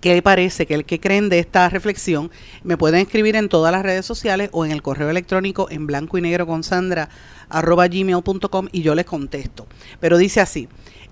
qué 0.00 0.20
parece, 0.22 0.66
qué, 0.66 0.84
qué 0.84 1.00
creen 1.00 1.28
de 1.28 1.38
esta 1.38 1.68
reflexión. 1.68 2.30
Me 2.64 2.76
pueden 2.76 3.00
escribir 3.00 3.36
en 3.36 3.48
todas 3.48 3.72
las 3.72 3.82
redes 3.82 4.06
sociales 4.06 4.50
o 4.52 4.64
en 4.64 4.72
el 4.72 4.82
correo 4.82 5.10
electrónico 5.10 5.68
en 5.70 5.86
blanco 5.86 6.18
y 6.18 6.22
negro 6.22 6.46
con 6.46 6.62
Sandra 6.64 7.08
arroba 7.48 7.86
gmail.com 7.86 8.68
y 8.72 8.82
yo 8.82 8.94
les 8.94 9.04
contesto. 9.04 9.66
Pero 10.00 10.18
dice 10.18 10.40
así. 10.40 10.68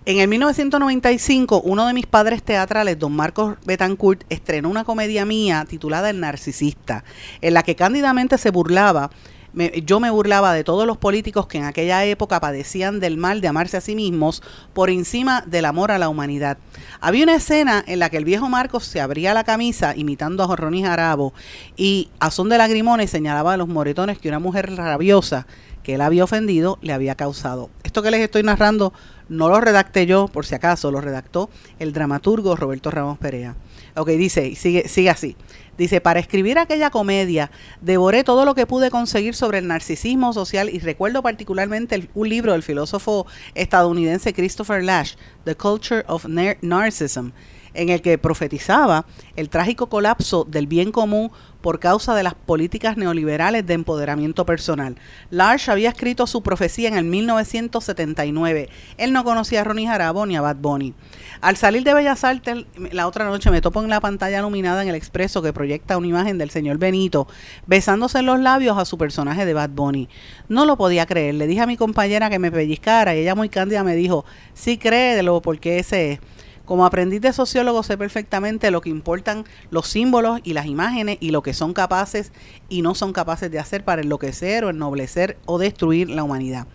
En 0.07 0.19
el 0.19 0.29
1995, 0.29 1.63
uno 1.65 1.87
de 1.87 1.95
mis 1.95 2.05
padres 2.07 2.43
teatrales, 2.43 2.99
don 2.99 3.13
Marcos 3.17 3.57
Betancourt, 3.65 4.23
estrenó 4.29 4.69
una 4.69 4.85
comedia 4.85 5.25
mía 5.25 5.65
titulada 5.67 6.11
El 6.11 6.21
Narcisista, 6.21 7.05
en 7.41 7.55
la 7.55 7.63
que 7.63 7.75
cándidamente 7.75 8.37
se 8.37 8.51
burlaba 8.51 9.11
me- 9.55 9.71
yo 9.87 10.01
me 10.01 10.11
burlaba 10.11 10.53
de 10.53 10.65
todos 10.65 10.85
los 10.85 10.97
políticos 10.99 11.47
que 11.47 11.59
en 11.59 11.65
aquella 11.65 12.05
época 12.05 12.41
padecían 12.41 12.99
del 12.99 13.17
mal 13.17 13.41
de 13.41 13.47
amarse 13.47 13.77
a 13.77 13.81
sí 13.81 13.95
mismos 13.95 14.43
por 14.73 14.91
encima 14.91 15.45
del 15.47 15.65
amor 15.65 15.93
a 15.93 15.99
la 15.99 16.09
humanidad. 16.09 16.59
Había 17.01 17.23
una 17.23 17.37
escena 17.37 17.85
en 17.87 18.01
la 18.01 18.11
que 18.11 18.17
el 18.17 18.25
viejo 18.25 18.49
Marcos 18.49 18.83
se 18.85 19.01
abría 19.01 19.33
la 19.33 19.45
camisa 19.45 19.95
imitando 19.97 20.43
a 20.43 20.49
Jorroní 20.49 20.83
Jarabo 20.83 21.35
y 21.77 22.09
a 22.19 22.33
son 22.33 22.49
de 22.49 22.59
lagrimones 22.59 23.11
señalaba 23.11 23.53
a 23.53 23.57
los 23.57 23.69
moretones 23.69 24.19
que 24.19 24.29
una 24.29 24.41
mujer 24.41 24.75
rabiosa 24.75 25.47
que 25.85 25.95
él 25.95 26.01
había 26.01 26.25
ofendido 26.25 26.79
le 26.83 26.93
había 26.93 27.15
causado. 27.15 27.71
Esto 27.85 28.03
que 28.03 28.11
les 28.11 28.23
estoy 28.23 28.43
narrando 28.43 28.93
no 29.29 29.49
lo 29.49 29.61
redacté 29.61 30.07
yo, 30.07 30.29
por 30.29 30.47
si 30.47 30.55
acaso, 30.55 30.91
lo 30.91 31.01
redactó 31.01 31.51
el 31.79 31.93
dramaturgo 31.93 32.57
Roberto 32.57 32.91
Ramos 32.91 33.19
Perea. 33.19 33.57
Ok, 33.97 34.09
dice, 34.11 34.55
sigue, 34.57 34.89
sigue 34.89 35.11
así. 35.11 35.37
Dice, 35.79 36.01
para 36.01 36.21
escribir 36.21 36.59
aquella 36.59 36.91
comedia, 36.91 37.51
devoré 37.81 38.23
todo 38.23 38.45
lo 38.45 38.55
que 38.55 38.67
pude 38.67 38.91
conseguir 38.91 39.35
sobre 39.35 39.59
el 39.59 39.67
narcisismo 39.67 40.33
social 40.33 40.69
y 40.71 40.79
recuerdo 40.79 41.23
particularmente 41.23 42.09
un 42.15 42.29
libro 42.29 42.53
del 42.53 42.63
filósofo 42.63 43.27
estadounidense 43.55 44.33
Christopher 44.35 44.85
Lash, 44.85 45.15
The 45.45 45.57
Culture 45.57 46.05
of 46.07 46.27
Nar- 46.27 46.59
Narcissism. 46.63 47.31
en 47.77 47.89
el 47.89 48.03
que 48.03 48.19
profetizaba 48.19 49.05
el 49.35 49.49
trágico 49.49 49.89
colapso 49.89 50.45
del 50.45 50.69
bien 50.69 50.93
común 50.93 51.33
por 51.65 51.81
causa 51.81 52.15
de 52.15 52.23
las 52.23 52.35
políticas 52.35 52.99
neoliberales 52.99 53.67
de 53.67 53.73
empoderamiento 53.73 54.45
personal. 54.45 54.97
Large 55.31 55.71
había 55.71 55.89
escrito 55.89 56.27
su 56.27 56.43
profecía 56.43 56.89
en 56.89 56.95
el 56.95 57.07
1979. 57.07 58.69
Él 58.99 59.15
no 59.15 59.25
conocía 59.25 59.63
a 59.63 59.65
Ronnie 59.65 59.87
Jarabo 59.87 60.27
ni 60.27 60.37
a 60.37 60.43
Bad 60.43 60.57
Bunny. 60.57 60.93
Al 61.41 61.57
salir 61.57 61.83
de 61.83 61.95
Bellas 61.95 62.23
Artes, 62.23 62.67
la 62.93 63.07
otra 63.07 63.25
noche 63.25 63.51
me 63.51 63.63
topo 63.63 63.83
en 63.83 63.89
la 63.89 64.03
pantalla 64.03 64.41
iluminada 64.41 64.83
en 64.83 64.91
el 64.91 64.95
expreso 64.95 65.41
que 65.41 65.55
proyecta 65.55 65.97
una 65.97 66.07
imagen 66.07 66.37
del 66.37 66.51
señor 66.51 66.77
Benito 66.77 67.29
besándose 67.67 68.19
en 68.19 68.27
los 68.27 68.41
labios 68.41 68.77
a 68.77 68.85
su 68.85 68.99
personaje 68.99 69.47
de 69.47 69.55
Bad 69.55 69.71
Bunny. 69.71 70.11
No 70.51 70.67
lo 70.67 70.77
podía 70.77 71.07
creer. 71.07 71.37
Le 71.37 71.47
dije 71.47 71.63
a 71.63 71.67
mi 71.67 71.79
compañera 71.79 72.29
que 72.29 72.39
me 72.39 72.53
pellizcara 72.53 73.17
y 73.17 73.21
ella 73.21 73.35
muy 73.35 73.49
cándida 73.49 73.83
me 73.83 73.97
dijo, 73.97 74.27
sí 74.53 74.77
créelo 74.77 75.41
porque 75.41 75.79
ese 75.79 76.13
es. 76.13 76.21
Como 76.65 76.87
aprendiz 76.87 77.21
de 77.21 77.33
sociólogo 77.33 77.83
sé 77.83 77.99
perfectamente 77.99 78.71
lo 78.71 78.81
que 78.81 78.89
importan 78.89 79.45
los 79.71 79.87
símbolos 79.87 80.41
y 80.45 80.55
las 80.55 80.67
imágenes 80.67 81.19
y 81.21 81.31
lo 81.31 81.43
que 81.43 81.53
son 81.53 81.75
capaces 81.75 82.33
y 82.71 82.81
no 82.81 82.95
son 82.95 83.13
capaces 83.13 83.51
de 83.51 83.59
hacer 83.59 83.85
para 83.85 84.01
enloquecer 84.01 84.65
o 84.65 84.71
ennoblecer 84.71 85.37
o 85.45 85.59
destruir 85.59 86.09
la 86.09 86.23
humanidad. 86.23 86.67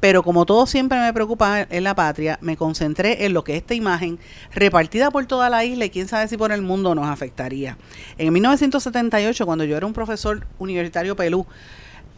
Pero 0.00 0.22
como 0.22 0.46
todo 0.46 0.66
siempre 0.66 0.98
me 1.00 1.12
preocupa 1.12 1.66
en 1.68 1.84
la 1.84 1.94
patria, 1.94 2.38
me 2.42 2.56
concentré 2.56 3.24
en 3.24 3.32
lo 3.32 3.44
que 3.44 3.56
esta 3.56 3.74
imagen, 3.74 4.18
repartida 4.54 5.10
por 5.10 5.26
toda 5.26 5.48
la 5.48 5.64
isla 5.64 5.86
y 5.86 5.90
quién 5.90 6.08
sabe 6.08 6.28
si 6.28 6.36
por 6.36 6.52
el 6.52 6.62
mundo, 6.62 6.94
nos 6.94 7.08
afectaría. 7.08 7.78
En 8.18 8.32
1978, 8.32 9.46
cuando 9.46 9.64
yo 9.64 9.76
era 9.76 9.86
un 9.86 9.94
profesor 9.94 10.46
universitario 10.58 11.16
pelú, 11.16 11.46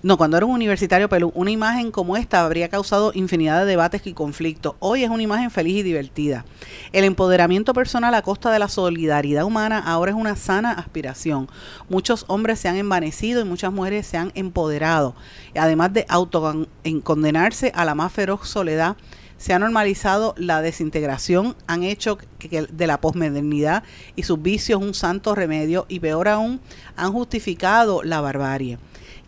no, 0.00 0.16
cuando 0.16 0.36
era 0.36 0.46
un 0.46 0.52
universitario 0.52 1.08
Pelú, 1.08 1.32
una 1.34 1.50
imagen 1.50 1.90
como 1.90 2.16
esta 2.16 2.44
habría 2.44 2.68
causado 2.68 3.10
infinidad 3.14 3.58
de 3.58 3.66
debates 3.66 4.06
y 4.06 4.12
conflictos. 4.12 4.76
Hoy 4.78 5.02
es 5.02 5.10
una 5.10 5.24
imagen 5.24 5.50
feliz 5.50 5.78
y 5.78 5.82
divertida. 5.82 6.44
El 6.92 7.02
empoderamiento 7.02 7.74
personal 7.74 8.14
a 8.14 8.22
costa 8.22 8.52
de 8.52 8.60
la 8.60 8.68
solidaridad 8.68 9.44
humana 9.44 9.80
ahora 9.80 10.12
es 10.12 10.16
una 10.16 10.36
sana 10.36 10.70
aspiración. 10.70 11.48
Muchos 11.88 12.26
hombres 12.28 12.60
se 12.60 12.68
han 12.68 12.76
envanecido 12.76 13.40
y 13.40 13.44
muchas 13.44 13.72
mujeres 13.72 14.06
se 14.06 14.18
han 14.18 14.30
empoderado. 14.36 15.16
Además 15.56 15.92
de 15.92 16.06
autocondenarse 16.08 17.72
a 17.74 17.84
la 17.84 17.96
más 17.96 18.12
feroz 18.12 18.48
soledad, 18.48 18.96
se 19.36 19.52
ha 19.52 19.58
normalizado 19.58 20.34
la 20.36 20.62
desintegración, 20.62 21.56
han 21.66 21.82
hecho 21.82 22.18
de 22.40 22.86
la 22.86 23.00
posmodernidad 23.00 23.82
y 24.14 24.24
sus 24.24 24.40
vicios 24.42 24.80
un 24.80 24.94
santo 24.94 25.34
remedio 25.34 25.86
y 25.88 25.98
peor 25.98 26.28
aún, 26.28 26.60
han 26.96 27.12
justificado 27.12 28.02
la 28.04 28.20
barbarie. 28.20 28.78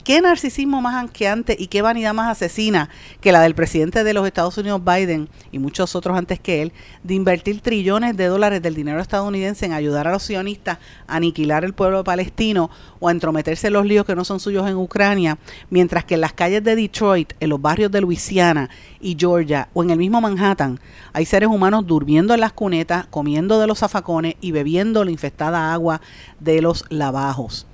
¿Qué 0.05 0.22
narcisismo 0.22 0.80
más 0.80 0.94
anqueante 0.94 1.55
y 1.59 1.66
qué 1.66 1.82
vanidad 1.82 2.14
más 2.14 2.30
asesina 2.30 2.88
que 3.20 3.32
la 3.32 3.42
del 3.42 3.55
presidente 3.55 4.03
de 4.03 4.14
los 4.14 4.26
Estados 4.26 4.57
Unidos, 4.57 4.80
Biden, 4.82 5.28
y 5.53 5.59
muchos 5.59 5.94
otros 5.94 6.16
antes 6.16 6.40
que 6.40 6.62
él, 6.62 6.72
de 7.03 7.12
invertir 7.12 7.61
trillones 7.61 8.16
de 8.16 8.26
dólares 8.26 8.62
del 8.62 8.74
dinero 8.74 9.01
estadounidense 9.01 9.66
en 9.66 9.74
ayudar 9.74 10.09
a 10.09 10.12
los 10.12 10.22
sionistas 10.22 10.78
a 11.07 11.16
aniquilar 11.16 11.66
el 11.66 11.74
pueblo 11.74 12.03
palestino 12.03 12.70
o 12.98 13.09
a 13.09 13.11
entrometerse 13.11 13.66
en 13.66 13.74
los 13.74 13.84
líos 13.84 14.07
que 14.07 14.16
no 14.16 14.24
son 14.24 14.40
suyos 14.40 14.66
en 14.66 14.76
Ucrania, 14.76 15.36
mientras 15.68 16.07
que 16.07 16.14
en 16.14 16.22
las 16.22 16.32
calles 16.32 16.64
de 16.64 16.76
Detroit, 16.76 17.34
en 17.38 17.51
los 17.51 17.61
barrios 17.61 17.92
de 17.92 18.01
Luisiana 18.01 18.70
y 19.03 19.16
Georgia 19.18 19.68
o 19.74 19.82
en 19.82 19.90
el 19.90 19.98
mismo 19.98 20.22
Manhattan 20.22 20.80
hay 21.12 21.26
seres 21.26 21.51
humanos 21.51 21.86
durmiendo 21.86 22.32
en 22.32 22.40
las 22.40 22.55
cunetas, 22.55 23.07
comiendo 23.09 23.61
de 23.61 23.66
los 23.66 23.80
zafacones 23.80 24.36
y 24.40 24.53
bebiendo 24.53 25.05
la 25.05 25.11
infestada 25.11 25.74
agua 25.74 26.01
de 26.38 26.62
los 26.62 26.86
lavajos 26.88 27.66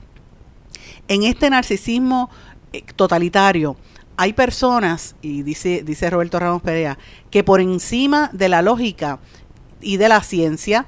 en 1.08 1.22
este 1.22 1.50
narcisismo 1.50 2.30
eh, 2.72 2.82
totalitario 2.94 3.76
hay 4.16 4.32
personas, 4.32 5.14
y 5.20 5.42
dice, 5.42 5.82
dice 5.84 6.08
Roberto 6.10 6.38
Ramos 6.38 6.62
Perea, 6.62 6.98
que 7.30 7.44
por 7.44 7.60
encima 7.60 8.30
de 8.32 8.48
la 8.48 8.62
lógica 8.62 9.18
y 9.80 9.98
de 9.98 10.08
la 10.08 10.22
ciencia, 10.22 10.86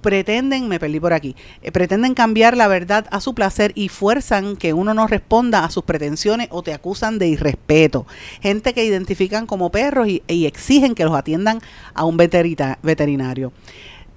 pretenden, 0.00 0.68
me 0.68 0.80
perdí 0.80 0.98
por 0.98 1.12
aquí, 1.12 1.36
eh, 1.62 1.72
pretenden 1.72 2.14
cambiar 2.14 2.56
la 2.56 2.68
verdad 2.68 3.06
a 3.10 3.20
su 3.20 3.34
placer 3.34 3.72
y 3.74 3.88
fuerzan 3.88 4.56
que 4.56 4.72
uno 4.72 4.94
no 4.94 5.06
responda 5.06 5.64
a 5.64 5.70
sus 5.70 5.84
pretensiones 5.84 6.48
o 6.50 6.62
te 6.62 6.72
acusan 6.72 7.18
de 7.18 7.28
irrespeto. 7.28 8.06
Gente 8.40 8.72
que 8.72 8.84
identifican 8.84 9.46
como 9.46 9.70
perros 9.70 10.08
y, 10.08 10.22
y 10.26 10.46
exigen 10.46 10.94
que 10.94 11.04
los 11.04 11.14
atiendan 11.14 11.60
a 11.92 12.04
un 12.04 12.16
veterinario. 12.16 13.52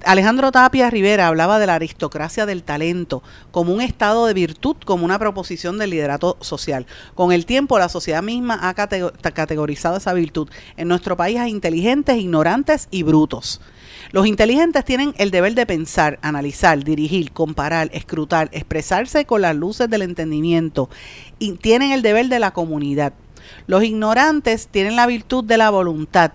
Alejandro 0.05 0.51
Tapia 0.51 0.89
Rivera 0.89 1.27
hablaba 1.27 1.59
de 1.59 1.67
la 1.67 1.75
aristocracia 1.75 2.45
del 2.45 2.63
talento 2.63 3.23
como 3.51 3.73
un 3.73 3.79
estado 3.79 4.25
de 4.25 4.33
virtud, 4.33 4.75
como 4.85 5.05
una 5.05 5.17
proposición 5.17 5.77
del 5.77 5.91
liderato 5.91 6.37
social. 6.41 6.85
Con 7.15 7.31
el 7.31 7.45
tiempo, 7.45 7.79
la 7.79 7.87
sociedad 7.87 8.21
misma 8.21 8.59
ha 8.61 8.73
categorizado 8.73 9.97
esa 9.97 10.13
virtud. 10.13 10.49
En 10.75 10.89
nuestro 10.89 11.15
país 11.15 11.39
hay 11.39 11.51
inteligentes, 11.51 12.17
ignorantes 12.17 12.89
y 12.91 13.03
brutos. 13.03 13.61
Los 14.11 14.27
inteligentes 14.27 14.83
tienen 14.83 15.13
el 15.17 15.31
deber 15.31 15.55
de 15.55 15.65
pensar, 15.65 16.19
analizar, 16.21 16.83
dirigir, 16.83 17.31
comparar, 17.31 17.89
escrutar, 17.93 18.49
expresarse 18.51 19.25
con 19.25 19.41
las 19.41 19.55
luces 19.55 19.89
del 19.89 20.01
entendimiento 20.01 20.89
y 21.39 21.53
tienen 21.53 21.91
el 21.91 22.01
deber 22.01 22.27
de 22.27 22.39
la 22.39 22.51
comunidad. 22.51 23.13
Los 23.67 23.83
ignorantes 23.83 24.67
tienen 24.67 24.95
la 24.95 25.07
virtud 25.07 25.45
de 25.45 25.57
la 25.57 25.69
voluntad. 25.69 26.33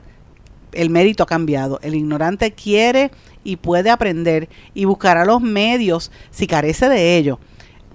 El 0.73 0.91
mérito 0.91 1.23
ha 1.23 1.27
cambiado. 1.27 1.79
El 1.83 1.95
ignorante 1.95 2.53
quiere 2.53 3.11
y 3.45 3.57
puede 3.57 3.91
aprender 3.91 4.49
y 4.75 4.85
buscará 4.85 5.25
los 5.25 5.41
medios, 5.41 6.11
si 6.31 6.47
carece 6.47 6.89
de 6.89 7.17
ello, 7.17 7.39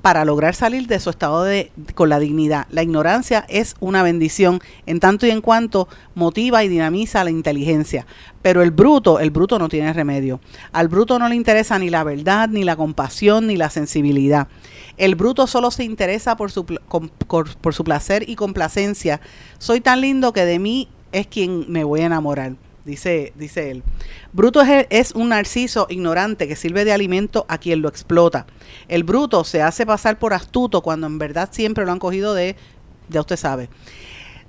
para 0.03 0.25
lograr 0.25 0.53
salir 0.53 0.85
de 0.87 0.99
su 0.99 1.09
estado 1.09 1.45
de, 1.45 1.71
con 1.95 2.09
la 2.09 2.19
dignidad. 2.19 2.67
La 2.69 2.83
ignorancia 2.83 3.45
es 3.47 3.75
una 3.79 4.03
bendición 4.03 4.59
en 4.85 4.99
tanto 4.99 5.25
y 5.25 5.31
en 5.31 5.39
cuanto 5.39 5.87
motiva 6.13 6.61
y 6.61 6.67
dinamiza 6.67 7.23
la 7.23 7.29
inteligencia. 7.29 8.05
Pero 8.41 8.61
el 8.63 8.71
bruto, 8.71 9.21
el 9.21 9.31
bruto 9.31 9.57
no 9.59 9.69
tiene 9.69 9.93
remedio. 9.93 10.41
Al 10.73 10.89
bruto 10.89 11.19
no 11.19 11.29
le 11.29 11.35
interesa 11.35 11.79
ni 11.79 11.89
la 11.89 12.03
verdad, 12.03 12.49
ni 12.49 12.65
la 12.65 12.75
compasión, 12.75 13.47
ni 13.47 13.55
la 13.55 13.69
sensibilidad. 13.69 14.49
El 14.97 15.15
bruto 15.15 15.47
solo 15.47 15.71
se 15.71 15.85
interesa 15.85 16.35
por 16.35 16.51
su, 16.51 16.65
por 16.65 17.73
su 17.73 17.83
placer 17.85 18.27
y 18.27 18.35
complacencia. 18.35 19.21
Soy 19.57 19.79
tan 19.79 20.01
lindo 20.01 20.33
que 20.33 20.43
de 20.43 20.59
mí 20.59 20.89
es 21.13 21.27
quien 21.27 21.71
me 21.71 21.85
voy 21.85 22.01
a 22.01 22.07
enamorar 22.07 22.57
dice, 22.85 23.33
dice 23.35 23.71
él. 23.71 23.83
Bruto 24.31 24.61
es, 24.61 24.87
es, 24.89 25.11
un 25.13 25.29
narciso 25.29 25.87
ignorante 25.89 26.47
que 26.47 26.55
sirve 26.55 26.85
de 26.85 26.93
alimento 26.93 27.45
a 27.47 27.57
quien 27.57 27.81
lo 27.81 27.89
explota. 27.89 28.45
El 28.87 29.03
bruto 29.03 29.43
se 29.43 29.61
hace 29.61 29.85
pasar 29.85 30.19
por 30.19 30.33
astuto 30.33 30.81
cuando 30.81 31.07
en 31.07 31.17
verdad 31.17 31.49
siempre 31.51 31.85
lo 31.85 31.91
han 31.91 31.99
cogido 31.99 32.33
de, 32.33 32.55
ya 33.09 33.21
usted 33.21 33.37
sabe, 33.37 33.69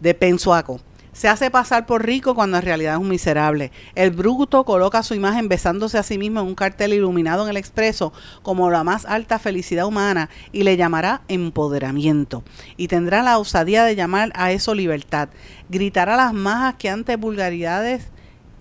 de 0.01 0.15
pensuaco. 0.15 0.81
Se 1.15 1.29
hace 1.29 1.49
pasar 1.49 1.87
por 1.87 2.05
rico 2.05 2.35
cuando 2.35 2.57
en 2.57 2.65
realidad 2.65 2.95
es 2.95 3.01
un 3.01 3.09
miserable. 3.09 3.71
El 3.95 4.11
bruto 4.11 4.65
coloca 4.65 5.05
su 5.05 5.15
imagen 5.15 5.49
besándose 5.49 5.97
a 5.97 6.03
sí 6.03 6.19
mismo 6.19 6.41
en 6.41 6.47
un 6.47 6.57
cartel 6.57 6.93
iluminado 6.93 7.45
en 7.45 7.51
el 7.51 7.57
expreso 7.57 8.13
como 8.43 8.69
la 8.69 8.83
más 8.83 9.05
alta 9.05 9.39
felicidad 9.39 9.87
humana 9.87 10.29
y 10.51 10.65
le 10.65 10.77
llamará 10.77 11.23
empoderamiento. 11.29 12.43
Y 12.77 12.89
tendrá 12.89 13.23
la 13.23 13.39
osadía 13.39 13.85
de 13.85 13.95
llamar 13.95 14.33
a 14.35 14.51
eso 14.51 14.75
libertad. 14.75 15.29
Gritará 15.69 16.17
las 16.17 16.33
más 16.33 16.75
asqueantes 16.75 17.17
vulgaridades 17.17 18.09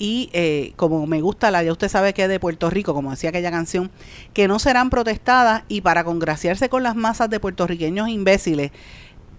y 0.03 0.29
eh, 0.33 0.73
como 0.75 1.07
me 1.07 1.21
gusta 1.21 1.49
la, 1.49 1.63
ya 1.63 1.71
usted 1.71 1.87
sabe 1.87 2.13
que 2.13 2.23
es 2.23 2.27
de 2.27 2.37
Puerto 2.37 2.69
Rico, 2.69 2.93
como 2.93 3.11
decía 3.11 3.29
aquella 3.29 3.51
canción, 3.51 3.89
que 4.33 4.49
no 4.49 4.59
serán 4.59 4.89
protestadas 4.89 5.63
y 5.69 5.79
para 5.79 6.03
congraciarse 6.03 6.67
con 6.67 6.83
las 6.83 6.97
masas 6.97 7.29
de 7.29 7.39
puertorriqueños 7.39 8.09
imbéciles 8.09 8.71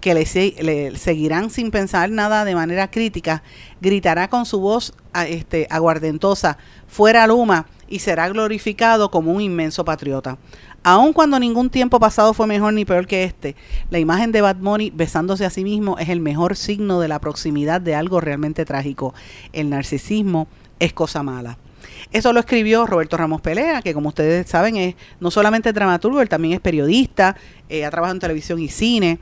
que 0.01 0.15
le, 0.15 0.97
seguirán 0.97 1.51
sin 1.51 1.71
pensar 1.71 2.09
nada 2.09 2.47
de 2.47 2.55
manera 2.55 2.91
crítica, 2.91 3.43
gritará 3.83 4.31
con 4.31 4.47
su 4.47 4.59
voz 4.59 4.95
este, 5.29 5.67
aguardentosa, 5.69 6.57
fuera 6.87 7.27
Luma, 7.27 7.67
y 7.87 7.99
será 7.99 8.27
glorificado 8.31 9.11
como 9.11 9.33
un 9.33 9.43
inmenso 9.43 9.85
patriota. 9.85 10.39
Aun 10.87 11.15
cuando 11.15 11.41
ningún 11.41 11.71
tiempo 11.71 11.99
pasado 11.99 12.35
fue 12.35 12.47
mejor 12.47 12.75
ni 12.75 12.85
peor 12.85 13.07
que 13.07 13.25
este, 13.25 13.57
la 13.89 13.99
imagen 13.99 14.33
de 14.33 14.43
Bad 14.43 14.57
Bunny 14.57 14.91
besándose 14.91 15.47
a 15.47 15.51
sí 15.51 15.65
mismo 15.65 15.99
es 15.99 16.11
el 16.11 16.21
mejor 16.21 16.57
signo 16.57 17.01
de 17.01 17.09
la 17.09 17.21
proximidad 17.21 17.81
de 17.81 17.95
algo 17.95 18.21
realmente 18.21 18.67
trágico. 18.67 19.15
El 19.55 19.71
narcisismo 19.71 20.47
es 20.79 20.93
cosa 20.93 21.23
mala. 21.23 21.57
Eso 22.13 22.35
lo 22.35 22.41
escribió 22.41 22.87
Roberto 22.87 23.17
Ramos 23.17 23.41
Pelea, 23.41 23.81
que 23.81 23.95
como 23.95 24.11
ustedes 24.11 24.47
saben 24.47 24.77
es 24.77 24.95
no 25.21 25.31
solamente 25.31 25.73
dramaturgo, 25.73 26.21
él 26.21 26.29
también 26.29 26.53
es 26.53 26.61
periodista, 26.61 27.35
eh, 27.71 27.87
ha 27.87 27.91
trabajado 27.91 28.17
en 28.17 28.21
televisión 28.21 28.59
y 28.59 28.69
cine, 28.69 29.19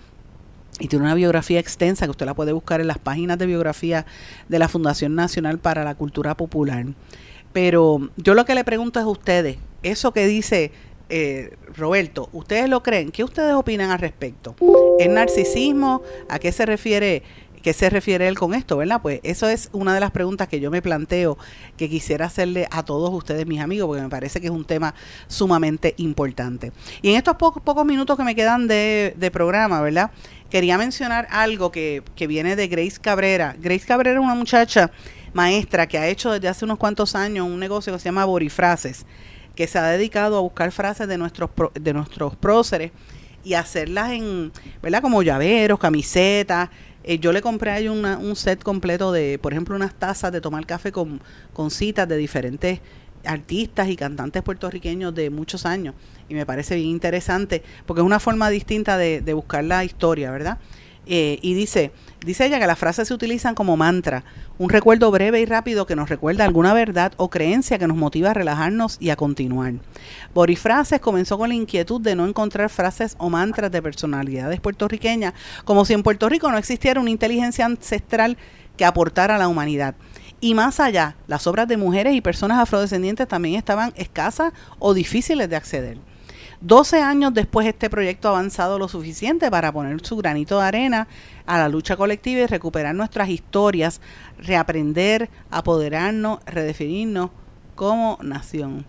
y 0.81 0.89
tiene 0.89 1.05
una 1.05 1.15
biografía 1.15 1.61
extensa 1.61 2.07
que 2.07 2.11
usted 2.11 2.27
la 2.27 2.35
puede 2.35 2.51
buscar 2.51 2.81
en 2.81 2.89
las 2.89 2.99
páginas 2.99 3.39
de 3.39 3.47
biografía 3.47 4.05
de 4.49 4.59
la 4.59 4.67
Fundación 4.67 5.15
Nacional 5.15 5.59
para 5.59 5.85
la 5.85 5.95
Cultura 5.95 6.37
Popular. 6.37 6.87
Pero 7.53 8.11
yo 8.17 8.35
lo 8.35 8.45
que 8.45 8.57
le 8.57 8.65
pregunto 8.65 8.99
es 8.99 9.05
a 9.05 9.09
ustedes, 9.09 9.59
eso 9.85 10.13
que 10.13 10.27
dice 10.27 10.73
eh, 11.15 11.59
Roberto, 11.77 12.31
¿ustedes 12.33 12.71
lo 12.71 12.83
creen? 12.83 13.11
¿Qué 13.11 13.23
ustedes 13.23 13.53
opinan 13.53 13.91
al 13.91 13.99
respecto? 13.99 14.57
¿Es 14.97 15.11
narcisismo? 15.11 16.01
¿A 16.31 16.39
qué 16.39 16.53
se 16.53 16.65
refiere? 16.65 17.23
¿Qué 17.63 17.75
se 17.75 17.91
refiere 17.91 18.27
él 18.29 18.39
con 18.39 18.55
esto, 18.55 18.79
verdad? 18.79 19.03
Pues 19.03 19.21
eso 19.23 19.47
es 19.47 19.69
una 19.73 19.93
de 19.93 20.01
las 20.01 20.11
preguntas 20.11 20.49
que 20.49 20.59
yo 20.59 20.71
me 20.71 20.81
planteo 20.81 21.37
que 21.77 21.91
quisiera 21.91 22.25
hacerle 22.27 22.67
a 22.71 22.83
todos 22.83 23.13
ustedes, 23.13 23.47
mis 23.47 23.61
amigos, 23.61 23.89
porque 23.89 24.01
me 24.01 24.09
parece 24.09 24.41
que 24.41 24.47
es 24.47 24.53
un 24.53 24.65
tema 24.65 24.95
sumamente 25.29 25.95
importante. 25.99 26.73
Y 27.03 27.11
en 27.11 27.17
estos 27.17 27.37
pocos, 27.37 27.63
pocos 27.63 27.85
minutos 27.85 28.17
que 28.17 28.25
me 28.25 28.35
quedan 28.35 28.67
de, 28.67 29.31
programa, 29.35 29.83
¿verdad? 29.83 30.13
Quería 30.49 30.79
mencionar 30.79 31.29
algo 31.31 31.71
que, 31.71 32.03
que 32.17 32.27
viene 32.27 32.57
de 32.57 32.69
Grace 32.69 32.99
Cabrera. 32.99 33.55
Grace 33.61 33.87
Cabrera 33.87 34.19
es 34.19 34.25
una 34.25 34.35
muchacha 34.35 34.91
maestra 35.35 35.87
que 35.87 35.99
ha 35.99 36.09
hecho 36.09 36.33
desde 36.33 36.49
hace 36.49 36.65
unos 36.65 36.79
cuantos 36.79 37.15
años 37.15 37.47
un 37.47 37.61
negocio 37.61 37.93
que 37.93 37.99
se 37.99 38.07
llama 38.07 38.25
Borifrases 38.25 39.05
que 39.55 39.67
se 39.67 39.79
ha 39.79 39.85
dedicado 39.87 40.37
a 40.37 40.41
buscar 40.41 40.73
frases 40.73 41.09
de 41.09 41.19
nuestros, 41.19 41.51
de 41.75 41.93
nuestros 41.93 42.37
próceres 42.37 42.93
y 43.45 43.55
hacerlas 43.55 44.13
en, 44.13 44.53
¿verdad? 44.83 45.03
Como 45.03 45.23
llaveros, 45.23 45.79
camisetas. 45.79 46.71
Eh, 47.05 47.19
yo 47.19 47.33
le 47.33 47.43
compré 47.43 47.73
ahí 47.73 47.89
una- 47.89 48.19
un 48.19 48.37
set 48.37 48.63
completo 48.63 49.11
de, 49.13 49.39
por 49.41 49.53
ejemplo, 49.53 49.75
unas 49.75 49.95
tazas 49.95 50.31
de 50.33 50.41
tomar 50.41 50.65
café 50.67 50.93
con, 50.93 51.21
con 51.53 51.71
citas 51.71 52.09
de 52.09 52.17
diferentes 52.17 52.81
artistas 53.25 53.89
y 53.89 53.97
cantantes 53.97 54.43
puertorriqueños 54.43 55.15
de 55.15 55.31
muchos 55.31 55.67
años. 55.67 55.95
Y 56.29 56.35
me 56.35 56.47
parece 56.47 56.77
bien 56.77 56.89
interesante, 56.89 57.63
porque 57.87 58.01
es 58.01 58.07
una 58.07 58.21
forma 58.21 58.49
distinta 58.51 58.97
de, 58.97 59.21
de 59.21 59.35
buscar 59.35 59.65
la 59.65 59.85
historia, 59.85 60.31
¿verdad? 60.31 60.59
Eh, 61.07 61.41
y 61.43 61.55
dice, 61.55 61.91
dice 62.25 62.47
ella 62.47 62.61
que 62.61 62.67
las 62.67 62.79
frases 62.79 63.09
se 63.09 63.15
utilizan 63.15 63.57
como 63.57 63.77
mantra, 63.77 64.23
un 64.59 64.71
recuerdo 64.71 65.11
breve 65.11 65.41
y 65.41 65.47
rápido 65.47 65.85
que 65.85 65.97
nos 65.97 66.09
recuerda 66.09 66.45
alguna 66.45 66.73
verdad 66.75 67.13
o 67.17 67.29
creencia 67.29 67.79
que 67.79 67.89
nos 67.89 67.97
motiva 67.97 68.31
a 68.31 68.35
relajarnos 68.35 68.99
y 69.01 69.11
a 69.11 69.17
continuar. 69.17 69.75
Borifrases 70.33 71.01
comenzó 71.01 71.39
con 71.39 71.49
la 71.49 71.57
inquietud 71.57 72.01
de 72.01 72.15
no 72.15 72.27
encontrar 72.27 72.71
frases 72.71 73.17
o 73.19 73.31
mantras 73.31 73.73
de 73.73 73.83
personalidades 73.83 74.61
puertorriqueñas, 74.61 75.35
como 75.65 75.85
si 75.85 75.95
en 75.95 76.05
Puerto 76.05 76.29
Rico 76.29 76.51
no 76.51 76.59
existiera 76.59 77.01
una 77.01 77.11
inteligencia 77.11 77.65
ancestral 77.65 78.37
que 78.77 78.85
aportara 78.85 79.35
a 79.35 79.39
la 79.39 79.49
humanidad. 79.49 79.97
Y 80.41 80.55
más 80.55 80.81
allá, 80.81 81.17
las 81.27 81.47
obras 81.47 81.69
de 81.69 81.77
mujeres 81.77 82.15
y 82.15 82.21
personas 82.21 82.59
afrodescendientes 82.59 83.29
también 83.29 83.57
estaban 83.57 83.93
escasas 83.97 84.53
o 84.79 84.95
difíciles 84.95 85.49
de 85.49 85.57
acceder. 85.57 86.12
12 86.63 87.03
años 87.03 87.35
después 87.35 87.67
este 87.67 87.91
proyecto 87.91 88.29
ha 88.29 88.31
avanzado 88.33 88.79
lo 88.79 88.87
suficiente 88.87 89.51
para 89.51 89.73
poner 89.73 90.01
su 90.07 90.17
granito 90.17 90.61
de 90.61 90.67
arena 90.67 91.09
a 91.45 91.59
la 91.59 91.69
lucha 91.69 91.97
colectiva 91.97 92.43
y 92.43 92.47
recuperar 92.47 92.95
nuestras 92.95 93.29
historias, 93.31 94.01
reaprender, 94.39 95.29
apoderarnos, 95.51 96.39
redefinirnos 96.47 97.31
como 97.75 98.17
nación. 98.23 98.85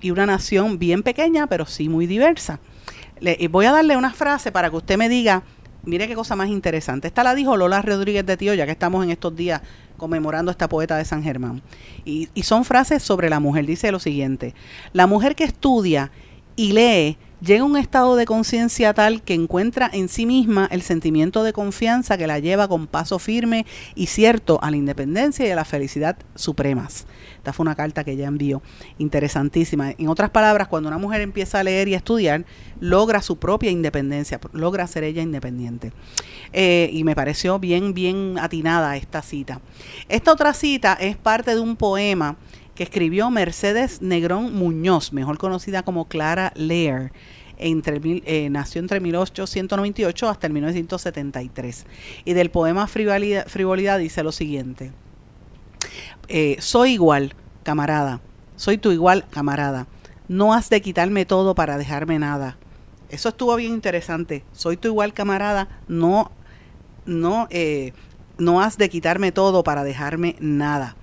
Y 0.00 0.12
una 0.12 0.24
nación 0.24 0.78
bien 0.78 1.02
pequeña, 1.02 1.46
pero 1.46 1.66
sí 1.66 1.90
muy 1.90 2.06
diversa. 2.06 2.58
Le, 3.20 3.36
y 3.38 3.48
voy 3.48 3.66
a 3.66 3.72
darle 3.72 3.98
una 3.98 4.14
frase 4.14 4.50
para 4.50 4.70
que 4.70 4.76
usted 4.76 4.96
me 4.96 5.10
diga, 5.10 5.42
mire 5.84 6.08
qué 6.08 6.14
cosa 6.14 6.36
más 6.36 6.48
interesante. 6.48 7.08
Esta 7.08 7.22
la 7.22 7.34
dijo 7.34 7.54
Lola 7.54 7.82
Rodríguez 7.82 8.24
de 8.24 8.38
Tío, 8.38 8.54
ya 8.54 8.64
que 8.64 8.72
estamos 8.72 9.04
en 9.04 9.10
estos 9.10 9.36
días 9.36 9.60
conmemorando 9.98 10.50
a 10.50 10.52
esta 10.52 10.70
poeta 10.70 10.96
de 10.96 11.04
San 11.04 11.22
Germán. 11.22 11.60
Y 12.06 12.30
son 12.44 12.64
frases 12.64 13.02
sobre 13.02 13.28
la 13.28 13.40
mujer. 13.40 13.66
Dice 13.66 13.92
lo 13.92 13.98
siguiente, 13.98 14.54
la 14.94 15.06
mujer 15.06 15.36
que 15.36 15.44
estudia 15.44 16.10
y 16.60 16.72
lee, 16.72 17.16
llega 17.40 17.62
a 17.62 17.64
un 17.64 17.78
estado 17.78 18.16
de 18.16 18.26
conciencia 18.26 18.92
tal 18.92 19.22
que 19.22 19.32
encuentra 19.32 19.88
en 19.90 20.10
sí 20.10 20.26
misma 20.26 20.68
el 20.70 20.82
sentimiento 20.82 21.42
de 21.42 21.54
confianza 21.54 22.18
que 22.18 22.26
la 22.26 22.38
lleva 22.38 22.68
con 22.68 22.86
paso 22.86 23.18
firme 23.18 23.64
y 23.94 24.08
cierto 24.08 24.58
a 24.62 24.70
la 24.70 24.76
independencia 24.76 25.46
y 25.46 25.50
a 25.50 25.56
la 25.56 25.64
felicidad 25.64 26.18
supremas. 26.34 27.06
Esta 27.38 27.54
fue 27.54 27.64
una 27.64 27.76
carta 27.76 28.04
que 28.04 28.12
ella 28.12 28.26
envió, 28.26 28.60
interesantísima. 28.98 29.92
En 29.92 30.08
otras 30.08 30.28
palabras, 30.28 30.68
cuando 30.68 30.90
una 30.90 30.98
mujer 30.98 31.22
empieza 31.22 31.60
a 31.60 31.64
leer 31.64 31.88
y 31.88 31.94
a 31.94 31.96
estudiar, 31.96 32.44
logra 32.78 33.22
su 33.22 33.38
propia 33.38 33.70
independencia, 33.70 34.38
logra 34.52 34.86
ser 34.86 35.04
ella 35.04 35.22
independiente. 35.22 35.94
Eh, 36.52 36.90
y 36.92 37.04
me 37.04 37.14
pareció 37.14 37.58
bien, 37.58 37.94
bien 37.94 38.36
atinada 38.38 38.98
esta 38.98 39.22
cita. 39.22 39.62
Esta 40.10 40.30
otra 40.30 40.52
cita 40.52 40.92
es 40.92 41.16
parte 41.16 41.54
de 41.54 41.60
un 41.60 41.76
poema 41.76 42.36
que 42.80 42.84
escribió 42.84 43.30
Mercedes 43.30 44.00
Negrón 44.00 44.54
Muñoz, 44.54 45.12
mejor 45.12 45.36
conocida 45.36 45.82
como 45.82 46.08
Clara 46.08 46.50
Lear. 46.56 47.12
Eh, 47.58 48.48
nació 48.50 48.80
entre 48.80 49.00
1898 49.00 50.28
hasta 50.30 50.46
el 50.46 50.54
1973. 50.54 51.84
Y 52.24 52.32
del 52.32 52.50
poema 52.50 52.86
Frivolidad, 52.86 53.46
Frivolidad 53.48 53.98
dice 53.98 54.22
lo 54.22 54.32
siguiente. 54.32 54.92
Eh, 56.28 56.56
soy 56.58 56.92
igual, 56.92 57.34
camarada. 57.64 58.22
Soy 58.56 58.78
tu 58.78 58.92
igual, 58.92 59.26
camarada. 59.28 59.86
No 60.28 60.54
has 60.54 60.70
de 60.70 60.80
quitarme 60.80 61.26
todo 61.26 61.54
para 61.54 61.76
dejarme 61.76 62.18
nada. 62.18 62.56
Eso 63.10 63.28
estuvo 63.28 63.54
bien 63.56 63.74
interesante. 63.74 64.42
Soy 64.52 64.78
tu 64.78 64.88
igual, 64.88 65.12
camarada. 65.12 65.68
No, 65.86 66.32
no, 67.04 67.46
eh, 67.50 67.92
no 68.38 68.62
has 68.62 68.78
de 68.78 68.88
quitarme 68.88 69.32
todo 69.32 69.64
para 69.64 69.84
dejarme 69.84 70.36
nada 70.40 70.96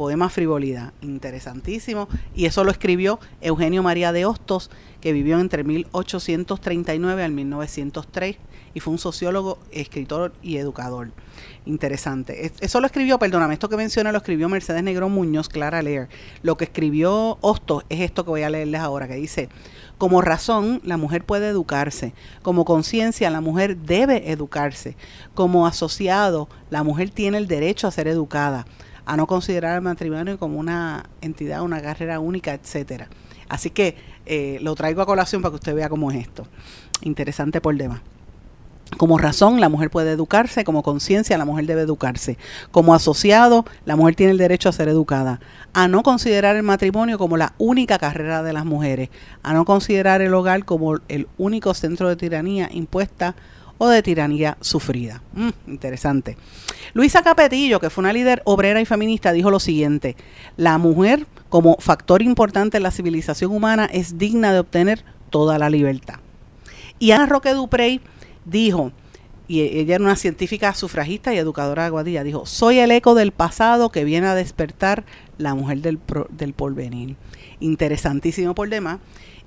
poema 0.00 0.30
Frivolidad, 0.30 0.94
interesantísimo, 1.02 2.08
y 2.34 2.46
eso 2.46 2.64
lo 2.64 2.70
escribió 2.70 3.20
Eugenio 3.42 3.82
María 3.82 4.12
de 4.12 4.24
Hostos, 4.24 4.70
que 5.02 5.12
vivió 5.12 5.38
entre 5.38 5.62
1839 5.62 7.22
al 7.22 7.32
1903 7.32 8.38
y 8.72 8.80
fue 8.80 8.94
un 8.94 8.98
sociólogo, 8.98 9.58
escritor 9.72 10.32
y 10.40 10.56
educador. 10.56 11.10
Interesante. 11.66 12.46
Es- 12.46 12.54
Eso 12.60 12.80
lo 12.80 12.86
escribió, 12.86 13.18
perdóname, 13.18 13.52
esto 13.52 13.68
que 13.68 13.76
mencioné 13.76 14.10
lo 14.10 14.16
escribió 14.16 14.48
Mercedes 14.48 14.82
Negrón 14.82 15.12
Muñoz, 15.12 15.50
Clara 15.50 15.82
Lear. 15.82 16.08
Lo 16.42 16.56
que 16.56 16.64
escribió 16.64 17.36
Hostos 17.42 17.84
es 17.90 18.00
esto 18.00 18.24
que 18.24 18.30
voy 18.30 18.42
a 18.42 18.48
leerles 18.48 18.80
ahora, 18.80 19.06
que 19.06 19.16
dice, 19.16 19.50
como 19.98 20.22
razón, 20.22 20.80
la 20.82 20.96
mujer 20.96 21.24
puede 21.26 21.48
educarse. 21.48 22.14
Como 22.40 22.64
conciencia, 22.64 23.28
la 23.28 23.42
mujer 23.42 23.76
debe 23.76 24.30
educarse. 24.32 24.96
Como 25.34 25.66
asociado, 25.66 26.48
la 26.70 26.84
mujer 26.84 27.10
tiene 27.10 27.36
el 27.36 27.46
derecho 27.48 27.86
a 27.86 27.90
ser 27.90 28.08
educada 28.08 28.64
a 29.10 29.16
no 29.16 29.26
considerar 29.26 29.74
el 29.74 29.82
matrimonio 29.82 30.38
como 30.38 30.60
una 30.60 31.10
entidad, 31.20 31.62
una 31.62 31.82
carrera 31.82 32.20
única, 32.20 32.54
etcétera. 32.54 33.08
Así 33.48 33.70
que 33.70 33.96
eh, 34.24 34.58
lo 34.62 34.76
traigo 34.76 35.02
a 35.02 35.06
colación 35.06 35.42
para 35.42 35.50
que 35.50 35.56
usted 35.56 35.74
vea 35.74 35.88
cómo 35.88 36.12
es 36.12 36.18
esto. 36.18 36.46
Interesante 37.02 37.60
por 37.60 37.76
demás. 37.76 38.02
Como 38.96 39.18
razón, 39.18 39.60
la 39.60 39.68
mujer 39.68 39.90
puede 39.90 40.12
educarse, 40.12 40.62
como 40.62 40.84
conciencia, 40.84 41.36
la 41.38 41.44
mujer 41.44 41.66
debe 41.66 41.80
educarse. 41.80 42.38
Como 42.70 42.94
asociado, 42.94 43.64
la 43.84 43.96
mujer 43.96 44.14
tiene 44.14 44.30
el 44.30 44.38
derecho 44.38 44.68
a 44.68 44.72
ser 44.72 44.88
educada. 44.88 45.40
A 45.72 45.88
no 45.88 46.04
considerar 46.04 46.54
el 46.54 46.62
matrimonio 46.62 47.18
como 47.18 47.36
la 47.36 47.54
única 47.58 47.98
carrera 47.98 48.44
de 48.44 48.52
las 48.52 48.64
mujeres. 48.64 49.08
A 49.42 49.54
no 49.54 49.64
considerar 49.64 50.22
el 50.22 50.32
hogar 50.34 50.64
como 50.64 50.98
el 51.08 51.26
único 51.36 51.74
centro 51.74 52.08
de 52.08 52.14
tiranía 52.14 52.68
impuesta 52.70 53.34
o 53.82 53.88
de 53.88 54.02
tiranía 54.02 54.58
sufrida. 54.60 55.22
Mm, 55.32 55.48
interesante. 55.68 56.36
Luisa 56.92 57.22
Capetillo, 57.22 57.80
que 57.80 57.88
fue 57.88 58.02
una 58.02 58.12
líder 58.12 58.42
obrera 58.44 58.78
y 58.80 58.84
feminista, 58.84 59.32
dijo 59.32 59.50
lo 59.50 59.58
siguiente, 59.58 60.16
la 60.58 60.76
mujer 60.76 61.26
como 61.48 61.76
factor 61.80 62.20
importante 62.20 62.76
en 62.76 62.82
la 62.82 62.90
civilización 62.90 63.50
humana 63.52 63.86
es 63.90 64.18
digna 64.18 64.52
de 64.52 64.58
obtener 64.58 65.02
toda 65.30 65.58
la 65.58 65.70
libertad. 65.70 66.16
Y 66.98 67.12
Ana 67.12 67.24
Roque 67.24 67.54
Duprey 67.54 68.02
dijo, 68.44 68.92
y 69.48 69.62
ella 69.62 69.94
era 69.94 70.04
una 70.04 70.16
científica 70.16 70.74
sufragista 70.74 71.32
y 71.32 71.38
educadora 71.38 71.84
de 71.84 71.86
Aguadilla, 71.86 72.22
dijo, 72.22 72.44
soy 72.44 72.80
el 72.80 72.90
eco 72.90 73.14
del 73.14 73.32
pasado 73.32 73.88
que 73.90 74.04
viene 74.04 74.26
a 74.26 74.34
despertar 74.34 75.04
la 75.38 75.54
mujer 75.54 75.78
del, 75.80 75.96
pro- 75.96 76.28
del 76.30 76.52
porvenir. 76.52 77.16
Interesantísimo 77.60 78.54
por 78.54 78.68
demás. 78.68 78.98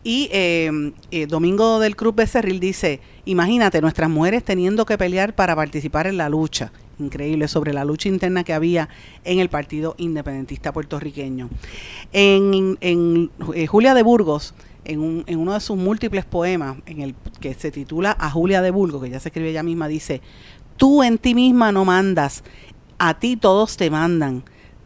Y 0.04 0.30
eh, 0.34 0.92
eh, 1.12 1.28
Domingo 1.28 1.80
del 1.80 1.96
Cruz 1.96 2.14
Becerril 2.16 2.60
dice, 2.60 3.00
imagínate 3.26 3.80
nuestras 3.82 4.10
mujeres 4.10 4.44
teniendo 4.44 4.86
que 4.86 4.98
pelear 4.98 5.34
para 5.34 5.56
participar 5.56 6.08
en 6.08 6.18
la 6.18 6.28
lucha. 6.30 6.72
Increíble 7.00 7.48
sobre 7.48 7.74
la 7.74 7.86
lucha 7.86 8.10
interna 8.10 8.44
que 8.44 8.54
había 8.54 8.90
en 9.24 9.40
el 9.40 9.50
Partido 9.50 9.96
Independentista 9.98 10.74
puertorriqueño. 10.74 11.50
En, 12.12 12.78
en, 12.82 13.32
eh, 13.56 13.66
Julia 13.66 13.94
de 13.94 14.04
Burgos, 14.04 14.54
en, 14.86 15.00
un- 15.00 15.24
en 15.26 15.40
uno 15.40 15.54
de 15.54 15.60
sus 15.62 15.78
múltiples 15.78 16.26
poemas, 16.26 16.78
en 16.86 17.02
el 17.02 17.16
que 17.40 17.54
se 17.54 17.72
titula 17.72 18.16
A 18.20 18.30
Julia 18.30 18.62
de 18.62 18.72
Burgos, 18.72 19.02
que 19.04 19.10
ya 19.10 19.20
se 19.20 19.30
escribe 19.30 19.50
ella 19.52 19.64
misma, 19.64 19.88
dice, 19.88 20.22
tú 20.78 21.02
en 21.02 21.18
ti 21.18 21.34
misma 21.34 21.72
no 21.72 21.86
mandas, 21.86 22.44
a 23.00 23.18
ti 23.20 23.38
todos 23.38 23.78
te 23.78 23.90
mandan. 23.90 24.44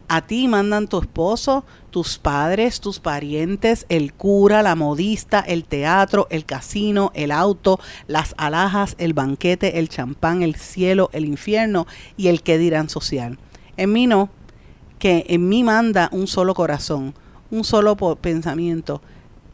A 0.10 0.22
ti 0.22 0.48
mandan 0.48 0.88
tu 0.88 1.00
esposo, 1.00 1.66
tus 1.90 2.18
padres, 2.18 2.80
tus 2.80 3.00
parientes, 3.02 3.86
el 3.90 4.14
cura, 4.14 4.64
la 4.64 4.76
modista, 4.76 5.42
el 5.42 5.66
teatro, 5.66 6.28
el 6.30 6.46
casino, 6.46 7.12
el 7.14 7.32
auto, 7.32 7.80
las 8.08 8.34
alhajas, 8.38 8.96
el 9.00 9.14
banquete, 9.14 9.80
el 9.80 9.90
champán, 9.90 10.44
el 10.44 10.56
cielo, 10.56 11.10
el 11.12 11.26
infierno 11.26 11.88
y 12.16 12.28
el 12.28 12.42
que 12.42 12.58
dirán 12.58 12.88
social. 12.88 13.38
En 13.76 13.92
mí 13.92 14.08
no, 14.08 14.30
que 14.98 15.26
en 15.28 15.50
mí 15.50 15.64
manda 15.64 16.10
un 16.14 16.28
solo 16.28 16.54
corazón, 16.54 17.14
un 17.52 17.66
solo 17.66 17.98
pensamiento, 17.98 19.02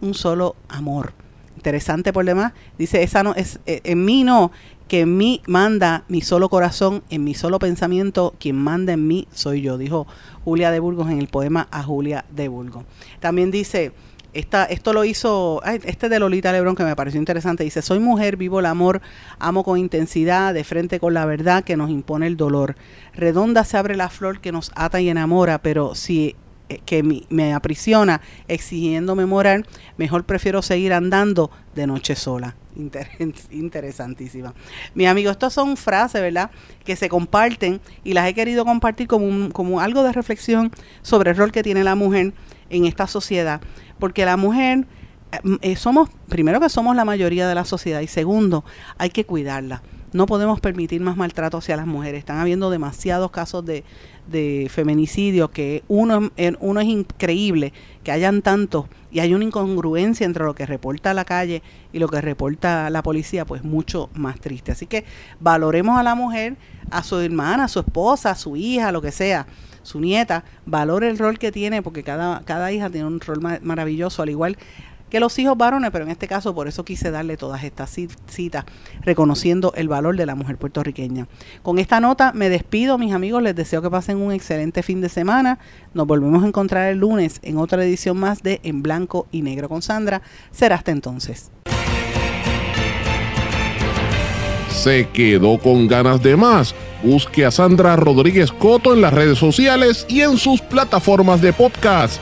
un 0.01 0.13
solo 0.13 0.55
amor. 0.69 1.13
Interesante 1.55 2.11
por 2.13 2.25
demás. 2.25 2.53
Dice, 2.77 3.03
esa 3.03 3.23
no 3.23 3.33
es 3.35 3.59
eh, 3.65 3.81
en 3.85 4.03
mí 4.05 4.23
no, 4.23 4.51
que 4.93 4.99
en 4.99 5.17
mí 5.17 5.41
manda 5.47 6.03
mi 6.07 6.21
solo 6.21 6.49
corazón, 6.49 7.01
en 7.09 7.23
mi 7.23 7.33
solo 7.33 7.57
pensamiento, 7.57 8.35
quien 8.39 8.55
manda 8.55 8.93
en 8.93 9.07
mí 9.07 9.27
soy 9.33 9.61
yo, 9.61 9.79
dijo 9.79 10.05
Julia 10.45 10.69
de 10.69 10.79
Burgos 10.79 11.09
en 11.09 11.17
el 11.17 11.29
poema 11.29 11.67
A 11.71 11.81
Julia 11.81 12.25
de 12.29 12.47
Burgos. 12.47 12.83
También 13.19 13.49
dice, 13.49 13.91
esta, 14.33 14.65
esto 14.65 14.93
lo 14.93 15.03
hizo, 15.03 15.63
este 15.63 16.09
de 16.09 16.19
Lolita 16.19 16.51
Lebrón 16.51 16.75
que 16.75 16.83
me 16.83 16.95
pareció 16.95 17.19
interesante, 17.19 17.63
dice, 17.63 17.81
soy 17.81 17.97
mujer, 17.97 18.37
vivo 18.37 18.59
el 18.59 18.67
amor, 18.67 19.01
amo 19.39 19.63
con 19.63 19.79
intensidad, 19.79 20.53
de 20.53 20.63
frente 20.63 20.99
con 20.99 21.15
la 21.15 21.25
verdad 21.25 21.63
que 21.63 21.75
nos 21.75 21.89
impone 21.89 22.27
el 22.27 22.37
dolor. 22.37 22.75
Redonda 23.15 23.63
se 23.63 23.77
abre 23.77 23.95
la 23.95 24.09
flor 24.09 24.41
que 24.41 24.51
nos 24.51 24.71
ata 24.75 25.01
y 25.01 25.09
enamora, 25.09 25.57
pero 25.63 25.95
si 25.95 26.35
que 26.85 27.03
mi- 27.03 27.25
me 27.29 27.53
aprisiona 27.53 28.21
exigiéndome 28.47 29.25
morar, 29.25 29.65
mejor 29.97 30.23
prefiero 30.25 30.61
seguir 30.61 30.93
andando 30.93 31.51
de 31.75 31.87
noche 31.87 32.15
sola. 32.15 32.55
Inter- 32.75 33.09
interesantísima. 33.51 34.53
Mis 34.95 35.07
amigos, 35.07 35.31
estas 35.33 35.53
son 35.53 35.77
frases, 35.77 36.21
¿verdad? 36.21 36.51
Que 36.83 36.95
se 36.95 37.09
comparten 37.09 37.81
y 38.03 38.13
las 38.13 38.27
he 38.27 38.33
querido 38.33 38.65
compartir 38.65 39.07
como, 39.07 39.49
como 39.51 39.79
algo 39.79 40.03
de 40.03 40.11
reflexión 40.11 40.71
sobre 41.01 41.31
el 41.31 41.37
rol 41.37 41.51
que 41.51 41.63
tiene 41.63 41.83
la 41.83 41.95
mujer 41.95 42.33
en 42.69 42.85
esta 42.85 43.07
sociedad, 43.07 43.61
porque 43.99 44.25
la 44.25 44.37
mujer 44.37 44.85
eh, 45.31 45.39
eh, 45.61 45.75
somos, 45.75 46.09
primero 46.29 46.59
que 46.59 46.69
somos 46.69 46.95
la 46.95 47.05
mayoría 47.05 47.47
de 47.47 47.55
la 47.55 47.65
sociedad 47.65 48.01
y 48.01 48.07
segundo, 48.07 48.63
hay 48.97 49.09
que 49.09 49.25
cuidarla. 49.25 49.83
No 50.11 50.27
podemos 50.27 50.59
permitir 50.59 51.01
más 51.01 51.17
maltrato 51.17 51.57
hacia 51.57 51.75
las 51.75 51.87
mujeres. 51.87 52.19
Están 52.19 52.37
habiendo 52.37 52.69
demasiados 52.69 53.31
casos 53.31 53.65
de, 53.65 53.83
de 54.27 54.67
feminicidio 54.69 55.51
que 55.51 55.83
uno, 55.87 56.31
uno 56.59 56.79
es 56.79 56.87
increíble 56.87 57.73
que 58.03 58.11
hayan 58.11 58.41
tantos 58.41 58.85
y 59.11 59.19
hay 59.19 59.33
una 59.33 59.45
incongruencia 59.45 60.25
entre 60.25 60.43
lo 60.43 60.55
que 60.55 60.65
reporta 60.65 61.13
la 61.13 61.25
calle 61.25 61.61
y 61.91 61.99
lo 61.99 62.07
que 62.07 62.19
reporta 62.21 62.89
la 62.89 63.03
policía, 63.03 63.45
pues 63.45 63.63
mucho 63.63 64.09
más 64.13 64.39
triste. 64.39 64.71
Así 64.71 64.87
que 64.87 65.05
valoremos 65.39 65.99
a 65.99 66.03
la 66.03 66.15
mujer, 66.15 66.55
a 66.89 67.03
su 67.03 67.19
hermana, 67.19 67.65
a 67.65 67.67
su 67.67 67.79
esposa, 67.79 68.31
a 68.31 68.35
su 68.35 68.55
hija, 68.55 68.91
lo 68.91 69.01
que 69.01 69.11
sea, 69.11 69.45
su 69.83 69.99
nieta, 69.99 70.43
valore 70.65 71.09
el 71.09 71.17
rol 71.19 71.37
que 71.37 71.51
tiene, 71.51 71.81
porque 71.81 72.03
cada, 72.03 72.41
cada 72.45 72.71
hija 72.71 72.89
tiene 72.89 73.05
un 73.05 73.19
rol 73.19 73.41
ma- 73.41 73.59
maravilloso, 73.61 74.21
al 74.23 74.29
igual 74.29 74.57
que 74.57 74.63
los 75.19 75.37
hijos 75.39 75.57
varones, 75.57 75.91
pero 75.91 76.05
en 76.05 76.11
este 76.11 76.27
caso 76.27 76.53
por 76.55 76.67
eso 76.67 76.83
quise 76.85 77.11
darle 77.11 77.37
todas 77.37 77.63
estas 77.63 77.97
ci- 77.97 78.09
citas, 78.27 78.65
reconociendo 79.01 79.73
el 79.75 79.87
valor 79.87 80.15
de 80.15 80.25
la 80.25 80.35
mujer 80.35 80.57
puertorriqueña. 80.57 81.27
Con 81.61 81.79
esta 81.79 81.99
nota 81.99 82.31
me 82.33 82.49
despido, 82.49 82.97
mis 82.97 83.13
amigos, 83.13 83.41
les 83.43 83.55
deseo 83.55 83.81
que 83.81 83.89
pasen 83.89 84.17
un 84.17 84.31
excelente 84.31 84.83
fin 84.83 85.01
de 85.01 85.09
semana. 85.09 85.59
Nos 85.93 86.07
volvemos 86.07 86.43
a 86.43 86.47
encontrar 86.47 86.91
el 86.91 86.99
lunes 86.99 87.39
en 87.41 87.57
otra 87.57 87.83
edición 87.83 88.17
más 88.17 88.43
de 88.43 88.59
En 88.63 88.81
Blanco 88.83 89.27
y 89.31 89.41
Negro 89.41 89.69
con 89.69 89.81
Sandra. 89.81 90.21
Será 90.51 90.75
hasta 90.75 90.91
entonces. 90.91 91.51
¿Se 94.69 95.07
quedó 95.09 95.59
con 95.59 95.87
ganas 95.87 96.21
de 96.21 96.35
más? 96.35 96.75
Busque 97.03 97.45
a 97.45 97.51
Sandra 97.51 97.95
Rodríguez 97.95 98.51
Coto 98.51 98.93
en 98.93 99.01
las 99.01 99.13
redes 99.13 99.37
sociales 99.37 100.05
y 100.09 100.21
en 100.21 100.37
sus 100.37 100.61
plataformas 100.61 101.41
de 101.41 101.53
podcast, 101.53 102.21